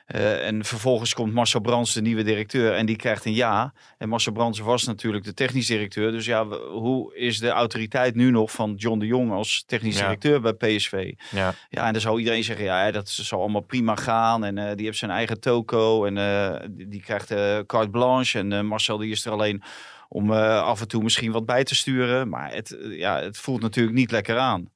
Eh, 0.10 0.48
en 0.48 0.65
vervolgens 0.65 1.13
komt 1.13 1.34
Marcel 1.34 1.60
Brands, 1.60 1.93
de 1.93 2.02
nieuwe 2.02 2.24
directeur, 2.24 2.74
en 2.74 2.86
die 2.86 2.95
krijgt 2.95 3.26
een 3.26 3.34
ja. 3.34 3.74
En 3.98 4.10
Marcel 4.10 4.32
Brands 4.32 4.60
was 4.60 4.84
natuurlijk 4.86 5.24
de 5.24 5.34
technisch 5.34 5.67
directeur. 5.67 6.12
Dus 6.12 6.26
ja, 6.26 6.45
hoe 6.72 7.15
is 7.15 7.39
de 7.39 7.50
autoriteit 7.50 8.15
nu 8.15 8.32
nog 8.32 8.52
van 8.52 8.74
John 8.76 9.00
de 9.00 9.06
Jong 9.06 9.32
als 9.32 9.63
technisch 9.67 9.98
Ja. 9.98 10.02
directeur 10.02 10.41
bij 10.41 10.54
PSV? 10.54 11.13
Ja. 11.32 11.54
Ja, 11.69 11.86
en 11.86 11.91
dan 11.91 12.02
zou 12.02 12.19
iedereen 12.19 12.43
zeggen, 12.43 12.65
ja, 12.65 12.91
dat 12.91 13.10
zal 13.10 13.39
allemaal 13.39 13.62
prima 13.62 13.95
gaan. 13.95 14.43
En 14.43 14.58
eh, 14.58 14.76
die 14.76 14.86
heeft 14.86 14.98
zijn 14.98 15.12
eigen 15.12 15.39
toko 15.39 16.06
en 16.06 16.17
eh, 16.17 16.67
die, 16.69 16.88
die 16.88 17.02
krijgt 17.02 17.28
carte 17.65 17.89
blanche. 17.89 18.39
En 18.39 18.65
Marcel 18.65 18.98
die 18.98 19.12
is 19.12 19.26
er 19.26 19.32
alleen 19.32 19.63
om 20.08 20.32
af 20.32 20.82
en 20.82 20.88
toe 20.88 21.04
misschien 21.04 21.32
wat 21.32 21.45
bij 21.45 21.63
te 21.63 21.76
sturen. 21.76 22.30
Maar 22.30 22.54
het, 22.54 22.78
ja, 22.89 23.22
het 23.22 23.38
voelt 23.38 23.62
natuurlijk 23.62 23.95
niet 23.95 24.12
lekker 24.12 24.38
aan. 24.38 24.72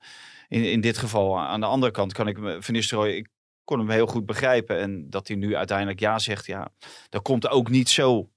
In, 0.48 0.72
in 0.72 0.82
dit 0.82 0.98
geval, 0.98 1.40
aan 1.40 1.60
de 1.60 1.66
andere 1.66 1.92
kant 1.92 2.14
kan 2.14 2.28
ik 2.28 2.40
me, 2.40 2.58
Van 2.60 2.74
Nistelrooy, 2.74 3.10
ik 3.10 3.28
kon 3.64 3.80
hem 3.80 3.90
heel 3.90 4.08
goed 4.08 4.26
begrijpen. 4.26 4.80
En 4.80 5.10
dat 5.10 5.28
hij 5.28 5.38
nu 5.38 5.56
uiteindelijk 5.56 6.00
ja 6.00 6.20
zegt, 6.20 6.46
ja, 6.46 6.72
dat 7.10 7.22
komt 7.22 7.50
ook 7.50 7.70
niet 7.70 7.90
zo 7.90 8.30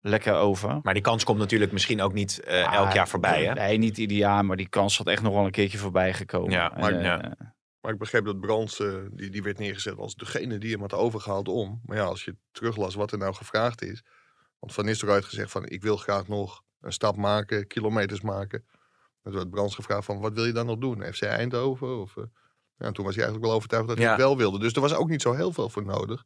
lekker 0.00 0.34
over. 0.34 0.80
Maar 0.82 0.94
die 0.94 1.02
kans 1.02 1.24
komt 1.24 1.38
natuurlijk 1.38 1.72
misschien 1.72 2.00
ook 2.02 2.12
niet 2.12 2.40
eh, 2.40 2.66
Ah, 2.66 2.74
elk 2.74 2.92
jaar 2.92 3.08
voorbij. 3.08 3.44
Hè? 3.44 3.52
Nee, 3.54 3.78
niet 3.78 3.98
ideaal, 3.98 4.42
maar 4.42 4.56
die 4.56 4.68
kans 4.68 4.98
had 4.98 5.06
echt 5.06 5.22
nog 5.22 5.34
wel 5.34 5.44
een 5.44 5.50
keertje 5.50 5.78
voorbij 5.78 6.12
gekomen. 6.14 6.50
Ja, 6.50 6.72
maar- 6.78 6.92
eh, 6.92 7.02
ja. 7.04 7.34
Maar 7.80 7.92
ik 7.92 7.98
begreep 7.98 8.24
dat 8.24 8.40
Brands, 8.40 8.80
eh, 8.80 8.94
die, 9.10 9.30
die 9.30 9.42
werd 9.42 9.58
neergezet 9.58 9.96
als 9.98 10.14
degene 10.14 10.58
die 10.58 10.70
hem 10.72 10.80
had 10.80 10.92
overgehaald 10.94 11.48
om. 11.48 11.80
Maar 11.84 11.96
ja, 11.96 12.02
als 12.04 12.24
je 12.24 12.36
teruglas 12.50 12.94
wat 12.94 13.12
er 13.12 13.18
nou 13.18 13.34
gevraagd 13.34 13.82
is. 13.82 14.02
Want 14.58 14.72
Van 14.74 14.84
Nistelrooy 14.84 15.18
had 15.18 15.28
gezegd 15.28 15.50
van, 15.50 15.66
ik 15.68 15.82
wil 15.82 15.96
graag 15.96 16.28
nog 16.28 16.62
een 16.80 16.92
stap 16.92 17.16
maken, 17.16 17.66
kilometers 17.66 18.20
maken. 18.20 18.64
En 18.68 19.30
toen 19.30 19.32
werd 19.32 19.50
Brands 19.50 19.74
gevraagd 19.74 20.04
van, 20.04 20.20
wat 20.20 20.32
wil 20.32 20.44
je 20.44 20.52
dan 20.52 20.66
nog 20.66 20.78
doen? 20.78 21.12
FC 21.12 21.22
Eindhoven? 21.22 22.00
Of, 22.00 22.16
eh, 22.16 22.24
ja, 22.82 22.88
en 22.88 22.92
toen 22.94 23.04
was 23.04 23.14
hij 23.14 23.24
eigenlijk 23.24 23.44
wel 23.52 23.54
overtuigd 23.56 23.86
dat 23.88 23.96
hij 23.96 24.06
Ja. 24.06 24.12
het 24.12 24.20
wel 24.20 24.36
wilde. 24.36 24.58
Dus 24.58 24.72
er 24.72 24.80
was 24.80 24.94
ook 24.94 25.08
niet 25.08 25.22
zo 25.22 25.32
heel 25.32 25.52
veel 25.52 25.68
voor 25.68 25.84
nodig. 25.84 26.22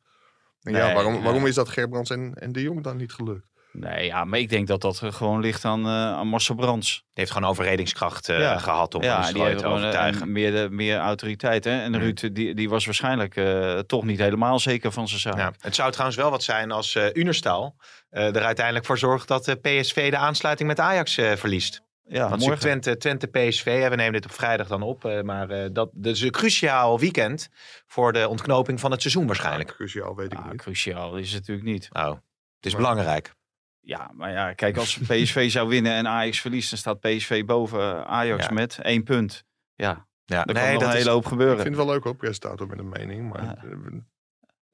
En 0.62 0.72
ja, 0.72 0.84
Nee, 0.84 0.94
waarom, 0.94 1.14
ja. 1.14 1.20
waarom 1.22 1.46
is 1.46 1.54
dat 1.54 1.68
Gerbrands 1.68 2.10
en, 2.10 2.34
en 2.34 2.52
de 2.52 2.62
Jong 2.62 2.82
dan 2.82 2.96
niet 2.96 3.12
gelukt? 3.12 3.46
Nee, 3.72 4.04
ja, 4.06 4.24
maar 4.24 4.38
ik 4.38 4.48
denk 4.48 4.66
dat 4.66 4.80
dat 4.80 5.00
gewoon 5.04 5.40
ligt 5.40 5.64
aan, 5.64 5.84
eh, 5.84 5.90
aan 5.92 6.26
Marcel 6.28 6.54
Brands. 6.54 6.90
Die 6.94 7.02
heeft 7.14 7.30
gewoon 7.30 7.48
overredingskracht 7.50 8.28
eh, 8.28 8.38
Ja. 8.38 8.58
gehad 8.58 8.94
om 8.94 9.00
Van 9.00 9.10
ja, 9.10 9.32
die 9.32 9.42
heeft 9.42 9.58
te 9.58 9.64
eh, 9.64 9.72
overtuigen. 9.72 10.22
een- 10.22 10.32
meer, 10.32 10.50
de, 10.52 10.68
meer 10.70 10.98
autoriteit. 10.98 11.64
Hè? 11.64 11.80
En 11.82 11.92
Mm. 11.92 11.98
Ruud, 11.98 12.28
die, 12.34 12.54
die 12.54 12.68
was 12.68 12.84
waarschijnlijk 12.84 13.36
eh, 13.36 13.78
toch 13.78 14.04
niet 14.04 14.18
helemaal 14.18 14.58
zeker 14.58 14.92
van 14.92 15.08
zijn 15.08 15.20
zaak. 15.20 15.36
Ja, 15.36 15.52
het 15.60 15.74
zou 15.74 15.90
trouwens 15.90 16.16
wel 16.18 16.30
wat 16.30 16.42
zijn 16.42 16.70
als 16.72 16.94
eh 16.94 17.04
Unerstal 17.12 17.76
eh, 18.10 18.36
er 18.36 18.42
uiteindelijk 18.42 18.86
voor 18.86 18.98
zorgt 18.98 19.28
dat 19.28 19.44
de 19.44 19.54
PSV 19.56 20.10
de 20.10 20.16
aansluiting 20.16 20.68
met 20.68 20.80
Ajax 20.80 21.16
eh, 21.16 21.32
verliest. 21.32 21.82
Ja, 22.08 22.28
Want 22.28 22.40
morgen. 22.40 22.58
Twente, 22.58 22.96
Twente 22.96 23.26
PSV, 23.26 23.64
hè, 23.80 23.88
we 23.90 23.96
nemen 23.96 24.12
dit 24.12 24.24
op 24.24 24.32
vrijdag 24.32 24.66
dan 24.68 24.82
op. 24.82 25.04
eh, 25.04 25.22
maar 25.22 25.50
eh, 25.50 25.68
dat, 25.72 25.90
dat 25.92 26.14
is 26.14 26.20
een 26.20 26.30
cruciaal 26.30 26.98
weekend 27.00 27.48
voor 27.86 28.12
de 28.12 28.28
ontknoping 28.28 28.80
van 28.80 28.90
het 28.90 29.00
seizoen 29.00 29.26
waarschijnlijk. 29.26 29.68
Cruciaal, 29.74 30.16
weet 30.16 30.32
ik 30.32 30.38
Ja, 30.38 30.50
niet. 30.50 30.60
cruciaal 30.62 31.16
is 31.16 31.32
het 31.32 31.40
natuurlijk 31.40 31.66
niet. 31.66 31.88
Oh, 31.92 32.08
het 32.10 32.16
is 32.60 32.72
Maar- 32.72 32.80
belangrijk. 32.80 33.34
Ja, 33.80 34.10
maar 34.14 34.30
ja, 34.32 34.52
kijk, 34.52 34.76
als 34.76 34.98
PSV 34.98 35.50
zou 35.50 35.68
winnen 35.68 35.92
en 35.92 36.08
Ajax 36.08 36.40
verliest, 36.40 36.70
dan 36.70 36.78
staat 36.78 37.00
PSV 37.00 37.44
boven 37.44 38.06
Ajax 38.06 38.46
Ja. 38.46 38.52
met 38.52 38.78
één 38.82 39.02
punt. 39.04 39.44
Ja, 39.74 40.06
Ja, 40.24 40.42
dan 40.44 40.54
nee, 40.54 40.64
kan 40.64 40.72
nog 40.72 40.82
dat 40.82 40.90
een 40.90 40.96
is- 40.96 41.00
hele 41.02 41.10
hoop 41.14 41.22
Ik 41.22 41.28
gebeuren. 41.28 41.56
vind 41.56 41.76
het 41.76 41.84
wel 41.84 41.94
leuk 41.94 42.04
hoor, 42.04 42.16
presentator 42.16 42.66
met 42.66 42.78
een 42.78 42.88
mening. 42.88 43.32
Maar 43.32 43.42
Ja. 43.42 43.56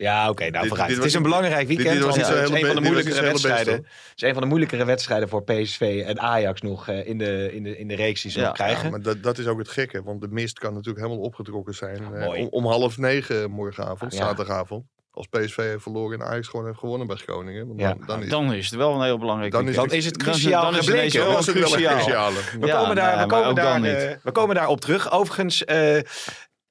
Ja, 0.03 0.29
oké, 0.31 0.43
nou 0.51 0.53
Dit- 0.53 0.69
vooruit. 0.69 0.79
dit 0.89 0.89
het 0.89 0.97
was 0.99 1.07
is 1.07 1.15
een 1.15 1.23
belangrijk 1.23 1.67
weekend. 1.67 1.89
dit 1.89 1.99
was 2.05 2.17
want 2.17 2.29
het 2.29 2.51
is 2.51 2.61
een 2.61 2.67
van 2.67 2.75
de 2.75 2.81
moeilijkere 2.83 3.21
wedstrijden. 3.23 3.75
Het 3.75 3.85
is 4.15 4.23
een 4.23 4.33
van 4.33 4.43
de 4.43 4.49
moeilijkere 4.49 4.85
wedstrijden 4.85 5.29
voor 5.29 5.43
PSV 5.45 6.03
en 6.07 6.21
Ajax 6.21 6.61
nog 6.61 6.89
eh, 6.89 7.07
in, 7.07 7.19
de, 7.19 7.51
in, 7.53 7.63
de, 7.63 7.79
in 7.79 7.89
de 7.89 7.95
reeks 7.95 8.23
die 8.23 8.31
ze 8.31 8.39
Ja, 8.41 8.45
nog 8.47 8.55
krijgen. 8.55 8.85
Ja, 8.85 8.91
maar 8.91 9.03
dat, 9.03 9.23
dat 9.23 9.39
is 9.39 9.47
ook 9.47 9.59
het 9.59 9.69
gekke, 9.69 10.03
want 10.03 10.21
de 10.21 10.29
mist 10.31 10.59
kan 10.59 10.73
natuurlijk 10.75 11.05
helemaal 11.05 11.25
opgetrokken 11.25 11.75
zijn. 11.75 12.03
Ja, 12.13 12.19
eh, 12.21 12.41
om, 12.41 12.47
om 12.51 12.67
half 12.67 12.99
negen 12.99 13.51
morgenavond, 13.51 14.13
Ja. 14.13 14.19
zaterdagavond. 14.19 14.85
Als 15.15 15.27
PSV 15.27 15.57
heeft 15.57 15.83
verloren 15.83 16.21
en 16.21 16.27
Ajax 16.27 16.49
gewoon 16.49 16.67
heeft 16.67 16.79
gewonnen 16.79 17.07
bij 17.07 17.17
Groningen. 17.17 17.67
Want 17.67 17.81
Ja. 17.81 17.89
dan, 17.95 18.07
dan 18.07 18.23
is, 18.23 18.29
Dan 18.29 18.53
is 18.53 18.71
het 18.71 18.75
wel 18.79 18.95
een 18.95 19.03
heel 19.03 19.19
belangrijk 19.19 19.53
Dan 19.53 19.61
is 19.61 19.67
weekend. 19.67 19.89
Dan 19.91 19.99
is 19.99 20.05
het 20.05 20.19
Dan- 20.19 20.29
cruciaal 20.29 20.63
dan 20.71 20.81
is 20.81 20.87
dan 20.87 20.97
is 20.97 21.13
het 21.15 21.25
wel 21.25 21.43
cruciaal. 21.43 21.95
cruciale. 21.95 22.35
We 22.61 22.69
komen 22.71 22.97
daar, 22.97 23.19
we 23.19 23.27
komen 23.27 23.55
daar, 23.55 23.65
dan 23.81 23.85
eh, 23.85 24.09
niet. 24.09 24.19
we 24.23 24.33
komen 24.33 24.55
daar 24.55 24.69
op 24.69 24.81
terug. 24.81 25.11
Overigens 25.13 25.65
eh, 25.65 25.99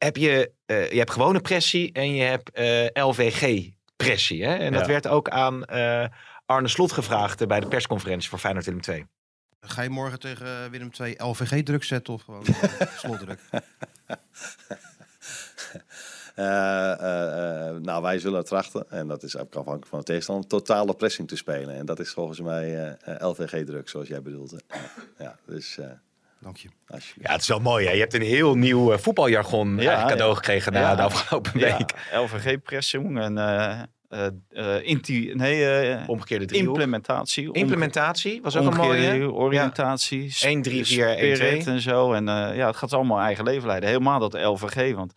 heb 0.03 0.17
je, 0.17 0.51
eh, 0.65 0.91
je 0.91 0.97
hebt 0.97 1.11
gewone 1.11 1.39
pressie 1.39 1.91
en 1.91 2.13
je 2.13 2.23
hebt 2.23 2.51
eh, 2.51 3.05
LVG-pressie. 3.05 4.45
Hè? 4.45 4.55
En 4.55 4.73
dat 4.73 4.87
werd 4.87 5.07
ook 5.07 5.29
aan 5.29 5.65
eh, 5.65 6.05
Arne 6.45 6.67
Slot 6.67 6.91
gevraagd 6.91 7.47
bij 7.47 7.59
de 7.59 7.67
persconferentie 7.67 8.29
voor 8.29 8.39
Feyenoord 8.39 8.65
Willem 8.65 8.81
2. 8.81 9.05
Ga 9.61 9.81
je 9.81 9.89
morgen 9.89 10.19
tegen 10.19 10.71
Willem 10.71 10.89
II 10.99 11.15
LVG 11.17 11.63
druk 11.63 11.83
zetten 11.83 12.13
of 12.13 12.21
gewoon 12.21 12.45
slotdruk? 13.01 13.39
Eh, 16.35 16.91
eh, 16.91 17.67
eh, 17.67 17.75
nou, 17.75 18.01
wij 18.01 18.19
zullen 18.19 18.45
trachten, 18.45 18.89
en 18.89 19.07
dat 19.07 19.23
is 19.23 19.37
ook 19.37 19.55
afhankelijk 19.55 19.87
van 19.87 19.99
de 19.99 20.05
tegenstander, 20.05 20.47
totale 20.47 20.93
pressing 20.95 21.27
te 21.27 21.35
spelen. 21.35 21.75
En 21.75 21.85
dat 21.85 21.99
is 21.99 22.09
volgens 22.09 22.39
mij 22.39 22.97
LVG-druk, 23.19 23.89
zoals 23.89 24.07
jij 24.07 24.21
bedoelt. 24.21 24.51
hè. 24.51 24.57
Ja, 24.67 24.81
ja, 25.17 25.37
dus 25.45 25.77
eh 25.77 25.85
Dank 26.41 26.57
je. 26.57 26.69
Ja, 27.21 27.31
het 27.31 27.41
is 27.41 27.47
wel 27.47 27.59
mooi. 27.59 27.85
Hè? 27.85 27.91
Je 27.91 27.99
hebt 27.99 28.13
een 28.13 28.21
heel 28.21 28.55
nieuw 28.55 28.91
eh, 28.91 28.97
voetbaljargon 28.97 29.77
eigenlijk 29.79 30.07
cadeau 30.09 30.29
ja. 30.29 30.35
gekregen 30.35 30.73
na 30.73 30.79
Ja. 30.79 30.95
de 30.95 31.01
afgelopen 31.01 31.59
Ja, 31.59 31.77
week. 31.77 31.93
LVG-pressing 32.13 33.19
en 33.19 33.37
eh, 33.37 33.79
eh, 34.09 34.25
eh, 34.49 34.87
inti- 34.87 35.31
nee, 35.33 35.65
eh, 35.69 36.09
Omgekeerde 36.09 36.45
driehoek. 36.45 36.67
implementatie. 36.69 37.53
Implementatie 37.53 38.41
was 38.41 38.57
ook 38.57 38.71
een 38.71 38.77
mooie. 38.77 39.31
oriëntatie. 39.31 40.35
1, 40.39 40.61
3, 40.61 40.85
4, 40.85 41.07
1, 41.07 41.17
2. 41.17 41.35
spirit 41.35 41.67
en 41.67 41.81
zo. 41.81 42.13
En 42.13 42.27
eh, 42.29 42.55
ja, 42.55 42.67
het 42.67 42.75
gaat 42.75 42.93
allemaal 42.93 43.19
eigen 43.19 43.43
leven 43.43 43.67
leiden. 43.67 43.89
Helemaal 43.89 44.19
dat 44.19 44.33
LVG. 44.33 44.95
Want 44.95 45.13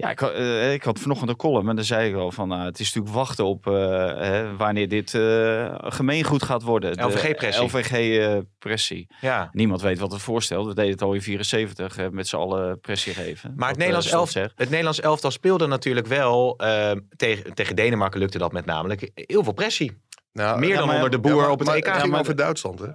ja, 0.00 0.10
ik, 0.10 0.18
had- 0.18 0.32
eh, 0.32 0.72
ik 0.72 0.82
had 0.82 0.98
vanochtend 0.98 1.30
een 1.30 1.36
column 1.36 1.68
en 1.68 1.76
daar 1.76 1.84
zei 1.84 2.08
ik 2.10 2.14
al 2.16 2.30
van, 2.32 2.48
nou, 2.48 2.64
het 2.64 2.78
is 2.80 2.86
natuurlijk 2.86 3.14
wachten 3.14 3.44
op 3.44 3.66
eh, 3.66 3.72
hè, 4.16 4.56
wanneer 4.56 4.88
dit 4.88 5.14
eh, 5.14 5.74
gemeengoed 5.78 6.42
gaat 6.42 6.62
worden. 6.62 6.96
De 6.96 7.02
LVG-pressie. 7.02 7.64
LVG-pressie. 7.64 9.06
Ja. 9.20 9.48
Niemand 9.52 9.80
weet 9.80 9.98
wat 9.98 10.12
het 10.12 10.22
voorstelt. 10.22 10.66
We 10.66 10.74
deden 10.74 10.90
het 10.90 11.02
al 11.02 11.12
in 11.12 11.22
74 11.22 11.96
eh, 11.96 12.08
met 12.08 12.28
z'n 12.28 12.36
allen 12.36 12.80
pressie 12.80 13.14
geven. 13.14 13.52
Maar 13.56 13.68
het 13.68 13.76
Nederlands, 13.78 14.10
elf, 14.10 14.30
zegt. 14.30 14.52
het 14.56 14.68
Nederlands 14.68 15.00
elftal 15.00 15.30
speelde 15.30 15.66
natuurlijk 15.66 16.06
wel 16.06 16.56
tegen, 17.16 17.54
tegen 17.54 17.76
Denemarken 17.76 18.20
lukte 18.20 18.38
dat 18.38 18.52
met 18.52 18.64
namelijk 18.66 19.10
heel 19.14 19.44
veel 19.44 19.52
pressie. 19.52 20.00
Nou, 20.32 20.58
Meer 20.58 20.68
ja, 20.68 20.76
dan 20.76 20.86
maar- 20.86 20.94
onder 20.94 21.10
de 21.10 21.18
boer 21.20 21.30
Ja, 21.34 21.36
maar- 21.40 21.50
op 21.50 21.58
het 21.58 21.68
maar 21.68 21.76
EK. 21.76 21.84
Het 21.86 21.96
ging 21.96 22.10
maar- 22.10 22.20
over 22.20 22.36
Duitsland, 22.36 22.78
hè? 22.78 22.88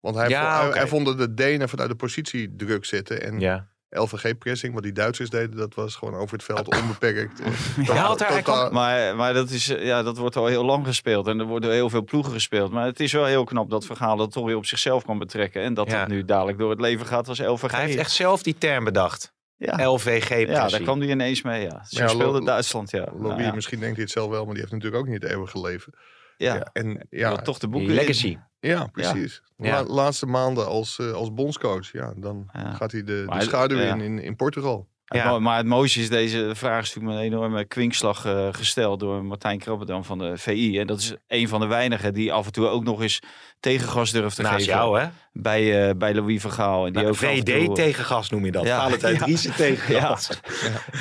Want 0.00 0.16
hij, 0.16 0.28
Ja, 0.28 0.52
vo- 0.54 0.58
hij, 0.60 0.68
oké. 0.68 0.78
hij 0.78 0.86
vond 0.88 1.06
dat 1.06 1.18
de 1.18 1.34
Denen 1.34 1.68
vanuit 1.68 1.88
de 1.90 1.96
positie 1.96 2.56
druk 2.56 2.84
zitten. 2.84 3.22
En 3.22 3.40
Ja. 3.40 3.68
LVG-pressing, 3.90 4.74
wat 4.74 4.82
die 4.82 4.92
Duitsers 4.92 5.30
deden, 5.30 5.56
dat 5.56 5.74
was 5.74 5.94
gewoon 5.94 6.14
over 6.14 6.32
het 6.36 6.44
veld 6.44 6.74
onbeperkt. 6.80 7.40
Had 7.86 8.18
daar- 8.18 8.28
hij 8.32 8.42
kwam- 8.42 8.72
Maar, 8.72 9.16
maar 9.16 9.34
dat, 9.34 9.50
is, 9.50 9.68
eh, 9.68 9.84
ja, 9.84 10.02
dat 10.02 10.16
wordt 10.18 10.36
al 10.36 10.46
heel 10.46 10.64
lang 10.64 10.86
gespeeld. 10.86 11.26
En 11.26 11.38
er 11.40 11.46
worden 11.46 11.70
heel 11.72 11.90
veel 11.90 12.04
ploegen 12.04 12.32
gespeeld. 12.32 12.70
Maar 12.72 12.86
het 12.86 13.00
is 13.00 13.12
wel 13.12 13.24
heel 13.24 13.44
knap 13.44 13.70
dat 13.70 13.86
Vergaal 13.86 14.16
dat 14.16 14.32
toch 14.32 14.44
weer 14.44 14.56
op 14.56 14.66
zichzelf 14.66 15.04
kan 15.04 15.18
betrekken. 15.18 15.62
En 15.62 15.74
dat 15.74 15.90
Ja. 15.90 15.98
dat 15.98 16.08
nu 16.08 16.24
dadelijk 16.24 16.58
door 16.58 16.70
het 16.70 16.80
leven 16.80 17.06
gaat 17.06 17.28
als 17.28 17.38
LVG. 17.38 17.70
Hij 17.70 17.84
heeft 17.84 17.96
echt 17.98 18.10
zelf 18.12 18.42
die 18.42 18.58
term 18.58 18.84
bedacht. 18.84 19.32
ja. 19.56 19.86
LVG-pressie. 19.86 20.46
ja, 20.50 20.68
daar 20.68 20.80
kwam 20.80 21.00
hij 21.00 21.08
ineens 21.08 21.42
mee. 21.42 21.62
Ja. 21.62 21.82
Ja, 21.88 22.08
speelde 22.08 22.44
Duitsland, 22.44 22.90
ja. 22.90 23.06
Nou 23.18 23.42
ja. 23.42 23.54
misschien 23.54 23.78
denkt 23.80 23.94
hij 23.94 24.04
het 24.04 24.12
zelf 24.12 24.30
wel, 24.30 24.44
maar 24.44 24.52
die 24.54 24.62
heeft 24.62 24.72
natuurlijk 24.74 25.02
ook 25.02 25.08
niet 25.08 25.22
het 25.22 25.30
eeuwige 25.32 25.60
leven. 25.60 25.92
Ja, 26.38 26.70
en 26.72 27.06
ja. 27.10 27.36
toch 27.36 27.58
de 27.58 27.68
Die 27.68 27.76
boeken. 27.78 27.94
legacy. 27.94 28.36
ja 28.60 28.86
precies. 28.86 29.42
Ja. 29.56 29.70
La- 29.82 29.88
laatste 29.94 30.26
maanden 30.26 30.66
als, 30.66 30.98
eh, 30.98 31.12
als 31.12 31.34
bondscoach, 31.34 31.92
ja, 31.92 32.12
dan 32.16 32.48
Ja. 32.52 32.72
gaat 32.72 32.92
hij 32.92 33.04
de, 33.04 33.24
de 33.28 33.40
schaduw 33.42 33.78
ja. 33.78 33.94
in, 33.94 34.00
in 34.00 34.18
in 34.18 34.36
Portugal. 34.36 34.88
Ja. 35.08 35.38
Maar 35.38 35.56
het 35.56 35.66
mooiste 35.66 36.00
is, 36.00 36.08
deze 36.08 36.50
vraag 36.54 36.82
is 36.82 36.94
natuurlijk 36.94 37.14
met 37.14 37.24
een 37.26 37.32
enorme 37.32 37.64
kwinkslag 37.64 38.24
eh, 38.24 38.48
gesteld 38.52 39.00
door 39.00 39.24
Martijn 39.24 39.58
Krabbedam 39.58 40.04
van 40.04 40.18
de 40.18 40.36
VI. 40.38 40.78
En 40.78 40.86
dat 40.86 40.98
is 40.98 41.14
een 41.28 41.48
van 41.48 41.60
de 41.60 41.66
weinigen 41.66 42.14
die 42.14 42.32
af 42.32 42.46
en 42.46 42.52
toe 42.52 42.66
ook 42.68 42.84
nog 42.84 43.02
eens 43.02 43.18
tegengas 43.60 44.10
durft 44.10 44.36
te 44.36 44.42
Naast 44.42 44.54
geven 44.54 44.72
jou, 44.72 45.00
hè? 45.00 45.08
bij, 45.32 45.88
eh, 45.88 45.94
bij 45.96 46.14
Louis 46.14 46.40
Vergaal. 46.40 46.86
En 46.86 46.92
die 46.92 47.02
Nou, 47.02 47.08
ook 47.08 47.16
VD 47.18 47.64
toe- 47.64 47.74
tegengas 47.74 48.30
noem 48.30 48.44
je 48.44 48.50
dat. 48.52 48.64
Ja. 48.66 48.82
Valentijn 48.82 49.14
Ja. 49.26 49.52
Tegengas. 49.56 50.28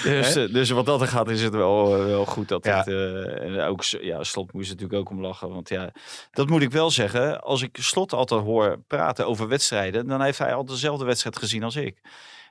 Dus, 0.03 0.35
eh, 0.35 0.53
dus 0.53 0.69
wat 0.69 0.85
dat 0.85 1.01
er 1.01 1.07
gaat, 1.07 1.29
is 1.29 1.41
het 1.41 1.53
wel, 1.53 1.89
wel 2.05 2.25
goed 2.25 2.47
dat 2.47 2.65
Ja. 2.65 2.77
het. 2.77 2.87
en 3.41 3.59
ook, 3.61 3.83
ja, 3.83 4.23
slot 4.23 4.53
moest 4.53 4.69
natuurlijk 4.69 4.99
ook 4.99 5.09
om 5.09 5.21
lachen. 5.21 5.49
Want 5.49 5.69
ja, 5.69 5.89
dat 6.31 6.49
moet 6.49 6.61
ik 6.61 6.71
wel 6.71 6.91
zeggen. 6.91 7.41
Als 7.41 7.61
ik 7.61 7.77
slot 7.79 8.13
altijd 8.13 8.41
hoor 8.41 8.79
praten 8.87 9.27
over 9.27 9.47
wedstrijden, 9.47 10.07
dan 10.07 10.21
heeft 10.21 10.37
hij 10.37 10.51
altijd 10.53 10.69
dezelfde 10.69 11.05
wedstrijd 11.05 11.37
gezien 11.37 11.63
als 11.63 11.75
ik. 11.75 11.97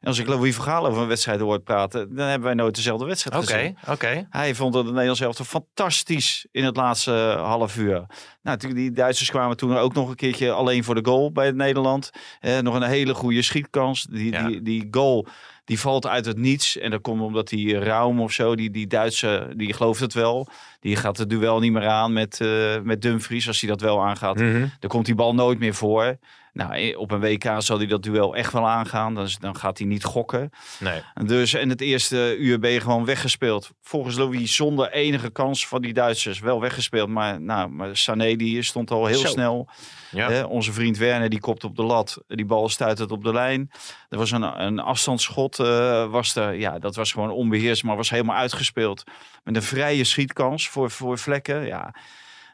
En 0.00 0.09
als 0.09 0.18
ik 0.18 0.26
Louis 0.26 0.54
Vergaal 0.54 0.87
over 0.87 1.02
een 1.02 1.09
wedstrijd 1.09 1.40
hoort 1.40 1.64
praten, 1.64 2.14
dan 2.16 2.26
hebben 2.26 2.46
wij 2.46 2.54
nooit 2.54 2.74
dezelfde 2.74 3.06
wedstrijd 3.06 3.44
gezien. 3.48 3.78
oké. 3.88 4.26
Hij 4.30 4.54
vond 4.54 4.74
het 4.74 4.85
Nederlands 4.87 5.20
elftal 5.20 5.44
fantastisch 5.44 6.46
in 6.50 6.64
het 6.64 6.76
laatste 6.76 7.12
eh, 7.12 7.42
half 7.44 7.76
uur. 7.76 8.06
Nou, 8.42 8.74
die 8.74 8.92
Duitsers 8.92 9.30
kwamen 9.30 9.56
toen 9.56 9.76
ook 9.76 9.94
nog 9.94 10.09
een 10.09 10.14
keertje 10.14 10.50
alleen 10.52 10.85
voor 10.85 10.94
de 10.94 11.04
goal 11.11 11.32
bij 11.32 11.46
het 11.46 11.56
Nederland. 11.56 12.11
Eh, 12.40 12.59
nog 12.59 12.74
een 12.74 12.82
hele 12.82 13.14
goede 13.14 13.42
schietkans. 13.42 14.02
Die, 14.11 14.32
Ja. 14.32 14.46
die, 14.46 14.62
die 14.62 14.88
goal 14.90 15.26
die 15.64 15.80
valt 15.80 16.06
uit 16.06 16.26
het 16.26 16.38
niets. 16.38 16.78
En 16.78 16.90
dat 16.90 17.00
komt 17.00 17.22
omdat 17.22 17.48
die 17.48 17.78
Raum 17.78 18.20
of 18.20 18.32
zo, 18.32 18.54
die, 18.54 18.70
die 18.70 18.87
Duitse, 18.87 19.52
die 19.56 19.72
gelooft 19.72 20.00
het 20.00 20.14
wel. 20.14 20.48
Die 20.80 20.96
gaat 20.96 21.16
het 21.18 21.30
duel 21.30 21.59
niet 21.61 21.72
meer 21.72 21.87
aan 21.87 22.12
met, 22.12 22.40
eh, 22.40 22.80
met 22.82 23.02
Dumfries. 23.02 23.46
Als 23.48 23.61
hij 23.61 23.70
dat 23.70 23.80
wel 23.80 24.04
aangaat, 24.04 24.37
Mhm. 24.37 24.66
dan 24.80 24.90
komt 24.90 25.06
die 25.06 25.14
bal 25.14 25.35
nooit 25.35 25.59
meer 25.59 25.74
voor. 25.74 26.16
Nou, 26.56 26.72
eh, 26.72 26.98
op 26.98 27.10
een 27.10 27.20
WK 27.20 27.52
zal 27.58 27.76
hij 27.78 27.86
dat 27.86 28.02
duel 28.02 28.34
echt 28.36 28.52
wel 28.52 28.68
aangaan. 28.68 29.14
Dan, 29.14 29.24
is- 29.24 29.38
dan 29.38 29.56
gaat 29.56 29.78
hij 29.78 29.86
niet 29.86 30.04
gokken. 30.04 30.50
Nee. 30.78 31.00
Dus 31.24 31.54
en 31.54 31.68
het 31.68 31.80
eerste 31.80 32.36
uur 32.38 32.58
ben 32.58 32.70
je 32.70 32.80
gewoon 32.80 33.04
weggespeeld. 33.04 33.70
Volgens 33.82 34.16
Louis 34.16 34.54
zonder 34.56 34.90
enige 34.92 35.30
kans 35.30 35.66
van 35.68 35.82
die 35.82 35.92
Duitsers 35.92 36.38
wel 36.38 36.60
weggespeeld. 36.60 37.08
Maar, 37.08 37.40
nou, 37.40 37.68
maar 37.70 37.96
Sané 37.96 38.36
die 38.36 38.62
stond 38.62 38.90
al 38.90 39.06
heel 39.06 39.18
Zo. 39.18 39.26
snel. 39.26 39.68
Ja. 40.10 40.30
Hè, 40.30 40.42
onze 40.42 40.72
vriend 40.72 40.96
Werner 40.98 41.28
die 41.28 41.40
kopt 41.40 41.64
op 41.64 41.76
de 41.76 41.82
lat. 41.82 42.22
Die 42.26 42.44
bal 42.46 42.68
stuit 42.68 42.98
het 42.98 43.10
op 43.10 43.24
de 43.24 43.32
lijn. 43.32 43.70
Er 44.08 44.18
was 44.18 44.30
een, 44.30 44.62
een 44.62 44.78
afstandsschot. 44.78 45.58
eh, 45.58 46.10
was 46.10 46.34
er, 46.36 46.54
ja, 46.54 46.78
dat 46.78 46.94
was 46.96 47.12
gewoon 47.12 47.30
onbeheerst, 47.30 47.84
maar 47.84 47.96
was 47.96 48.10
helemaal 48.10 48.36
uitgespeeld. 48.36 49.04
Met 49.44 49.56
een 49.56 49.62
vrije 49.62 50.04
schietkans 50.04 50.68
voor, 50.68 50.90
voor 50.90 51.18
vlekken. 51.18 51.66
Ja, 51.66 51.94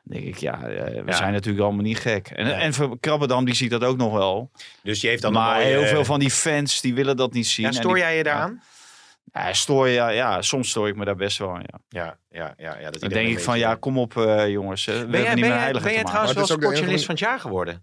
dan 0.05 0.21
denk 0.21 0.35
ik, 0.35 0.37
ja, 0.41 0.63
eh, 0.63 0.85
we 0.85 1.03
Ja. 1.07 1.13
zijn 1.17 1.33
natuurlijk 1.33 1.65
allemaal 1.65 1.83
niet 1.85 1.99
gek. 1.99 2.29
En, 2.29 2.45
Nee. 2.45 2.55
en 2.55 2.75
voor 2.75 2.99
Krabbedam, 3.01 3.45
die 3.45 3.55
ziet 3.55 3.71
dat 3.71 3.85
ook 3.85 3.97
nog 3.97 4.13
wel. 4.13 4.51
Dus 4.83 5.01
die 5.01 5.11
heeft 5.11 5.23
dan 5.23 5.33
maar 5.33 5.55
mooie, 5.55 5.67
heel 5.67 5.83
eh, 5.83 5.89
veel 5.89 6.05
van 6.05 6.19
die 6.21 6.31
fans, 6.31 6.81
die 6.81 6.95
willen 6.95 7.17
dat 7.17 7.33
niet 7.33 7.47
zien. 7.47 7.65
Ja, 7.65 7.71
En 7.71 7.77
stoor 7.77 7.99
jij 7.99 8.17
je 8.17 8.23
daaraan? 8.23 8.63
ja, 9.33 9.53
stoor 9.53 9.89
je, 9.89 9.95
ja, 9.95 10.09
ja, 10.09 10.43
soms 10.43 10.69
stoor 10.71 10.89
ik 10.89 10.97
me 10.97 11.05
daar 11.05 11.17
best 11.17 11.39
wel 11.39 11.55
aan. 11.55 11.63
Ja. 11.67 11.79
Ja, 11.89 12.17
ja, 12.31 12.55
ja. 12.57 12.79
ja 12.79 12.91
dat 12.91 13.01
Dan 13.01 13.09
denk 13.11 13.29
ik 13.29 13.41
van, 13.41 13.53
beetje- 13.55 13.69
ja, 13.69 13.75
kom 13.75 13.99
op 13.99 14.17
eh, 14.17 14.49
jongens. 14.49 14.87
eh, 14.87 14.95
We 14.95 15.01
Ben 15.01 15.05
hebben 15.11 15.21
jij, 15.21 15.31
niet 15.35 15.41
ben 15.41 15.43
meer 15.43 15.53
jij, 15.53 15.63
heilig 15.63 15.83
ben 15.83 15.93
jij 15.93 16.03
trouwens 16.05 16.33
wel 16.35 16.47
sportjournalist 16.47 17.05
van 17.05 17.15
het 17.15 17.25
jaar 17.25 17.41
geworden? 17.41 17.83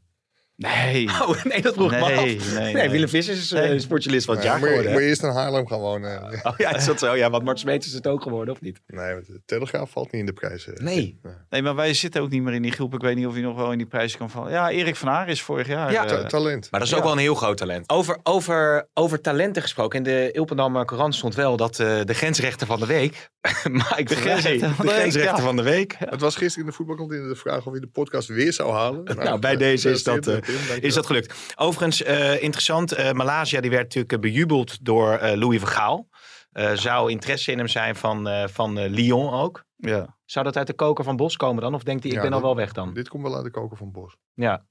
Nee. 0.60 1.08
Oh, 1.22 1.43
nee, 1.43 1.62
dat 1.62 1.74
vroeg 1.74 1.91
ik 1.93 2.00
me 2.00 2.04
af. 2.06 2.12
Nee, 2.15 2.36
nee, 2.54 2.60
Nee, 2.60 2.74
nee. 2.74 2.89
Willem 2.89 3.10
Visser 3.10 3.34
is 3.36 3.52
eh, 3.52 3.62
Nee. 3.62 3.80
sportjournalist 3.80 4.26
van 4.26 4.36
het 4.36 4.43
jaar 4.43 4.54
moet, 4.60 4.63
je, 4.63 4.67
geworden. 4.69 4.91
moet 4.93 5.02
je 5.02 5.08
eerst 5.08 5.24
in 5.24 5.30
Haarlem 5.30 5.67
gaan 5.67 5.80
wonen. 5.80 6.22
Oh 6.43 6.54
ja, 6.58 6.76
is 6.76 6.86
dat 6.86 7.00
zo? 7.00 7.15
Ja, 7.15 7.30
want 7.30 7.43
Mart 7.43 7.60
Smeets 7.60 7.88
is 7.88 7.93
het 7.93 8.08
ook 8.08 8.22
geworden, 8.22 8.54
of 8.54 8.62
niet? 8.62 8.80
Nee, 8.88 9.13
want 9.13 9.26
de 9.28 9.41
Telegraaf 9.45 9.89
valt 9.91 10.12
niet 10.12 10.19
in 10.22 10.26
de 10.26 10.34
prijzen. 10.34 10.74
Nee. 10.84 11.19
Nee, 11.50 11.62
maar 11.62 11.76
wij 11.76 11.93
zitten 11.93 12.22
ook 12.22 12.30
niet 12.30 12.41
meer 12.43 12.54
in 12.54 12.62
die 12.62 12.72
groep. 12.72 12.93
Ik 12.93 13.02
weet 13.02 13.15
niet 13.15 13.26
of 13.26 13.34
hij 13.34 13.41
nog 13.41 13.56
wel 13.56 13.72
in 13.72 13.78
die 13.78 13.88
prijzen 13.88 14.17
kan 14.19 14.30
vallen. 14.30 14.52
Ja, 14.52 14.69
Erik 14.69 14.95
van 14.95 15.08
Haar 15.08 15.30
is 15.30 15.41
vorig 15.41 15.67
jaar. 15.67 15.91
Ja. 15.91 16.04
eh, 16.04 16.10
Ta- 16.10 16.24
talent. 16.28 16.67
Maar 16.72 16.80
dat 16.80 16.89
is 16.89 16.93
ook 16.95 17.00
Ja. 17.00 17.06
wel 17.06 17.13
een 17.15 17.19
heel 17.22 17.36
groot 17.36 17.58
talent. 17.58 17.89
Over, 17.89 18.18
over, 18.24 18.88
over 18.93 19.22
talenten 19.22 19.62
gesproken. 19.62 19.97
In 19.97 20.03
de 20.03 20.30
Ilpendammer 20.32 20.86
Courant 20.86 21.16
stond 21.16 21.36
wel 21.36 21.57
dat 21.57 21.80
eh, 21.80 21.99
de 22.03 22.14
grensrechter 22.14 22.68
van 22.68 22.80
de 22.80 22.86
week... 22.86 23.30
Mike 23.72 24.03
de 24.03 24.16
grensrechter 24.16 24.70
van 24.70 24.86
de 24.86 24.91
grensrechter 24.91 25.38
ja. 25.38 25.41
van 25.43 25.55
de 25.55 25.64
week. 25.64 25.95
Het 25.99 26.22
was 26.22 26.36
gisteren 26.36 26.64
in 26.66 26.70
de 26.72 26.76
voetbalkantine 26.78 27.28
de 27.28 27.36
vraag 27.36 27.66
of 27.66 27.74
je 27.74 27.80
de 27.80 27.88
podcast 27.88 28.28
weer 28.28 28.53
zou 28.53 28.72
halen. 28.72 29.03
Nou, 29.16 29.39
bij 29.39 29.55
deze 29.57 29.89
is 29.89 30.03
dat, 30.03 30.26
Tim, 30.52 30.58
dankjewel. 30.58 30.88
Is 30.89 30.93
dat 30.93 31.06
gelukt? 31.06 31.54
Overigens, 31.56 32.04
eh, 32.04 32.41
interessant. 32.43 32.91
eh 32.91 33.12
Malaysia 33.12 33.62
die 33.62 33.70
werd 33.70 33.84
natuurlijk 33.84 34.14
eh, 34.14 34.20
bejubeld 34.20 34.86
door 34.86 35.20
Louis 35.22 35.60
van 35.60 35.68
Gaal. 35.70 36.08
Eh, 36.52 36.72
zou 36.74 37.12
interesse 37.12 37.52
in 37.52 37.58
hem 37.58 37.68
zijn 37.68 37.95
van, 37.95 38.50
van 38.50 38.86
Lyon 38.88 39.34
ook. 39.34 39.64
ja. 39.76 40.18
Zou 40.26 40.45
dat 40.45 40.58
uit 40.58 40.68
de 40.68 40.74
koker 40.74 41.04
van 41.04 41.16
Bos 41.16 41.38
komen 41.38 41.62
dan? 41.64 41.74
Of 41.74 41.84
denkt 41.84 42.04
hij, 42.04 42.12
ik 42.12 42.18
Ja, 42.18 42.24
ben 42.24 42.34
al 42.34 42.41
wel 42.41 42.56
weg 42.56 42.72
dan? 42.74 42.93
Dit 42.93 43.10
komt 43.10 43.24
wel 43.24 43.36
uit 43.36 43.43
de 43.43 43.52
koker 43.52 43.78
van 43.78 43.91
Bos. 43.91 44.16
Ja. 44.34 44.66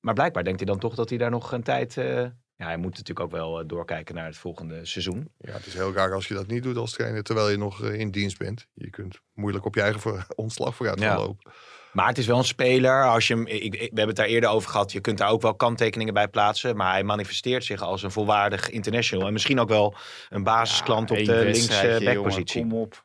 Maar 0.00 0.14
blijkbaar 0.14 0.44
denkt 0.44 0.58
hij 0.60 0.68
dan 0.68 0.78
toch 0.78 0.94
dat 0.94 1.08
hij 1.08 1.18
daar 1.18 1.30
nog 1.30 1.52
een 1.52 1.62
tijd... 1.62 1.94
ja, 1.94 2.66
hij 2.66 2.76
moet 2.76 2.96
natuurlijk 2.96 3.20
ook 3.20 3.30
wel 3.30 3.66
doorkijken 3.66 4.14
naar 4.14 4.26
het 4.26 4.36
volgende 4.36 4.84
seizoen. 4.86 5.28
Ja, 5.38 5.52
het 5.52 5.66
is 5.66 5.74
heel 5.74 5.92
raar 5.92 6.12
als 6.14 6.28
je 6.28 6.34
dat 6.34 6.46
niet 6.46 6.62
doet 6.62 6.76
als 6.76 6.92
trainer 6.92 7.22
terwijl 7.22 7.50
je 7.50 7.56
nog 7.56 7.82
in 7.84 8.10
dienst 8.10 8.38
bent. 8.38 8.66
Je 8.74 8.90
kunt 8.90 9.20
moeilijk 9.32 9.64
op 9.64 9.74
je 9.74 9.80
eigen 9.80 10.00
voor, 10.00 10.26
ontslag 10.34 10.74
vooruit 10.76 11.00
gaan 11.00 11.08
Ja. 11.08 11.16
lopen. 11.18 11.52
Maar 11.96 12.08
het 12.08 12.18
is 12.18 12.26
wel 12.26 12.38
een 12.38 12.44
speler. 12.44 13.08
Als 13.08 13.26
je 13.26 13.34
hem, 13.34 13.46
ik, 13.46 13.72
we 13.72 13.78
hebben 13.78 14.06
het 14.06 14.16
daar 14.16 14.26
eerder 14.26 14.50
over 14.50 14.70
gehad. 14.70 14.92
Je 14.92 15.00
kunt 15.00 15.18
daar 15.18 15.30
ook 15.30 15.42
wel 15.42 15.54
kanttekeningen 15.54 16.14
bij 16.14 16.28
plaatsen. 16.28 16.76
Maar 16.76 16.92
hij 16.92 17.04
manifesteert 17.04 17.64
zich 17.64 17.82
als 17.82 18.02
een 18.02 18.10
volwaardig 18.10 18.70
international. 18.70 19.26
En 19.26 19.32
misschien 19.32 19.60
ook 19.60 19.68
wel 19.68 19.94
een 20.28 20.42
basisklant 20.42 21.10
op 21.10 21.16
de 21.16 21.22
links 21.22 21.44
wedstrijdje, 21.44 21.88
jongen, 21.88 22.14
backpositie. 22.14 22.60
Kom 22.60 22.72
op. 22.72 23.04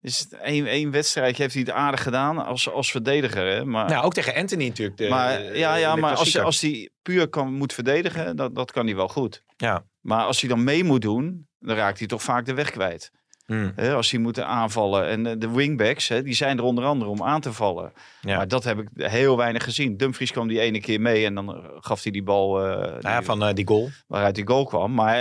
Is 0.00 0.28
één, 0.42 0.66
één 0.66 0.90
wedstrijdje 0.90 1.42
heeft 1.42 1.54
hij 1.54 1.62
het 1.62 1.72
aardig 1.72 2.02
gedaan 2.02 2.44
als, 2.46 2.70
als 2.70 2.90
verdediger. 2.90 3.46
Hè? 3.46 3.64
Maar, 3.64 3.88
Nou, 3.88 4.04
ook 4.04 4.14
tegen 4.14 4.34
Anthony 4.34 4.66
natuurlijk. 4.66 4.96
De, 4.96 5.08
maar, 5.08 5.56
ja, 5.56 5.74
ja, 5.74 5.96
maar 5.96 6.16
als, 6.16 6.38
als 6.38 6.60
hij 6.60 6.90
puur 7.02 7.28
kan, 7.28 7.52
moet 7.52 7.72
verdedigen, 7.72 8.36
dat, 8.36 8.54
dat 8.54 8.72
kan 8.72 8.86
hij 8.86 8.96
wel 8.96 9.08
goed. 9.08 9.42
Ja. 9.56 9.84
Maar 10.00 10.24
als 10.24 10.40
hij 10.40 10.48
dan 10.48 10.64
mee 10.64 10.84
moet 10.84 11.02
doen, 11.02 11.48
dan 11.58 11.76
raakt 11.76 11.98
hij 11.98 12.08
toch 12.08 12.22
vaak 12.22 12.46
de 12.46 12.54
weg 12.54 12.70
kwijt. 12.70 13.10
Hmm, 13.50 13.72
Hè, 13.76 13.94
als 13.94 14.10
hij 14.10 14.20
moet 14.20 14.40
aanvallen. 14.40 15.06
En 15.06 15.26
eh, 15.26 15.34
de 15.38 15.50
wingbacks, 15.50 16.08
hè, 16.08 16.22
die 16.22 16.34
zijn 16.34 16.58
er 16.58 16.64
onder 16.64 16.84
andere 16.84 17.10
om 17.10 17.22
aan 17.22 17.40
te 17.40 17.52
vallen. 17.52 17.92
ja. 18.20 18.36
Maar 18.36 18.48
dat 18.48 18.64
heb 18.64 18.78
ik 18.78 18.88
heel 18.94 19.36
weinig 19.36 19.64
gezien. 19.64 19.96
Dumfries 19.96 20.30
kwam 20.32 20.48
die 20.48 20.60
ene 20.60 20.80
keer 20.80 21.00
mee 21.00 21.24
en 21.24 21.34
dan 21.34 21.54
eh, 21.54 21.64
gaf 21.80 22.02
hij 22.02 22.12
die 22.12 22.22
bal 22.22 22.64
eh, 22.66 22.76
Nou 22.80 22.98
ja, 23.00 23.16
die- 23.16 23.26
van 23.26 23.54
die 23.54 23.66
goal. 23.66 23.88
waaruit 24.06 24.34
die 24.34 24.46
goal 24.46 24.64
kwam. 24.64 24.94
Maar 24.94 25.18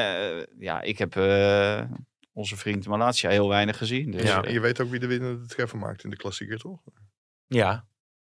ja, 0.59 0.81
ik 0.81 0.97
heb 0.97 1.15
eh, 1.15 1.81
onze 2.33 2.57
vriend 2.57 2.87
Malatia 2.87 3.29
heel 3.29 3.49
weinig 3.49 3.77
gezien. 3.77 4.11
Dus, 4.11 4.21
Ja. 4.21 4.41
En 4.43 4.53
je 4.53 4.59
weet 4.59 4.81
ook 4.81 4.89
wie 4.89 4.99
de 4.99 5.07
winnende 5.07 5.45
treffer 5.45 5.77
maakt 5.77 6.03
in 6.03 6.09
de 6.09 6.15
klassieker, 6.17 6.57
toch? 6.57 6.79
Ja. 7.47 7.87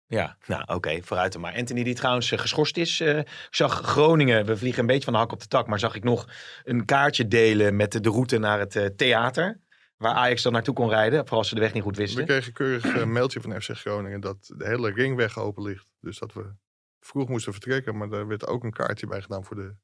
Ja, 0.06 0.36
nou 0.46 0.62
oké, 0.66 0.98
vooruit 1.02 1.32
dan 1.32 1.40
maar. 1.40 1.54
Anthony 1.56 1.82
die 1.82 1.94
trouwens 1.94 2.30
geschorst 2.30 2.76
is. 2.76 3.00
eh, 3.00 3.20
zag 3.50 3.80
Groningen, 3.80 4.44
we 4.46 4.56
vliegen 4.56 4.80
een 4.80 4.86
beetje 4.86 5.04
van 5.04 5.12
de 5.12 5.18
hak 5.18 5.32
op 5.32 5.40
de 5.40 5.46
tak. 5.46 5.66
Maar 5.66 5.78
zag 5.78 5.94
ik 5.94 6.04
nog 6.04 6.28
een 6.64 6.84
kaartje 6.84 7.28
delen 7.28 7.76
met 7.76 7.92
de, 7.92 8.00
de 8.00 8.08
route 8.08 8.38
naar 8.38 8.58
het 8.58 8.92
theater. 8.96 9.60
Waar 9.98 10.14
Ajax 10.14 10.42
dan 10.42 10.52
naartoe 10.52 10.74
kon 10.74 10.88
rijden. 10.88 11.18
Vooral 11.20 11.38
als 11.38 11.48
ze 11.48 11.54
de 11.54 11.60
weg 11.60 11.72
niet 11.72 11.82
goed 11.82 11.96
We 11.96 12.02
wisten. 12.02 12.24
kregen 12.24 12.46
een 12.46 12.52
keurig 12.52 12.84
eh, 12.84 13.04
mailtje 13.04 13.40
van 13.40 13.62
FC 13.62 13.70
Groningen 13.70 14.20
dat 14.20 14.52
de 14.56 14.66
hele 14.66 14.90
ringweg 14.92 15.38
open 15.38 15.62
ligt. 15.62 15.92
Dus 16.00 16.18
dat 16.18 16.32
we 16.32 16.52
vroeg 17.00 17.28
moesten 17.28 17.52
vertrekken. 17.52 17.96
Maar 17.96 18.08
daar 18.08 18.26
werd 18.26 18.46
ook 18.46 18.64
een 18.64 18.72
kaartje 18.72 19.06
bij 19.06 19.22
gedaan 19.22 19.44
voor 19.44 19.56
de, 19.56 19.74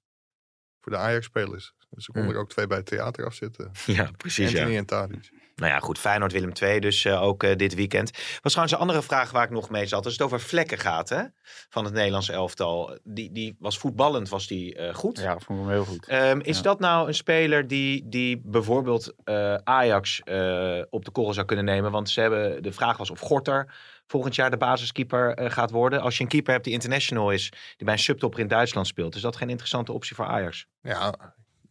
voor 0.80 0.92
de 0.92 0.98
Ajax-spelers. 0.98 1.74
Dus 1.90 2.06
er 2.06 2.12
konden 2.12 2.30
Hmm. 2.30 2.38
er 2.38 2.44
ook 2.44 2.50
twee 2.50 2.66
bij 2.66 2.76
het 2.76 2.86
theater 2.86 3.24
afzitten. 3.26 3.70
Ja, 3.86 4.10
precies. 4.16 4.50
Ja. 4.50 4.58
Anthony 4.58 4.76
en 4.76 4.86
Tadic. 4.86 5.30
Nou 5.56 5.72
ja, 5.72 5.78
goed. 5.78 5.98
Feyenoord 5.98 6.32
Willem 6.32 6.52
II 6.62 6.80
dus 6.80 7.04
eh, 7.04 7.22
ook 7.22 7.42
eh, 7.42 7.56
dit 7.56 7.74
weekend. 7.74 8.10
Was 8.42 8.52
trouwens 8.52 8.72
een 8.72 8.80
andere 8.80 9.02
vraag 9.02 9.30
waar 9.30 9.44
ik 9.44 9.50
nog 9.50 9.70
mee 9.70 9.86
zat. 9.86 10.04
Als 10.04 10.12
het 10.12 10.22
over 10.22 10.40
vlekken 10.40 10.78
gaat 10.78 11.08
hè, 11.08 11.22
van 11.68 11.84
het 11.84 11.94
Nederlandse 11.94 12.32
elftal. 12.32 12.98
Die, 13.04 13.32
die 13.32 13.56
was 13.58 13.78
voetballend, 13.78 14.28
was 14.28 14.46
die 14.46 14.74
eh, 14.74 14.94
goed. 14.94 15.18
ja, 15.18 15.38
vond 15.38 15.58
ik 15.58 15.64
hem 15.64 15.74
heel 15.74 15.84
goed. 15.84 16.06
Ehm, 16.06 16.40
is 16.40 16.56
Ja. 16.56 16.62
dat 16.62 16.80
nou 16.80 17.08
een 17.08 17.14
speler 17.14 17.66
die, 17.66 18.08
die 18.08 18.40
bijvoorbeeld 18.44 19.14
eh, 19.24 19.54
Ajax 19.54 20.20
eh, 20.20 20.82
op 20.90 21.04
de 21.04 21.10
korrel 21.10 21.32
zou 21.34 21.46
kunnen 21.46 21.64
nemen? 21.64 21.90
Want 21.90 22.10
ze 22.10 22.20
hebben, 22.20 22.62
de 22.62 22.72
vraag 22.72 22.96
was 22.96 23.10
of 23.10 23.20
Gorter 23.20 23.74
volgend 24.06 24.34
jaar 24.34 24.50
de 24.50 24.56
basiskeeper 24.56 25.34
eh, 25.34 25.50
gaat 25.50 25.70
worden. 25.70 26.00
Als 26.00 26.16
je 26.16 26.22
een 26.22 26.28
keeper 26.28 26.52
hebt 26.52 26.64
die 26.64 26.72
international 26.72 27.30
is, 27.30 27.50
die 27.50 27.84
bij 27.84 27.92
een 27.94 27.98
subtopper 27.98 28.40
in 28.40 28.48
Duitsland 28.48 28.86
speelt, 28.86 29.14
is 29.14 29.20
dat 29.22 29.36
geen 29.36 29.48
interessante 29.50 29.92
optie 29.92 30.16
voor 30.16 30.26
Ajax? 30.26 30.66
Ja, 30.82 31.14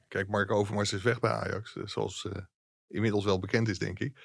kijk, 0.08 0.28
Mark 0.28 0.52
Overmars 0.52 0.94
is 0.94 1.02
weg 1.02 1.20
bij 1.20 1.32
Ajax. 1.32 1.76
Zoals 1.86 2.26
eh, 2.26 2.42
inmiddels 2.94 3.26
wel 3.26 3.40
bekend 3.40 3.68
is, 3.68 3.80
denk 3.80 4.00
ik. 4.00 4.20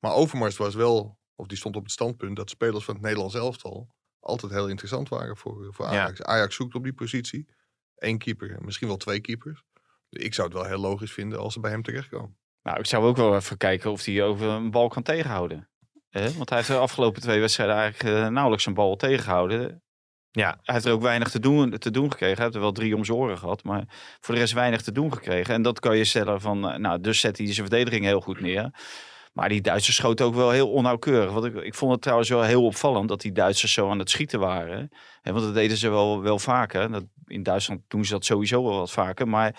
Maar 0.00 0.12
Overmars 0.12 0.56
was 0.56 0.74
wel, 0.74 1.18
of 1.34 1.46
die 1.46 1.56
stond 1.56 1.76
op 1.76 1.82
het 1.82 1.92
standpunt 1.92 2.36
dat 2.36 2.50
spelers 2.50 2.84
van 2.84 2.94
het 2.94 3.02
Nederlands 3.02 3.34
elftal 3.34 3.94
altijd 4.20 4.52
heel 4.52 4.68
interessant 4.68 5.08
waren 5.08 5.36
voor, 5.36 5.66
voor 5.74 5.84
Ja. 5.84 5.90
Ajax. 5.90 6.22
Ajax 6.22 6.54
zoekt 6.54 6.74
op 6.74 6.82
die 6.82 6.94
positie. 6.94 7.48
Eén 7.94 8.18
keeper, 8.18 8.58
misschien 8.62 8.88
wel 8.88 8.96
twee 8.96 9.20
keepers. 9.20 9.62
Ik 10.08 10.34
zou 10.34 10.48
het 10.48 10.56
wel 10.56 10.66
heel 10.66 10.78
logisch 10.78 11.12
vinden 11.12 11.38
als 11.38 11.52
ze 11.52 11.60
bij 11.60 11.70
hem 11.70 11.82
terechtkomen. 11.82 12.38
Nou, 12.62 12.78
ik 12.78 12.86
zou 12.86 13.04
ook 13.04 13.16
wel 13.16 13.34
even 13.34 13.56
kijken 13.56 13.90
of 13.90 14.04
hij 14.04 14.22
over 14.22 14.48
een 14.48 14.70
bal 14.70 14.88
kan 14.88 15.02
tegenhouden. 15.02 15.68
Want 16.10 16.48
hij 16.48 16.58
heeft 16.58 16.70
de 16.70 16.76
afgelopen 16.76 17.22
twee 17.22 17.40
wedstrijden 17.40 17.76
eigenlijk 17.76 18.16
eh, 18.16 18.28
nauwelijks 18.28 18.66
een 18.66 18.74
bal 18.74 18.96
tegengehouden. 18.96 19.82
Ja, 20.36 20.58
Hij 20.62 20.74
heeft 20.74 20.86
er 20.86 20.92
ook 20.92 21.02
weinig 21.02 21.30
te 21.30 21.40
doen, 21.40 21.78
te 21.78 21.90
doen 21.90 22.10
gekregen. 22.10 22.34
Hij 22.34 22.44
heeft 22.44 22.56
er 22.56 22.62
wel 22.62 22.72
drie 22.72 22.96
om 22.96 23.04
zijn 23.04 23.18
oren 23.18 23.38
gehad, 23.38 23.64
maar 23.64 23.84
voor 24.20 24.34
de 24.34 24.40
rest 24.40 24.52
weinig 24.52 24.82
te 24.82 24.92
doen 24.92 25.12
gekregen. 25.12 25.54
En 25.54 25.62
dat 25.62 25.80
kan 25.80 25.96
je 25.96 26.04
stellen 26.04 26.40
van, 26.40 26.68
eh, 26.68 26.78
nou, 26.78 27.00
dus 27.00 27.20
zet 27.20 27.36
hij 27.38 27.46
zijn 27.52 27.66
verdediging 27.66 28.04
heel 28.04 28.20
goed 28.20 28.40
neer. 28.40 28.70
Maar 29.32 29.48
die 29.48 29.60
Duitsers 29.60 29.96
schoten 29.96 30.26
ook 30.26 30.34
wel 30.34 30.50
heel 30.50 30.70
onnauwkeurig. 30.70 31.32
Want 31.32 31.44
ik, 31.44 31.54
ik 31.54 31.74
vond 31.74 31.92
het 31.92 32.02
trouwens 32.02 32.28
wel 32.28 32.42
heel 32.42 32.64
opvallend 32.64 33.08
dat 33.08 33.20
die 33.20 33.32
Duitsers 33.32 33.72
zo 33.72 33.90
aan 33.90 33.98
het 33.98 34.10
schieten 34.10 34.40
waren. 34.40 34.90
Hè, 35.22 35.32
want 35.32 35.44
dat 35.44 35.54
deden 35.54 35.76
ze 35.76 35.88
wel, 35.88 36.22
wel 36.22 36.38
vaker. 36.38 36.90
Dat, 36.90 37.04
in 37.26 37.42
Duitsland 37.42 37.80
doen 37.88 38.04
ze 38.04 38.12
dat 38.12 38.24
sowieso 38.24 38.64
wel 38.64 38.78
wat 38.78 38.90
vaker. 38.90 39.28
Maar 39.28 39.54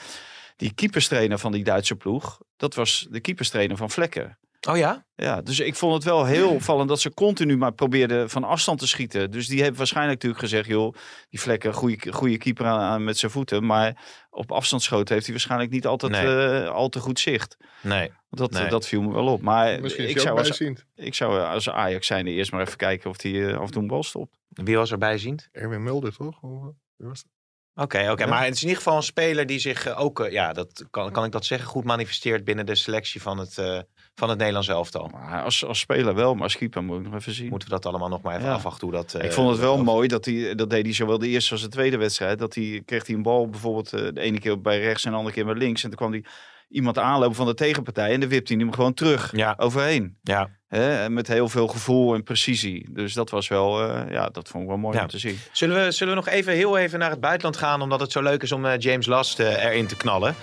die 0.56 0.74
keeperstrainer 0.74 1.40
van 1.40 1.52
die 1.52 1.64
Duitse 1.64 1.96
ploeg, 1.96 2.40
dat 2.58 2.76
was 2.76 3.08
de 3.10 3.20
keeperstrainer 3.20 3.78
van 3.78 3.90
Vlekken. 3.90 4.38
Oh 4.70 4.78
ja? 4.78 5.06
Ja, 5.16 5.42
dus 5.42 5.60
ik 5.60 5.76
vond 5.76 5.94
het 5.94 6.04
wel 6.04 6.26
heel 6.26 6.50
opvallend 6.50 6.90
dat 6.90 7.00
ze 7.00 7.14
continu 7.14 7.58
maar 7.58 7.72
probeerden 7.74 8.30
van 8.30 8.44
afstand 8.44 8.80
te 8.80 8.88
schieten. 8.88 9.32
Dus 9.32 9.48
die 9.48 9.60
hebben 9.60 9.78
waarschijnlijk 9.78 10.14
natuurlijk 10.24 10.42
gezegd, 10.44 10.68
joh, 10.68 10.94
die 11.30 11.40
vlekken, 11.40 11.74
goede, 11.74 12.12
goede 12.14 12.38
keeper 12.38 12.66
aan, 12.66 12.80
aan 12.80 13.04
met 13.04 13.18
zijn 13.18 13.32
voeten. 13.32 13.66
Maar 13.66 14.04
op 14.30 14.52
afstand 14.52 14.82
schoten 14.84 15.14
heeft 15.14 15.26
hij 15.26 15.34
waarschijnlijk 15.36 15.72
niet 15.72 15.86
altijd 15.88 16.12
Nee. 16.12 16.62
eh, 16.64 16.70
al 16.70 16.90
te 16.90 17.00
goed 17.00 17.20
zicht. 17.20 17.58
Nee. 17.82 18.12
Dat, 18.30 18.52
Nee. 18.52 18.68
dat 18.70 18.88
viel 18.88 19.02
me 19.02 19.14
wel 19.14 19.28
op. 19.28 19.42
Maar 19.42 19.82
Misschien 19.82 20.04
is 20.06 20.12
ik 20.12 20.20
zou, 20.20 20.38
als, 20.38 20.48
bijziend. 20.48 20.86
ik 20.96 21.14
zou 21.14 21.40
eh, 21.40 21.50
als 21.52 21.70
Ajax 21.70 22.08
zijn 22.08 22.28
eerst 22.28 22.52
maar 22.52 22.62
even 22.62 22.78
kijken 22.78 23.10
of 23.10 23.22
hij 23.22 23.48
eh, 23.50 23.58
af 23.58 23.66
en 23.66 23.72
toe 23.72 23.82
een 23.82 23.88
bal 23.88 24.04
stopt. 24.04 24.38
Wie 24.50 24.78
was 24.78 24.92
erbij 24.92 25.18
ziend? 25.18 25.48
Erwin 25.52 25.84
Mulder, 25.84 26.16
toch? 26.16 26.42
Of, 26.42 26.52
eh, 26.64 26.68
wie 26.96 27.08
was 27.08 27.24
dat? 27.24 27.32
Oké, 27.76 28.12
oké. 28.12 28.26
Maar 28.26 28.44
het 28.44 28.54
is 28.54 28.62
in 28.62 28.68
ieder 28.68 28.84
geval 28.84 28.98
een 28.98 29.04
speler 29.04 29.46
die 29.46 29.60
zich 29.60 29.86
eh, 29.86 30.00
ook, 30.00 30.20
eh, 30.20 30.32
ja, 30.32 30.54
dat 30.54 30.86
kan, 30.90 31.12
kan 31.12 31.26
ik 31.26 31.32
dat 31.32 31.46
zeggen, 31.46 31.68
goed 31.68 31.84
manifesteert 31.84 32.44
binnen 32.44 32.66
de 32.66 32.76
selectie 32.76 33.22
van 33.22 33.38
het, 33.38 33.58
eh, 33.58 33.80
van 34.16 34.30
het 34.30 34.38
Nederlands 34.38 34.68
elftal. 34.68 35.08
Maar 35.08 35.44
als, 35.44 35.66
als 35.66 35.80
speler 35.80 36.16
wel, 36.16 36.34
maar 36.34 36.44
als 36.44 36.58
keeper 36.58 36.84
moet 36.84 37.00
ik 37.00 37.06
nog 37.06 37.14
even 37.16 37.34
zien. 37.34 37.50
Moeten 37.50 37.68
we 37.70 37.74
dat 37.74 37.86
allemaal 37.86 38.10
nog 38.10 38.22
maar 38.22 38.36
even 38.36 38.48
Ja. 38.48 38.54
afwachten 38.54 38.88
hoe 38.88 38.96
dat... 38.96 39.24
ik 39.24 39.32
vond 39.34 39.50
het 39.50 39.60
wel 39.60 39.84
mooi 39.84 40.08
dat 40.08 40.26
hij 40.26 40.56
dat 40.56 40.70
deed 40.70 40.84
hij 40.86 40.94
zowel 40.94 41.18
de 41.18 41.28
eerste 41.28 41.52
als 41.52 41.62
de 41.62 41.68
tweede 41.68 41.98
wedstrijd. 41.98 42.40
Dat 42.40 42.56
hij 42.56 42.82
kreeg 42.86 43.08
hij 43.08 43.16
een 43.16 43.22
bal 43.24 43.50
bijvoorbeeld 43.50 43.90
de 43.90 44.12
ene 44.22 44.40
keer 44.40 44.62
bij 44.62 44.80
rechts 44.80 45.06
en 45.06 45.12
de 45.12 45.18
andere 45.18 45.36
keer 45.36 45.46
bij 45.46 45.56
links. 45.56 45.84
En 45.84 45.90
toen 45.90 45.98
kwam 45.98 46.12
hij 46.12 46.24
iemand 46.70 46.98
aanlopen 46.98 47.36
van 47.36 47.46
de 47.46 47.54
tegenpartij 47.54 48.14
en 48.14 48.20
dan 48.20 48.30
wipte 48.30 48.54
hij 48.54 48.62
hem 48.64 48.74
gewoon 48.74 48.94
terug 48.94 49.32
Ja, 49.36 49.54
overheen. 49.58 50.18
ja. 50.22 50.50
Hè? 50.76 51.04
En 51.04 51.14
Met 51.14 51.28
heel 51.28 51.50
veel 51.50 51.68
gevoel 51.68 52.14
en 52.14 52.24
precisie. 52.24 52.86
Dus 52.90 53.14
dat 53.14 53.30
was 53.30 53.48
wel, 53.48 53.90
eh, 53.90 54.12
ja, 54.12 54.30
dat 54.30 54.48
vond 54.48 54.64
ik 54.64 54.70
wel 54.70 54.78
mooi 54.78 54.96
Ja. 54.96 55.02
om 55.02 55.08
te 55.10 55.18
zien. 55.20 55.40
Zullen 55.52 55.84
we, 55.86 55.92
zullen 55.92 56.14
we 56.16 56.20
nog 56.20 56.30
even 56.34 56.54
heel 56.54 56.78
even 56.78 57.00
naar 57.00 57.10
het 57.10 57.20
buitenland 57.20 57.58
gaan, 57.58 57.82
omdat 57.82 58.00
het 58.00 58.12
zo 58.12 58.22
leuk 58.22 58.44
is 58.44 58.52
om 58.52 58.66
eh, 58.66 58.80
James 58.80 59.06
Last 59.06 59.40
eh, 59.40 59.64
erin 59.66 59.88
te 59.88 59.96
knallen? 59.96 60.36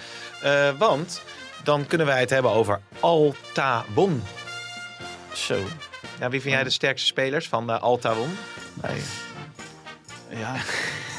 Eh, 0.42 0.68
want 0.78 1.22
dan 1.64 1.86
kunnen 1.86 2.06
wij 2.06 2.20
het 2.20 2.30
hebben 2.30 2.50
over 2.50 2.80
Alta 3.00 3.84
Bon. 3.94 4.22
Zo. 5.34 5.58
Ja, 6.20 6.28
wie 6.28 6.40
vind 6.40 6.54
jij 6.54 6.64
de 6.64 6.70
sterkste 6.70 7.06
spelers 7.06 7.48
van 7.48 7.70
eh, 7.70 7.80
Alta 7.82 8.14
Bon? 8.14 8.36
Nee. 8.82 9.00
Ja. 10.40 10.54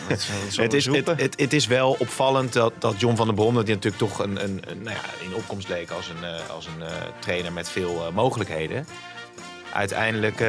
Dat 0.07 0.17
is, 0.17 0.57
Het 0.57 0.73
is, 0.73 0.85
het, 0.85 1.07
het, 1.07 1.39
het 1.39 1.53
is 1.53 1.67
wel 1.67 1.95
opvallend 1.99 2.53
dat, 2.53 2.73
dat 2.79 2.99
John 2.99 3.15
van 3.15 3.27
der 3.27 3.35
Brom, 3.35 3.55
dat 3.55 3.65
die 3.65 3.75
natuurlijk 3.75 4.03
toch 4.03 4.19
een, 4.19 4.43
een, 4.43 4.61
een, 4.67 4.81
nou 4.81 4.95
ja, 4.95 5.25
in 5.25 5.35
opkomst 5.35 5.69
leek 5.69 5.91
als 5.91 6.09
een, 6.09 6.23
eh, 6.23 6.49
als 6.49 6.65
een 6.65 6.87
eh, 6.87 6.91
trainer 7.19 7.53
met 7.53 7.69
veel 7.69 8.05
eh, 8.05 8.13
mogelijkheden, 8.13 8.87
uiteindelijk 9.73 10.39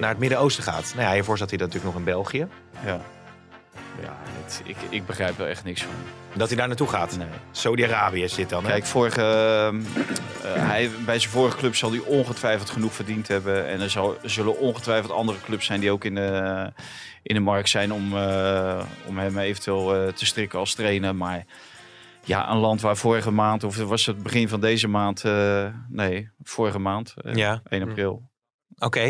naar 0.00 0.08
het 0.08 0.18
Midden-Oosten 0.18 0.64
gaat. 0.64 0.92
Nou 0.94 1.06
ja, 1.06 1.14
hiervoor 1.14 1.38
zat 1.38 1.50
hij 1.50 1.58
natuurlijk 1.58 1.84
nog 1.84 1.96
in 1.96 2.04
België. 2.04 2.46
ja. 2.84 3.00
Ja, 4.02 4.16
het, 4.42 4.62
ik, 4.64 4.76
ik 4.88 5.06
begrijp 5.06 5.38
er 5.38 5.46
echt 5.48 5.64
niks 5.64 5.82
van. 5.82 5.92
Dat 6.34 6.48
hij 6.48 6.56
daar 6.56 6.68
naartoe 6.68 6.88
gaat. 6.88 7.16
Nee. 7.16 7.26
Saudi-Arabië 7.50 8.28
zit 8.28 8.48
dan. 8.48 8.64
hè? 8.64 8.70
Kijk, 8.70 8.84
vorige, 8.86 9.22
ehm, 9.22 9.80
eh, 10.54 10.66
hij, 10.68 10.90
bij 11.04 11.18
zijn 11.18 11.32
vorige 11.32 11.56
club 11.56 11.74
zal 11.76 11.90
hij 11.90 12.00
ongetwijfeld 12.00 12.70
genoeg 12.70 12.92
verdiend 12.92 13.28
hebben. 13.28 13.66
En 13.68 13.80
er 13.80 13.90
zal, 13.90 14.16
zullen 14.22 14.58
ongetwijfeld 14.58 15.12
andere 15.12 15.38
clubs 15.44 15.66
zijn 15.66 15.80
die 15.80 15.90
ook 15.90 16.04
in 16.04 16.14
de, 16.14 16.72
in 17.22 17.34
de 17.34 17.40
markt 17.40 17.68
zijn 17.68 17.92
om, 17.92 18.16
eh, 18.16 18.82
om 19.06 19.18
hem 19.18 19.38
eventueel 19.38 19.94
eh, 19.94 20.12
te 20.12 20.26
strikken 20.26 20.58
als 20.58 20.74
trainer. 20.74 21.14
Maar 21.16 21.44
ja, 22.24 22.50
een 22.50 22.58
land 22.58 22.80
waar 22.80 22.96
vorige 22.96 23.30
maand, 23.30 23.64
of 23.64 23.76
was 23.76 24.06
het 24.06 24.22
begin 24.22 24.48
van 24.48 24.60
deze 24.60 24.88
maand, 24.88 25.24
eh, 25.24 25.66
nee, 25.88 26.30
vorige 26.42 26.78
maand, 26.78 27.14
eh, 27.16 27.34
Ja. 27.34 27.60
1 27.68 27.82
april. 27.82 28.28
Oké. 28.80 29.00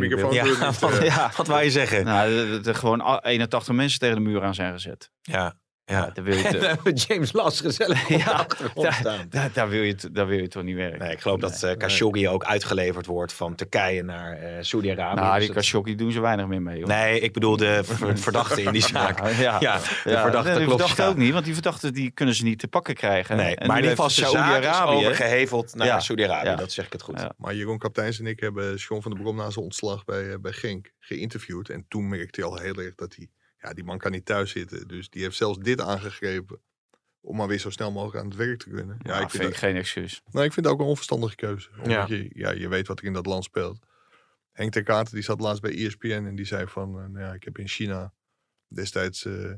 Microfoon 0.00 0.34
doet 0.44 0.58
Ja, 0.58 0.72
wat, 0.80 0.98
eh, 0.98 1.04
ja, 1.06 1.30
wat 1.36 1.46
wou 1.46 1.62
je 1.62 1.70
zeggen? 1.70 2.04
Nou, 2.04 2.30
er- 2.32 2.68
er 2.68 2.74
gewoon 2.74 3.00
a- 3.00 3.20
81 3.22 3.74
mensen 3.74 3.98
tegen 3.98 4.14
de 4.14 4.20
muur 4.22 4.42
aan 4.42 4.54
zijn 4.54 4.72
gezet. 4.72 5.10
Ja. 5.20 5.54
Ja, 5.90 5.98
ja. 5.98 6.10
daar 6.14 6.24
wil 6.24 6.36
je 6.36 6.42
te- 6.82 6.92
James 6.92 7.32
Las 7.32 7.60
gezellig 7.60 8.08
Ja, 8.08 8.46
daar, 8.74 9.24
daar, 9.28 9.50
daar 9.52 9.68
wil 9.68 9.82
je, 9.82 9.96
daar 10.12 10.26
wil 10.26 10.38
je 10.38 10.48
toch 10.48 10.62
niet 10.62 10.76
werken. 10.76 10.98
Nee, 10.98 11.12
ik 11.12 11.20
geloof 11.20 11.40
dat 11.40 11.62
eh 11.62 11.76
Khashoggi 11.76 12.28
ook 12.28 12.44
uitgeleverd 12.44 13.06
wordt 13.06 13.32
van 13.32 13.54
Turkije 13.54 14.02
naar 14.02 14.32
eh 14.36 14.52
Saudi-Arabië. 14.60 15.14
Nou, 15.20 15.28
Dus 15.30 15.38
die 15.38 15.46
dat- 15.46 15.56
Khashoggi 15.56 15.94
doen 15.94 16.12
ze 16.12 16.20
weinig 16.20 16.46
meer 16.46 16.62
mee. 16.62 16.78
Hoor. 16.78 16.88
Nee, 16.88 17.20
ik 17.20 17.32
bedoel 17.32 17.56
de 17.56 17.80
ver- 17.84 18.18
verdachte 18.28 18.62
in 18.62 18.72
die 18.72 18.82
zaak. 18.82 19.18
Ja, 19.18 19.28
ja. 19.38 19.56
Ja, 19.60 19.76
de 19.76 19.82
verdachte 20.02 20.48
nee, 20.48 20.58
die 20.58 20.66
klopt. 20.66 20.80
verdachte 20.82 21.02
ook 21.04 21.16
niet, 21.16 21.32
want 21.32 21.44
die 21.44 21.54
verdachten 21.54 21.92
die 21.92 22.10
kunnen 22.10 22.34
ze 22.34 22.44
niet 22.44 22.58
te 22.58 22.68
pakken 22.68 22.94
krijgen. 22.94 23.36
Nee, 23.36 23.56
En 23.56 23.66
maar 23.66 23.82
die 23.82 23.94
zaak 23.96 24.06
is 24.06 24.14
Saoedi-Arabië- 24.14 24.96
overgeheveld 24.96 25.74
naar 25.74 25.86
Ja, 25.86 26.00
Saudi-Arabië. 26.00 26.48
ja. 26.48 26.54
Dat 26.56 26.72
zeg 26.72 26.86
ik 26.86 26.92
het 26.92 27.02
goed. 27.02 27.20
Ja. 27.20 27.32
Maar 27.36 27.54
Jeroen 27.54 27.78
Kapteins 27.78 28.18
en 28.18 28.26
ik 28.26 28.40
hebben 28.40 28.78
Sean 28.80 29.02
van 29.02 29.10
der 29.10 29.20
Brom 29.20 29.36
na 29.36 29.50
zijn 29.50 29.64
ontslag 29.64 30.04
bij, 30.04 30.30
eh, 30.30 30.38
bij 30.40 30.52
Genk 30.52 30.92
geïnterviewd. 30.98 31.68
En 31.68 31.84
toen 31.88 32.08
merkte 32.08 32.40
hij 32.40 32.50
al 32.50 32.56
heel 32.58 32.74
erg 32.76 32.94
dat 32.94 33.14
hij, 33.16 33.28
ja, 33.60 33.72
die 33.72 33.84
man 33.84 33.98
kan 33.98 34.10
niet 34.10 34.24
thuis 34.24 34.50
zitten. 34.50 34.88
Dus 34.88 35.10
die 35.10 35.22
heeft 35.22 35.36
zelfs 35.36 35.58
dit 35.58 35.80
aangegrepen 35.80 36.60
om 37.20 37.36
maar 37.36 37.48
weer 37.48 37.58
zo 37.58 37.70
snel 37.70 37.92
mogelijk 37.92 38.18
aan 38.24 38.28
het 38.30 38.38
werk 38.38 38.58
te 38.58 38.68
kunnen. 38.70 38.98
Ja, 39.02 39.10
Ja, 39.16 39.20
ik 39.20 39.20
vind 39.20 39.30
vind, 39.30 39.42
ik 39.44 39.48
dat, 39.50 39.58
geen 39.58 39.76
excuus. 39.76 40.22
nou, 40.30 40.44
ik 40.46 40.52
vind 40.52 40.66
het 40.66 40.74
ook 40.74 40.80
een 40.80 40.86
onverstandige 40.86 41.34
keuze. 41.34 41.68
Omdat 41.76 41.90
Ja. 41.90 42.06
Je, 42.08 42.30
ja, 42.34 42.50
je 42.50 42.68
weet 42.68 42.86
wat 42.86 42.98
er 42.98 43.04
in 43.04 43.12
dat 43.12 43.26
land 43.26 43.44
speelt. 43.44 43.78
Henk 44.52 44.72
ter 44.72 44.82
Katen 44.82 45.14
die 45.14 45.22
zat 45.24 45.40
laatst 45.40 45.62
bij 45.62 45.84
ESPN 45.86 46.06
en 46.26 46.34
die 46.34 46.44
zei 46.44 46.66
van, 46.66 46.88
eh, 47.00 47.06
nou 47.06 47.18
ja, 47.24 47.32
ik 47.32 47.44
heb 47.44 47.58
in 47.58 47.68
China 47.68 48.12
destijds 48.68 49.24
eh, 49.24 49.52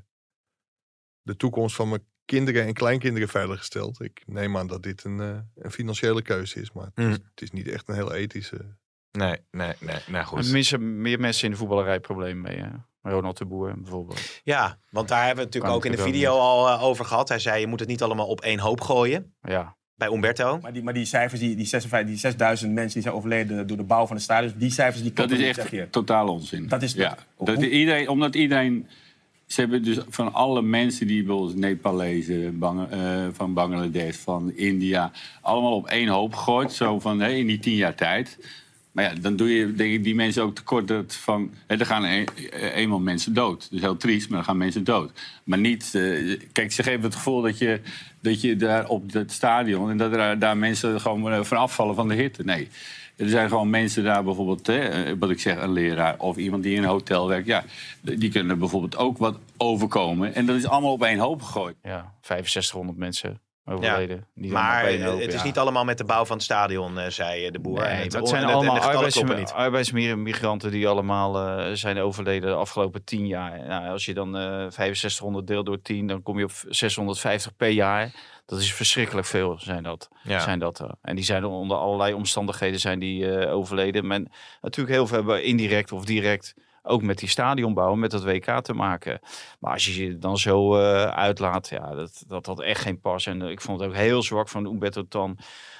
de 1.22 1.36
toekomst 1.36 1.74
van 1.76 1.88
mijn 1.88 2.04
kinderen 2.24 2.66
en 2.66 2.72
kleinkinderen 2.72 3.28
veiliggesteld. 3.28 4.00
Ik 4.00 4.22
neem 4.26 4.56
aan 4.56 4.66
dat 4.66 4.82
dit 4.82 5.04
een, 5.04 5.20
eh, 5.20 5.38
een 5.54 5.70
financiële 5.70 6.22
keuze 6.22 6.60
is, 6.60 6.72
maar 6.72 6.84
het, 6.84 6.98
is, 6.98 7.04
Mm. 7.04 7.10
het 7.30 7.42
is 7.42 7.50
niet 7.50 7.68
echt 7.68 7.88
een 7.88 7.94
heel 7.94 8.12
ethische... 8.14 8.76
Nee, 9.10 9.36
nee, 9.50 9.72
nee. 9.80 9.98
Nou 10.06 10.16
Er 10.16 10.24
goed. 10.24 10.50
missen 10.50 11.00
meer 11.00 11.20
mensen 11.20 11.44
in 11.44 11.50
de 11.50 11.56
voetballerij 11.56 12.00
problemen 12.00 12.42
mee. 12.42 12.56
hè. 12.62 12.70
Ronald 13.02 13.38
de 13.38 13.44
Boer 13.44 13.72
bijvoorbeeld. 13.76 14.40
Ja, 14.44 14.78
want 14.90 15.08
daar 15.08 15.26
hebben 15.26 15.36
we 15.36 15.42
het 15.42 15.54
natuurlijk 15.54 15.64
Kan 15.64 15.74
ook 15.74 15.84
in 15.84 16.04
de 16.04 16.12
video 16.12 16.38
al 16.38 16.68
eh, 16.68 16.82
over 16.82 17.04
gehad. 17.04 17.28
Hij 17.28 17.38
zei, 17.38 17.60
je 17.60 17.66
moet 17.66 17.80
het 17.80 17.88
niet 17.88 18.02
allemaal 18.02 18.26
op 18.26 18.40
één 18.40 18.58
hoop 18.58 18.80
gooien. 18.80 19.34
Ja, 19.42 19.76
Bij 19.94 20.08
Umberto. 20.08 20.58
Maar 20.62 20.72
die, 20.72 20.82
maar 20.82 20.94
die 20.94 21.04
cijfers, 21.04 21.40
die, 21.40 21.56
die, 21.56 21.66
56, 21.66 22.10
die 22.10 22.18
6000 22.18 22.72
mensen 22.72 22.92
die 22.92 23.02
zijn 23.02 23.14
overleden 23.14 23.66
door 23.66 23.76
de 23.76 23.82
bouw 23.82 24.06
van 24.06 24.16
de 24.16 24.22
stadions, 24.22 24.54
die 24.56 24.70
cijfers 24.70 25.02
die 25.02 25.12
Dat 25.12 25.30
is 25.30 25.56
echt 25.58 25.70
je. 25.70 25.90
totale 25.90 26.30
onzin. 26.30 26.68
Dat 26.68 26.82
is 26.82 26.92
ja. 26.92 27.16
hoe- 27.34 27.46
dat 27.46 27.62
iedereen, 27.62 28.08
omdat 28.08 28.34
iedereen. 28.34 28.88
Ze 29.46 29.60
hebben 29.60 29.82
dus 29.84 29.98
van 30.08 30.32
alle 30.32 30.62
mensen 30.62 31.06
die 31.06 31.22
bijvoorbeeld 31.24 31.56
Nepalezen, 31.56 32.58
Bang, 32.58 32.90
eh, 32.90 33.26
van 33.32 33.54
Bangladesh, 33.54 34.16
van 34.16 34.52
India, 34.52 35.10
allemaal 35.40 35.76
op 35.76 35.86
één 35.86 36.08
hoop 36.08 36.34
gegooid. 36.34 36.72
Zo 36.72 36.98
van 37.00 37.20
hé, 37.20 37.28
in 37.30 37.46
die 37.46 37.58
tien 37.58 37.74
jaar 37.74 37.94
tijd. 37.94 38.38
Maar 38.92 39.04
ja, 39.04 39.14
dan 39.20 39.36
doe 39.36 39.54
je 39.54 39.74
denk 39.74 39.92
ik 39.92 40.04
die 40.04 40.14
mensen 40.14 40.42
ook 40.42 40.54
tekort 40.54 40.88
dat 40.88 41.14
van. 41.14 41.50
Hè, 41.66 41.76
er 41.76 41.86
gaan 41.86 42.04
e- 42.04 42.24
eh, 42.50 42.76
eenmaal 42.76 42.98
mensen 43.00 43.34
dood. 43.34 43.70
Dus 43.70 43.80
heel 43.80 43.96
triest, 43.96 44.28
maar 44.28 44.38
er 44.38 44.44
gaan 44.44 44.56
mensen 44.56 44.84
dood. 44.84 45.12
Maar 45.44 45.58
niet. 45.58 45.94
eh, 45.94 46.40
kijk, 46.52 46.72
ze 46.72 46.82
geven 46.82 47.02
het 47.02 47.14
gevoel 47.14 47.42
dat 47.42 47.58
je, 47.58 47.80
dat 48.20 48.40
je 48.40 48.56
daar 48.56 48.88
op 48.88 49.12
dat 49.12 49.30
stadion. 49.30 49.90
en 49.90 49.96
dat 49.96 50.40
daar 50.40 50.56
mensen 50.56 51.00
gewoon 51.00 51.32
eh, 51.32 51.42
van 51.42 51.56
afvallen 51.58 51.94
van 51.94 52.08
de 52.08 52.14
hitte. 52.14 52.44
Nee. 52.44 52.68
Er 53.16 53.28
zijn 53.28 53.48
gewoon 53.48 53.70
mensen 53.70 54.04
daar 54.04 54.24
bijvoorbeeld, 54.24 54.66
hè, 54.66 54.78
eh, 54.78 55.12
wat 55.18 55.30
ik 55.30 55.40
zeg, 55.40 55.56
een 55.62 55.72
leraar 55.72 56.18
of 56.18 56.36
iemand 56.36 56.62
die 56.62 56.74
in 56.76 56.82
een 56.82 56.88
hotel 56.88 57.28
werkt. 57.28 57.46
Ja, 57.46 57.64
die 58.00 58.30
kunnen 58.30 58.58
bijvoorbeeld 58.58 58.96
ook 58.96 59.18
wat 59.18 59.38
overkomen. 59.56 60.34
En 60.34 60.46
dat 60.46 60.56
is 60.56 60.66
allemaal 60.66 60.92
op 60.92 61.02
één 61.02 61.18
hoop 61.18 61.42
gegooid. 61.42 61.76
ja 61.82 62.12
6500 62.20 62.98
mensen 62.98 63.40
overleden. 63.64 64.26
Zijn 64.34 64.52
Maar 64.52 65.02
hoop, 65.02 65.20
het 65.20 65.32
is 65.32 65.40
ja. 65.40 65.44
niet 65.44 65.58
allemaal 65.58 65.84
met 65.84 65.98
de 65.98 66.04
bouw 66.04 66.24
van 66.24 66.36
het 66.36 66.44
stadion, 66.44 66.98
eh, 66.98 67.08
zei 67.08 67.46
eh, 67.46 67.52
de 67.52 67.60
boer. 67.60 67.80
Nee, 67.80 68.02
het, 68.02 68.28
zijn 68.28 68.44
allemaal 68.44 68.78
arbeidsmigranten 69.52 70.70
die 70.70 70.88
allemaal 70.88 71.38
eh, 71.38 71.72
zijn 71.72 71.98
overleden 71.98 72.50
de 72.50 72.56
afgelopen 72.56 73.04
10 73.04 73.26
jaar. 73.26 73.66
Nou, 73.66 73.88
als 73.88 74.04
je 74.04 74.14
dan 74.14 74.36
eh 74.36 74.42
6500 74.42 75.46
deelt 75.46 75.66
door 75.66 75.82
10, 75.82 76.06
dan 76.06 76.22
kom 76.22 76.38
je 76.38 76.44
op 76.44 76.52
650 76.68 77.56
per 77.56 77.68
jaar. 77.68 78.14
Dat 78.46 78.60
is 78.60 78.74
verschrikkelijk 78.74 79.26
veel, 79.26 79.58
zijn 79.58 79.82
dat. 79.82 80.08
Ja. 80.22 80.40
Zijn 80.40 80.58
dat 80.58 80.86
en 81.02 81.14
die 81.14 81.24
zijn 81.24 81.44
onder 81.44 81.76
allerlei 81.76 82.12
omstandigheden 82.12 82.80
zijn 82.80 82.98
die, 82.98 83.48
overleden. 83.48 84.06
Maar 84.06 84.20
natuurlijk 84.60 84.94
heel 84.94 85.06
veel 85.06 85.16
hebben 85.16 85.44
indirect 85.44 85.92
of 85.92 86.04
direct 86.04 86.54
ook 86.82 87.02
met 87.02 87.18
die 87.18 87.28
stadionbouw, 87.28 87.94
met 87.94 88.10
dat 88.10 88.24
WK 88.24 88.60
te 88.60 88.72
maken. 88.74 89.20
Maar 89.60 89.72
als 89.72 89.86
je 89.86 90.04
je 90.04 90.18
dan 90.18 90.38
zo 90.38 90.76
eh, 90.76 91.04
uitlaat, 91.04 91.68
ja, 91.68 91.94
dat, 91.94 92.24
dat 92.26 92.46
had 92.46 92.60
echt 92.60 92.80
geen 92.80 93.00
pas. 93.00 93.26
En 93.26 93.42
eh, 93.42 93.50
ik 93.50 93.60
vond 93.60 93.80
het 93.80 93.88
ook 93.88 93.94
heel 93.94 94.22
zwak 94.22 94.48
van 94.48 94.66
Umberto 94.66 95.02
Tan 95.08 95.38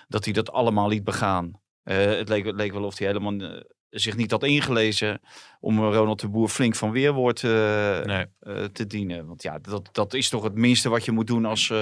dat 0.08 0.24
hij 0.24 0.32
dat 0.32 0.52
allemaal 0.52 0.88
liet 0.88 1.04
begaan. 1.04 1.60
Eh, 1.82 1.96
het, 1.96 2.28
leek, 2.28 2.46
het 2.46 2.54
leek 2.54 2.72
wel 2.72 2.84
of 2.84 2.98
hij 2.98 3.06
helemaal 3.06 3.62
zich 3.90 4.16
niet 4.16 4.30
had 4.30 4.42
ingelezen 4.42 5.20
om 5.60 5.80
Ronald 5.80 6.20
de 6.20 6.28
Boer 6.28 6.48
flink 6.48 6.74
van 6.74 6.90
weerwoord 6.90 7.42
Nee. 7.42 8.26
eh, 8.38 8.64
te 8.64 8.86
dienen. 8.86 9.26
Want 9.26 9.42
ja, 9.42 9.58
dat, 9.58 9.88
dat 9.92 10.14
is 10.14 10.28
toch 10.28 10.42
het 10.42 10.54
minste 10.54 10.88
wat 10.88 11.04
je 11.04 11.12
moet 11.12 11.26
doen 11.26 11.44
als, 11.44 11.72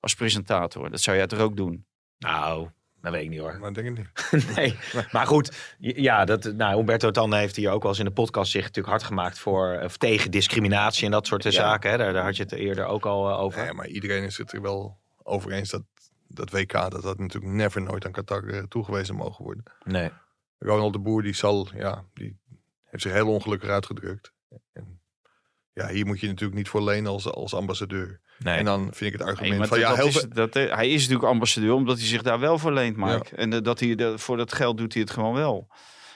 als 0.00 0.14
presentator. 0.14 0.90
Dat 0.90 1.00
zou 1.00 1.16
jij 1.16 1.26
toch 1.26 1.38
ook 1.38 1.56
doen? 1.56 1.86
Nou, 2.18 2.68
dat 3.04 3.12
weet 3.12 3.24
ik 3.24 3.30
niet 3.30 3.38
hoor. 3.38 3.58
Maar 3.58 3.68
ik 3.68 3.74
denk 3.74 3.96
het 3.96 4.32
niet. 4.32 4.46
nee, 4.56 4.78
maar 5.12 5.26
goed. 5.26 5.74
Ja, 5.78 6.24
dat, 6.24 6.44
nou, 6.44 6.76
Humberto 6.76 7.10
Tan 7.10 7.34
heeft 7.34 7.56
hier 7.56 7.70
ook 7.70 7.82
wel 7.82 7.90
eens 7.90 8.00
in 8.00 8.06
de 8.06 8.10
podcast 8.12 8.50
zich 8.50 8.62
natuurlijk 8.62 8.88
hard 8.88 9.02
gemaakt 9.02 9.38
voor, 9.38 9.80
of 9.82 9.96
tegen 9.96 10.30
discriminatie 10.30 11.04
en 11.04 11.10
dat 11.10 11.26
soort 11.26 11.44
eh, 11.44 11.52
Ja. 11.52 11.58
zaken. 11.58 11.90
Hè. 11.90 11.96
Daar, 11.96 12.12
daar 12.12 12.24
had 12.24 12.36
je 12.36 12.42
het 12.42 12.52
eerder 12.52 12.84
ook 12.84 13.06
al 13.06 13.30
eh, 13.30 13.40
over. 13.40 13.62
Nee, 13.62 13.72
maar 13.72 13.86
iedereen 13.86 14.22
is 14.24 14.38
het 14.38 14.52
er 14.52 14.62
wel 14.62 14.98
over 15.22 15.52
eens 15.52 15.70
dat 15.70 15.82
dat 16.28 16.50
WK, 16.50 16.72
dat 16.72 17.02
dat 17.02 17.18
natuurlijk 17.18 17.52
never 17.52 17.82
nooit 17.82 18.04
aan 18.04 18.12
Qatar 18.12 18.44
eh, 18.44 18.62
toegewezen 18.62 19.14
mogen 19.14 19.44
worden. 19.44 19.64
Nee. 19.84 20.10
Ronald 20.58 20.92
de 20.92 20.98
Boer, 20.98 21.22
die 21.22 21.34
zal, 21.34 21.68
ja, 21.74 22.04
die 22.14 22.38
heeft 22.84 23.02
zich 23.02 23.12
heel 23.12 23.28
ongelukkig 23.28 23.68
uitgedrukt. 23.68 24.32
En 24.72 25.00
ja, 25.74 25.88
hier 25.88 26.06
moet 26.06 26.20
je 26.20 26.26
natuurlijk 26.26 26.58
niet 26.58 26.68
voor 26.68 26.82
lenen 26.82 27.10
als, 27.10 27.26
als 27.32 27.54
ambassadeur. 27.54 28.20
Nee. 28.38 28.58
En 28.58 28.64
dan 28.64 28.80
vind 28.92 29.12
ik 29.14 29.18
het 29.18 29.28
argument 29.28 29.58
maar 29.58 29.68
van, 29.68 29.78
ja, 29.78 29.88
dat 29.88 29.96
heel 29.96 30.06
is, 30.06 30.26
dat, 30.28 30.56
eh, 30.56 30.74
hij 30.74 30.88
is 30.88 31.00
natuurlijk 31.00 31.28
ambassadeur 31.32 31.72
omdat 31.72 31.98
hij 31.98 32.06
zich 32.06 32.22
daar 32.22 32.40
wel 32.40 32.58
voor 32.58 32.72
leent, 32.72 32.96
Mike. 32.96 33.36
En 33.36 33.52
eh, 33.52 33.60
dat 33.62 33.80
hij 33.80 33.94
de- 33.94 34.18
voor 34.18 34.36
dat 34.36 34.52
geld 34.52 34.78
doet 34.78 34.92
hij 34.92 35.02
het 35.02 35.10
gewoon 35.10 35.34
wel. 35.34 35.68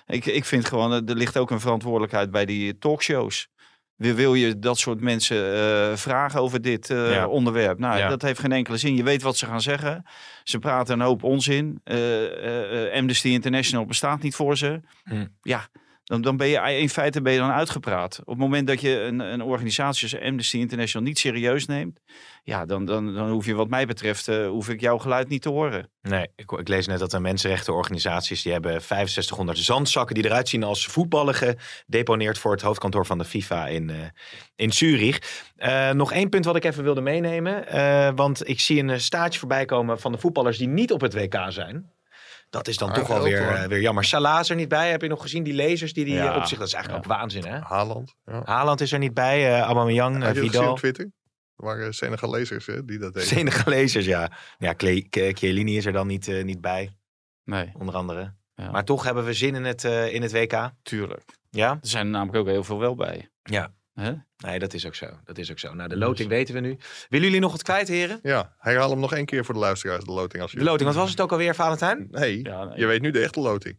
Ik, 0.06 0.26
ik 0.26 0.44
vind 0.44 0.64
gewoon, 0.64 0.92
eh, 0.92 1.08
er 1.08 1.16
ligt 1.16 1.36
ook 1.38 1.50
een 1.50 1.60
verantwoordelijkheid 1.60 2.30
bij 2.30 2.44
die 2.44 2.78
talkshows. 2.78 3.48
Wil, 3.96 4.14
wil 4.14 4.34
je 4.34 4.58
dat 4.58 4.78
soort 4.78 5.00
mensen 5.00 5.54
eh, 5.54 5.96
vragen 5.96 6.40
over 6.40 6.60
dit 6.62 6.90
eh, 6.90 7.12
Ja. 7.12 7.28
onderwerp? 7.28 7.78
Nou, 7.78 7.98
Ja. 7.98 8.08
dat 8.08 8.22
heeft 8.22 8.40
geen 8.40 8.52
enkele 8.52 8.76
zin. 8.76 8.96
Je 8.96 9.02
weet 9.02 9.22
wat 9.22 9.36
ze 9.36 9.46
gaan 9.46 9.60
zeggen. 9.60 10.04
Ze 10.44 10.58
praten 10.58 10.94
een 11.00 11.06
hoop 11.06 11.22
onzin. 11.22 11.80
Eh, 11.84 12.24
eh, 12.24 12.86
eh, 12.86 12.98
Amnesty 12.98 13.28
International 13.28 13.84
bestaat 13.84 14.22
niet 14.22 14.34
voor 14.34 14.56
ze. 14.56 14.80
Hm. 15.04 15.26
Ja, 15.42 15.68
dan, 16.08 16.22
dan 16.22 16.36
ben 16.36 16.48
je 16.48 16.78
in 16.78 16.88
feite 16.88 17.22
ben 17.22 17.32
je 17.32 17.38
dan 17.38 17.50
uitgepraat. 17.50 18.18
Op 18.20 18.28
het 18.28 18.38
moment 18.38 18.66
dat 18.66 18.80
je 18.80 19.00
een, 19.00 19.20
een 19.20 19.42
organisatie 19.42 20.02
als 20.02 20.22
Amnesty 20.22 20.58
International 20.58 21.06
niet 21.06 21.18
serieus 21.18 21.66
neemt, 21.66 22.00
ja, 22.42 22.64
dan, 22.64 22.84
dan, 22.84 23.14
dan 23.14 23.30
hoef 23.30 23.46
je 23.46 23.54
wat 23.54 23.68
mij 23.68 23.86
betreft, 23.86 24.28
eh, 24.28 24.46
hoef 24.46 24.68
ik 24.68 24.80
jouw 24.80 24.98
geluid 24.98 25.28
niet 25.28 25.42
te 25.42 25.48
horen. 25.48 25.90
Nee, 26.02 26.28
ik, 26.36 26.52
ik 26.52 26.68
lees 26.68 26.86
net 26.86 26.98
dat 26.98 27.12
er 27.12 27.20
mensenrechtenorganisaties 27.20 28.42
die 28.42 28.52
hebben 28.52 28.70
6500 28.82 29.58
zandzakken 29.58 30.14
die 30.14 30.24
eruit 30.24 30.48
zien 30.48 30.62
als 30.62 30.86
voetballen 30.86 31.34
gedeponeerd 31.34 32.38
voor 32.38 32.52
het 32.52 32.62
hoofdkantoor 32.62 33.06
van 33.06 33.18
de 33.18 33.24
FIFA 33.24 33.66
in, 33.66 33.90
eh, 33.90 33.96
in 34.56 34.72
Zurich. 34.72 35.50
Eh, 35.56 35.90
nog 35.90 36.12
één 36.12 36.28
punt 36.28 36.44
wat 36.44 36.56
ik 36.56 36.64
even 36.64 36.82
wilde 36.84 37.00
meenemen, 37.00 37.64
want 38.16 38.48
ik 38.48 38.60
zie 38.60 38.82
een 38.82 39.00
staartje 39.00 39.38
voorbij 39.38 39.64
komen 39.64 40.00
van 40.00 40.12
de 40.12 40.18
voetballers 40.18 40.58
die 40.58 40.68
niet 40.68 40.92
op 40.92 41.00
het 41.00 41.14
WK 41.14 41.36
zijn. 41.48 41.92
Dat 42.50 42.68
is 42.68 42.76
dan 42.76 42.88
Ah, 42.88 42.94
toch 42.94 43.06
wel 43.06 43.22
weer, 43.22 43.44
hoor. 43.44 43.52
eh, 43.52 43.64
weer 43.68 43.80
jammer. 43.80 44.04
Salah 44.04 44.40
is 44.40 44.50
er 44.50 44.56
niet 44.56 44.68
bij. 44.68 44.90
Heb 44.90 45.02
je 45.02 45.08
nog 45.08 45.22
gezien 45.22 45.42
die 45.42 45.54
lasers 45.54 45.92
die 45.92 46.04
die 46.04 46.14
Ja. 46.14 46.30
eh, 46.30 46.36
op 46.36 46.44
zich... 46.44 46.58
Dat 46.58 46.66
is 46.66 46.72
eigenlijk 46.72 47.04
ook 47.04 47.12
waanzin, 47.12 47.44
hè? 47.46 47.58
Haaland. 47.60 48.14
Ja. 48.24 48.42
Haaland 48.44 48.80
is 48.80 48.92
er 48.92 48.98
niet 48.98 49.14
bij. 49.14 49.54
eh 49.54 49.60
Aubameyang, 49.60 50.22
Heb 50.22 50.34
je 50.34 50.40
Vidal. 50.40 50.70
op 50.70 50.78
Twitter? 50.78 51.04
Er 51.56 51.64
waren 51.64 51.94
hè, 52.66 52.84
die 52.84 52.98
dat 52.98 53.14
deden. 53.14 53.28
Senegalesers, 53.28 54.04
ja. 54.04 54.30
Ja, 54.58 54.74
Chiellini 55.32 55.76
is 55.76 55.86
er 55.86 55.92
dan 55.92 56.06
niet, 56.06 56.28
eh, 56.28 56.44
niet 56.44 56.60
bij, 56.60 56.90
Nee, 57.44 57.70
onder 57.78 57.94
andere. 57.94 58.34
Ja. 58.54 58.70
Maar 58.70 58.84
toch 58.84 59.04
hebben 59.04 59.24
we 59.24 59.32
zin 59.32 59.54
in 59.54 59.64
het, 59.64 59.84
eh, 59.84 60.14
in 60.14 60.22
het 60.22 60.32
WK. 60.32 60.70
tuurlijk. 60.82 61.22
Ja? 61.50 61.70
Er 61.70 61.78
zijn 61.80 62.04
er 62.06 62.12
namelijk 62.12 62.38
ook 62.38 62.46
heel 62.46 62.64
veel 62.64 62.78
wel 62.78 62.94
bij. 62.94 63.28
Ja. 63.42 63.72
Hè? 64.00 64.12
Nee, 64.36 64.58
dat 64.58 64.74
is 64.74 64.86
ook 64.86 64.94
zo. 64.94 65.06
Dat 65.24 65.38
is 65.38 65.50
ook 65.50 65.58
zo. 65.58 65.74
Nou, 65.74 65.88
de 65.88 65.96
loting 65.96 66.28
weten 66.28 66.54
we 66.54 66.60
nu. 66.60 66.76
Willen 67.08 67.26
jullie 67.26 67.40
nog 67.40 67.52
wat 67.52 67.62
kwijt, 67.62 67.88
heren? 67.88 68.18
Ja, 68.22 68.54
herhaal 68.58 68.90
hem 68.90 69.00
nog 69.00 69.14
één 69.14 69.24
keer 69.26 69.44
voor 69.44 69.54
de 69.54 69.60
luisteraars, 69.60 70.04
de 70.04 70.12
loting. 70.12 70.42
Als 70.42 70.52
je... 70.52 70.58
De 70.58 70.64
loting, 70.64 70.88
wat 70.88 70.98
was 70.98 71.10
het 71.10 71.20
ook 71.20 71.32
alweer, 71.32 71.54
Valentijn? 71.54 72.08
Nee, 72.10 72.44
Ja, 72.44 72.64
nee. 72.64 72.78
je 72.78 72.86
weet 72.86 73.00
nu 73.00 73.10
de 73.10 73.20
echte 73.20 73.40
loting. 73.40 73.78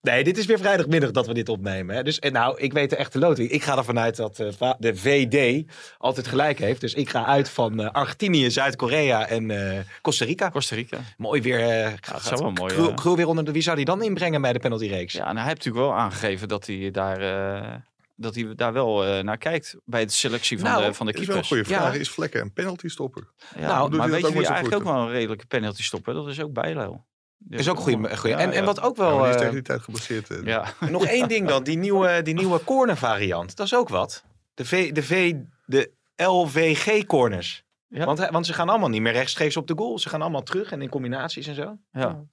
Nee, 0.00 0.24
dit 0.24 0.38
is 0.38 0.46
weer 0.46 0.58
vrijdagmiddag 0.58 1.10
dat 1.10 1.26
we 1.26 1.34
dit 1.34 1.48
opnemen. 1.48 1.96
Hè. 1.96 2.02
Dus 2.02 2.18
en 2.18 2.32
nou, 2.32 2.58
ik 2.60 2.72
weet 2.72 2.90
de 2.90 2.96
echte 2.96 3.18
loting. 3.18 3.50
Ik 3.50 3.62
ga 3.62 3.76
ervan 3.76 3.98
uit 3.98 4.16
dat 4.16 4.40
eh, 4.40 4.72
de 4.78 4.96
VD 4.96 5.64
altijd 5.98 6.26
gelijk 6.26 6.58
heeft. 6.58 6.80
Dus 6.80 6.94
ik 6.94 7.08
ga 7.08 7.24
uit 7.24 7.48
van 7.50 7.80
eh, 7.80 7.90
Argentinië, 7.90 8.50
Zuid-Korea 8.50 9.28
en 9.28 9.50
eh, 9.50 9.78
Costa 10.02 10.24
Rica. 10.24 10.50
Costa 10.50 10.74
Rica. 10.74 10.98
Mooi 11.16 11.42
weer. 11.42 11.60
eh 11.60 11.68
Ja, 11.90 11.94
dat 12.12 12.22
zou 12.22 12.40
wel 12.42 12.50
mooi. 12.50 12.94
Krul, 12.94 13.16
weer 13.16 13.26
onder 13.26 13.44
de. 13.44 13.52
Wie 13.52 13.62
zou 13.62 13.76
die 13.76 13.84
dan 13.84 14.02
inbrengen 14.02 14.40
bij 14.40 14.52
de 14.52 14.58
penaltyreeks? 14.58 15.12
Ja, 15.12 15.28
en 15.28 15.36
hij 15.36 15.44
heeft 15.46 15.56
natuurlijk 15.56 15.84
wel 15.86 15.94
aangegeven 15.94 16.48
dat 16.48 16.66
hij 16.66 16.90
daar, 16.90 17.18
eh, 17.20 17.74
dat 18.16 18.34
hij 18.34 18.54
daar 18.54 18.72
wel 18.72 19.04
eh, 19.04 19.22
naar 19.22 19.38
kijkt 19.38 19.76
bij 19.84 20.04
de 20.06 20.12
selectie 20.12 20.58
van, 20.58 20.68
Nou, 20.70 20.84
de, 20.84 20.94
van 20.94 21.06
de 21.06 21.12
Dat 21.12 21.20
is 21.20 21.26
wel 21.26 21.36
een 21.36 21.42
keepers. 21.42 21.62
goede 21.68 21.80
vraag. 21.80 21.94
Ja. 21.94 22.00
Is 22.00 22.10
Vlekken 22.10 22.40
een 22.40 22.52
penalty 22.52 22.88
stopper? 22.88 23.28
Ja, 23.58 23.66
Nou, 23.66 23.96
maar 23.96 24.10
weet 24.10 24.26
je 24.26 24.32
wie 24.32 24.46
eigenlijk 24.46 24.74
ook 24.74 24.82
wel 24.94 25.02
een 25.02 25.10
redelijke 25.10 25.46
penalty 25.46 25.82
stoppen? 25.82 26.14
Dat 26.14 26.28
is 26.28 26.40
ook 26.40 26.52
Bijlo. 26.52 27.04
Die 27.38 27.58
is 27.58 27.68
ook 27.68 27.76
een 27.76 27.82
goede. 27.82 28.00
wel- 28.08 28.16
goede. 28.16 28.36
Ja, 28.36 28.42
en, 28.42 28.50
en 28.52 28.58
ja. 28.60 28.64
wat 28.64 28.80
ook 28.80 28.96
Ja, 28.96 29.02
wel. 29.02 29.18
die 29.18 29.26
is 29.28 29.32
eh, 29.34 29.38
tegen 29.38 29.52
die 29.54 29.62
tijd 29.62 29.80
geblesseerd. 29.82 30.30
eh. 30.30 30.42
Ja. 30.44 30.64
nog 30.90 31.04
één 31.06 31.28
ding 31.28 31.48
dan. 31.48 31.62
Die 31.64 31.78
nieuwe, 31.78 32.22
die 32.22 32.34
nieuwe 32.42 32.64
corner 32.64 32.96
variant. 32.96 33.56
Dat 33.56 33.66
is 33.66 33.74
ook 33.74 33.88
wat. 33.88 34.24
De, 34.54 34.64
v, 34.64 34.92
de, 34.92 35.02
v, 35.02 35.34
de 35.64 35.92
LVG 36.16 37.06
corners. 37.06 37.64
Ja. 37.88 38.04
Want, 38.04 38.28
want 38.30 38.46
ze 38.46 38.52
gaan 38.52 38.68
allemaal 38.68 38.88
niet 38.88 39.00
meer 39.00 39.12
rechtstreeks 39.12 39.56
op 39.56 39.66
de 39.66 39.74
goal. 39.76 39.98
Ze 39.98 40.08
gaan 40.08 40.22
allemaal 40.22 40.42
terug 40.42 40.70
en 40.72 40.82
in 40.82 40.88
combinaties 40.88 41.46
en 41.46 41.54
zo. 41.54 41.76
ja. 41.92 42.24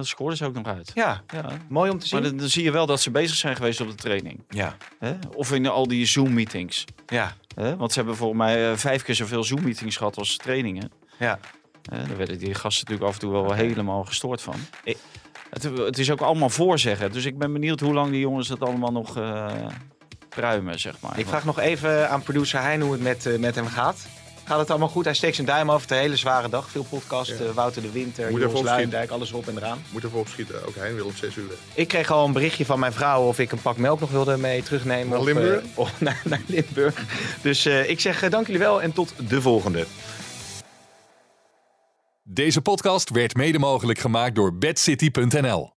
Dat 0.00 0.06
scoorden 0.06 0.36
ze 0.38 0.44
ook 0.44 0.54
nog 0.54 0.66
uit. 0.66 0.90
Ja, 0.94 1.22
Ja. 1.32 1.44
mooi 1.68 1.90
om 1.90 1.98
te 1.98 2.06
zien. 2.06 2.20
Maar 2.20 2.28
dan, 2.28 2.38
dan 2.38 2.48
zie 2.48 2.62
je 2.64 2.70
wel 2.70 2.86
dat 2.86 3.00
ze 3.00 3.10
bezig 3.10 3.36
zijn 3.36 3.56
geweest 3.56 3.80
op 3.80 3.88
de 3.88 3.94
training. 3.94 4.40
Ja, 4.48 4.76
Hè? 4.98 5.14
Of 5.34 5.52
in 5.52 5.66
al 5.66 5.88
die 5.88 6.06
Zoom-meetings. 6.06 6.84
ja, 7.06 7.36
Hè? 7.54 7.76
Want 7.76 7.92
ze 7.92 7.98
hebben 7.98 8.16
volgens 8.16 8.38
mij 8.40 8.70
eh, 8.70 8.76
vijf 8.76 9.02
keer 9.02 9.14
zoveel 9.14 9.44
Zoom-meetings 9.44 9.96
gehad 9.96 10.16
als 10.16 10.36
trainingen. 10.36 10.90
ja. 11.18 11.38
Hè, 11.90 12.06
daar 12.06 12.16
werden 12.16 12.38
die 12.38 12.54
gasten 12.54 12.84
natuurlijk 12.84 13.08
af 13.08 13.14
en 13.14 13.20
toe 13.20 13.32
wel 13.32 13.52
helemaal 13.52 14.04
gestoord 14.04 14.42
van. 14.42 14.54
Ik- 14.84 14.96
Het, 15.50 15.62
het 15.62 15.98
is 15.98 16.10
ook 16.10 16.20
allemaal 16.20 16.50
voorzeggen. 16.50 17.12
Dus 17.12 17.24
ik 17.24 17.38
ben 17.38 17.52
benieuwd 17.52 17.80
hoe 17.80 17.92
lang 17.92 18.10
die 18.10 18.20
jongens 18.20 18.48
dat 18.48 18.60
allemaal 18.60 18.92
nog 18.92 19.16
eh 19.16 19.52
pruimen, 20.28 20.80
zeg 20.80 21.00
maar. 21.00 21.18
Ik 21.18 21.26
vraag 21.26 21.44
nog 21.44 21.58
even 21.58 22.10
aan 22.10 22.22
producer 22.22 22.60
Hein 22.60 22.80
hoe 22.80 22.92
het 22.92 23.02
met, 23.02 23.26
eh, 23.26 23.38
met 23.38 23.54
hem 23.54 23.66
gaat. 23.66 24.06
Gaat 24.44 24.58
het 24.58 24.70
allemaal 24.70 24.88
goed? 24.88 25.04
Hij 25.04 25.14
steekt 25.14 25.34
zijn 25.34 25.46
duim 25.46 25.70
over 25.70 25.86
de 25.88 25.94
hele 25.94 26.16
zware 26.16 26.48
dag. 26.48 26.70
Veel 26.70 26.82
podcast, 26.82 27.30
Ja. 27.30 27.44
eh, 27.44 27.50
Wouter 27.50 27.82
de 27.82 27.90
Winter, 27.90 28.30
Moet 28.30 28.40
Joris. 28.40 28.60
Luijendijk, 28.60 29.10
alles 29.10 29.32
op 29.32 29.48
en 29.48 29.56
eraan. 29.56 29.82
Moet 29.90 30.04
even 30.04 30.18
opschieten. 30.18 30.66
Ook 30.66 30.74
hij 30.74 30.94
wil 30.94 31.04
om 31.06 31.16
6 31.16 31.36
uur. 31.36 31.50
Ik 31.74 31.88
kreeg 31.88 32.10
al 32.10 32.24
een 32.26 32.32
berichtje 32.32 32.64
van 32.64 32.78
mijn 32.78 32.92
vrouw 32.92 33.22
of 33.22 33.38
ik 33.38 33.52
een 33.52 33.62
pak 33.62 33.76
melk 33.76 34.00
nog 34.00 34.10
wilde 34.10 34.36
mee 34.36 34.62
terugnemen. 34.62 35.08
Naar 35.08 35.18
of, 35.18 35.24
Limburg? 35.24 35.62
eh, 35.62 35.66
of 35.74 36.00
naar, 36.00 36.20
naar 36.24 36.42
Limburg. 36.46 37.04
Dus 37.42 37.64
eh, 37.66 37.90
ik 37.90 38.00
zeg 38.00 38.28
dank 38.28 38.46
jullie 38.46 38.60
wel 38.60 38.82
en 38.82 38.92
tot 38.92 39.14
de 39.28 39.40
volgende. 39.42 39.86
Deze 42.22 42.60
podcast 42.60 43.10
werd 43.10 43.34
mede 43.36 43.58
mogelijk 43.58 43.98
gemaakt 43.98 44.34
door 44.34 44.54
bedcity.nl. 44.58 45.72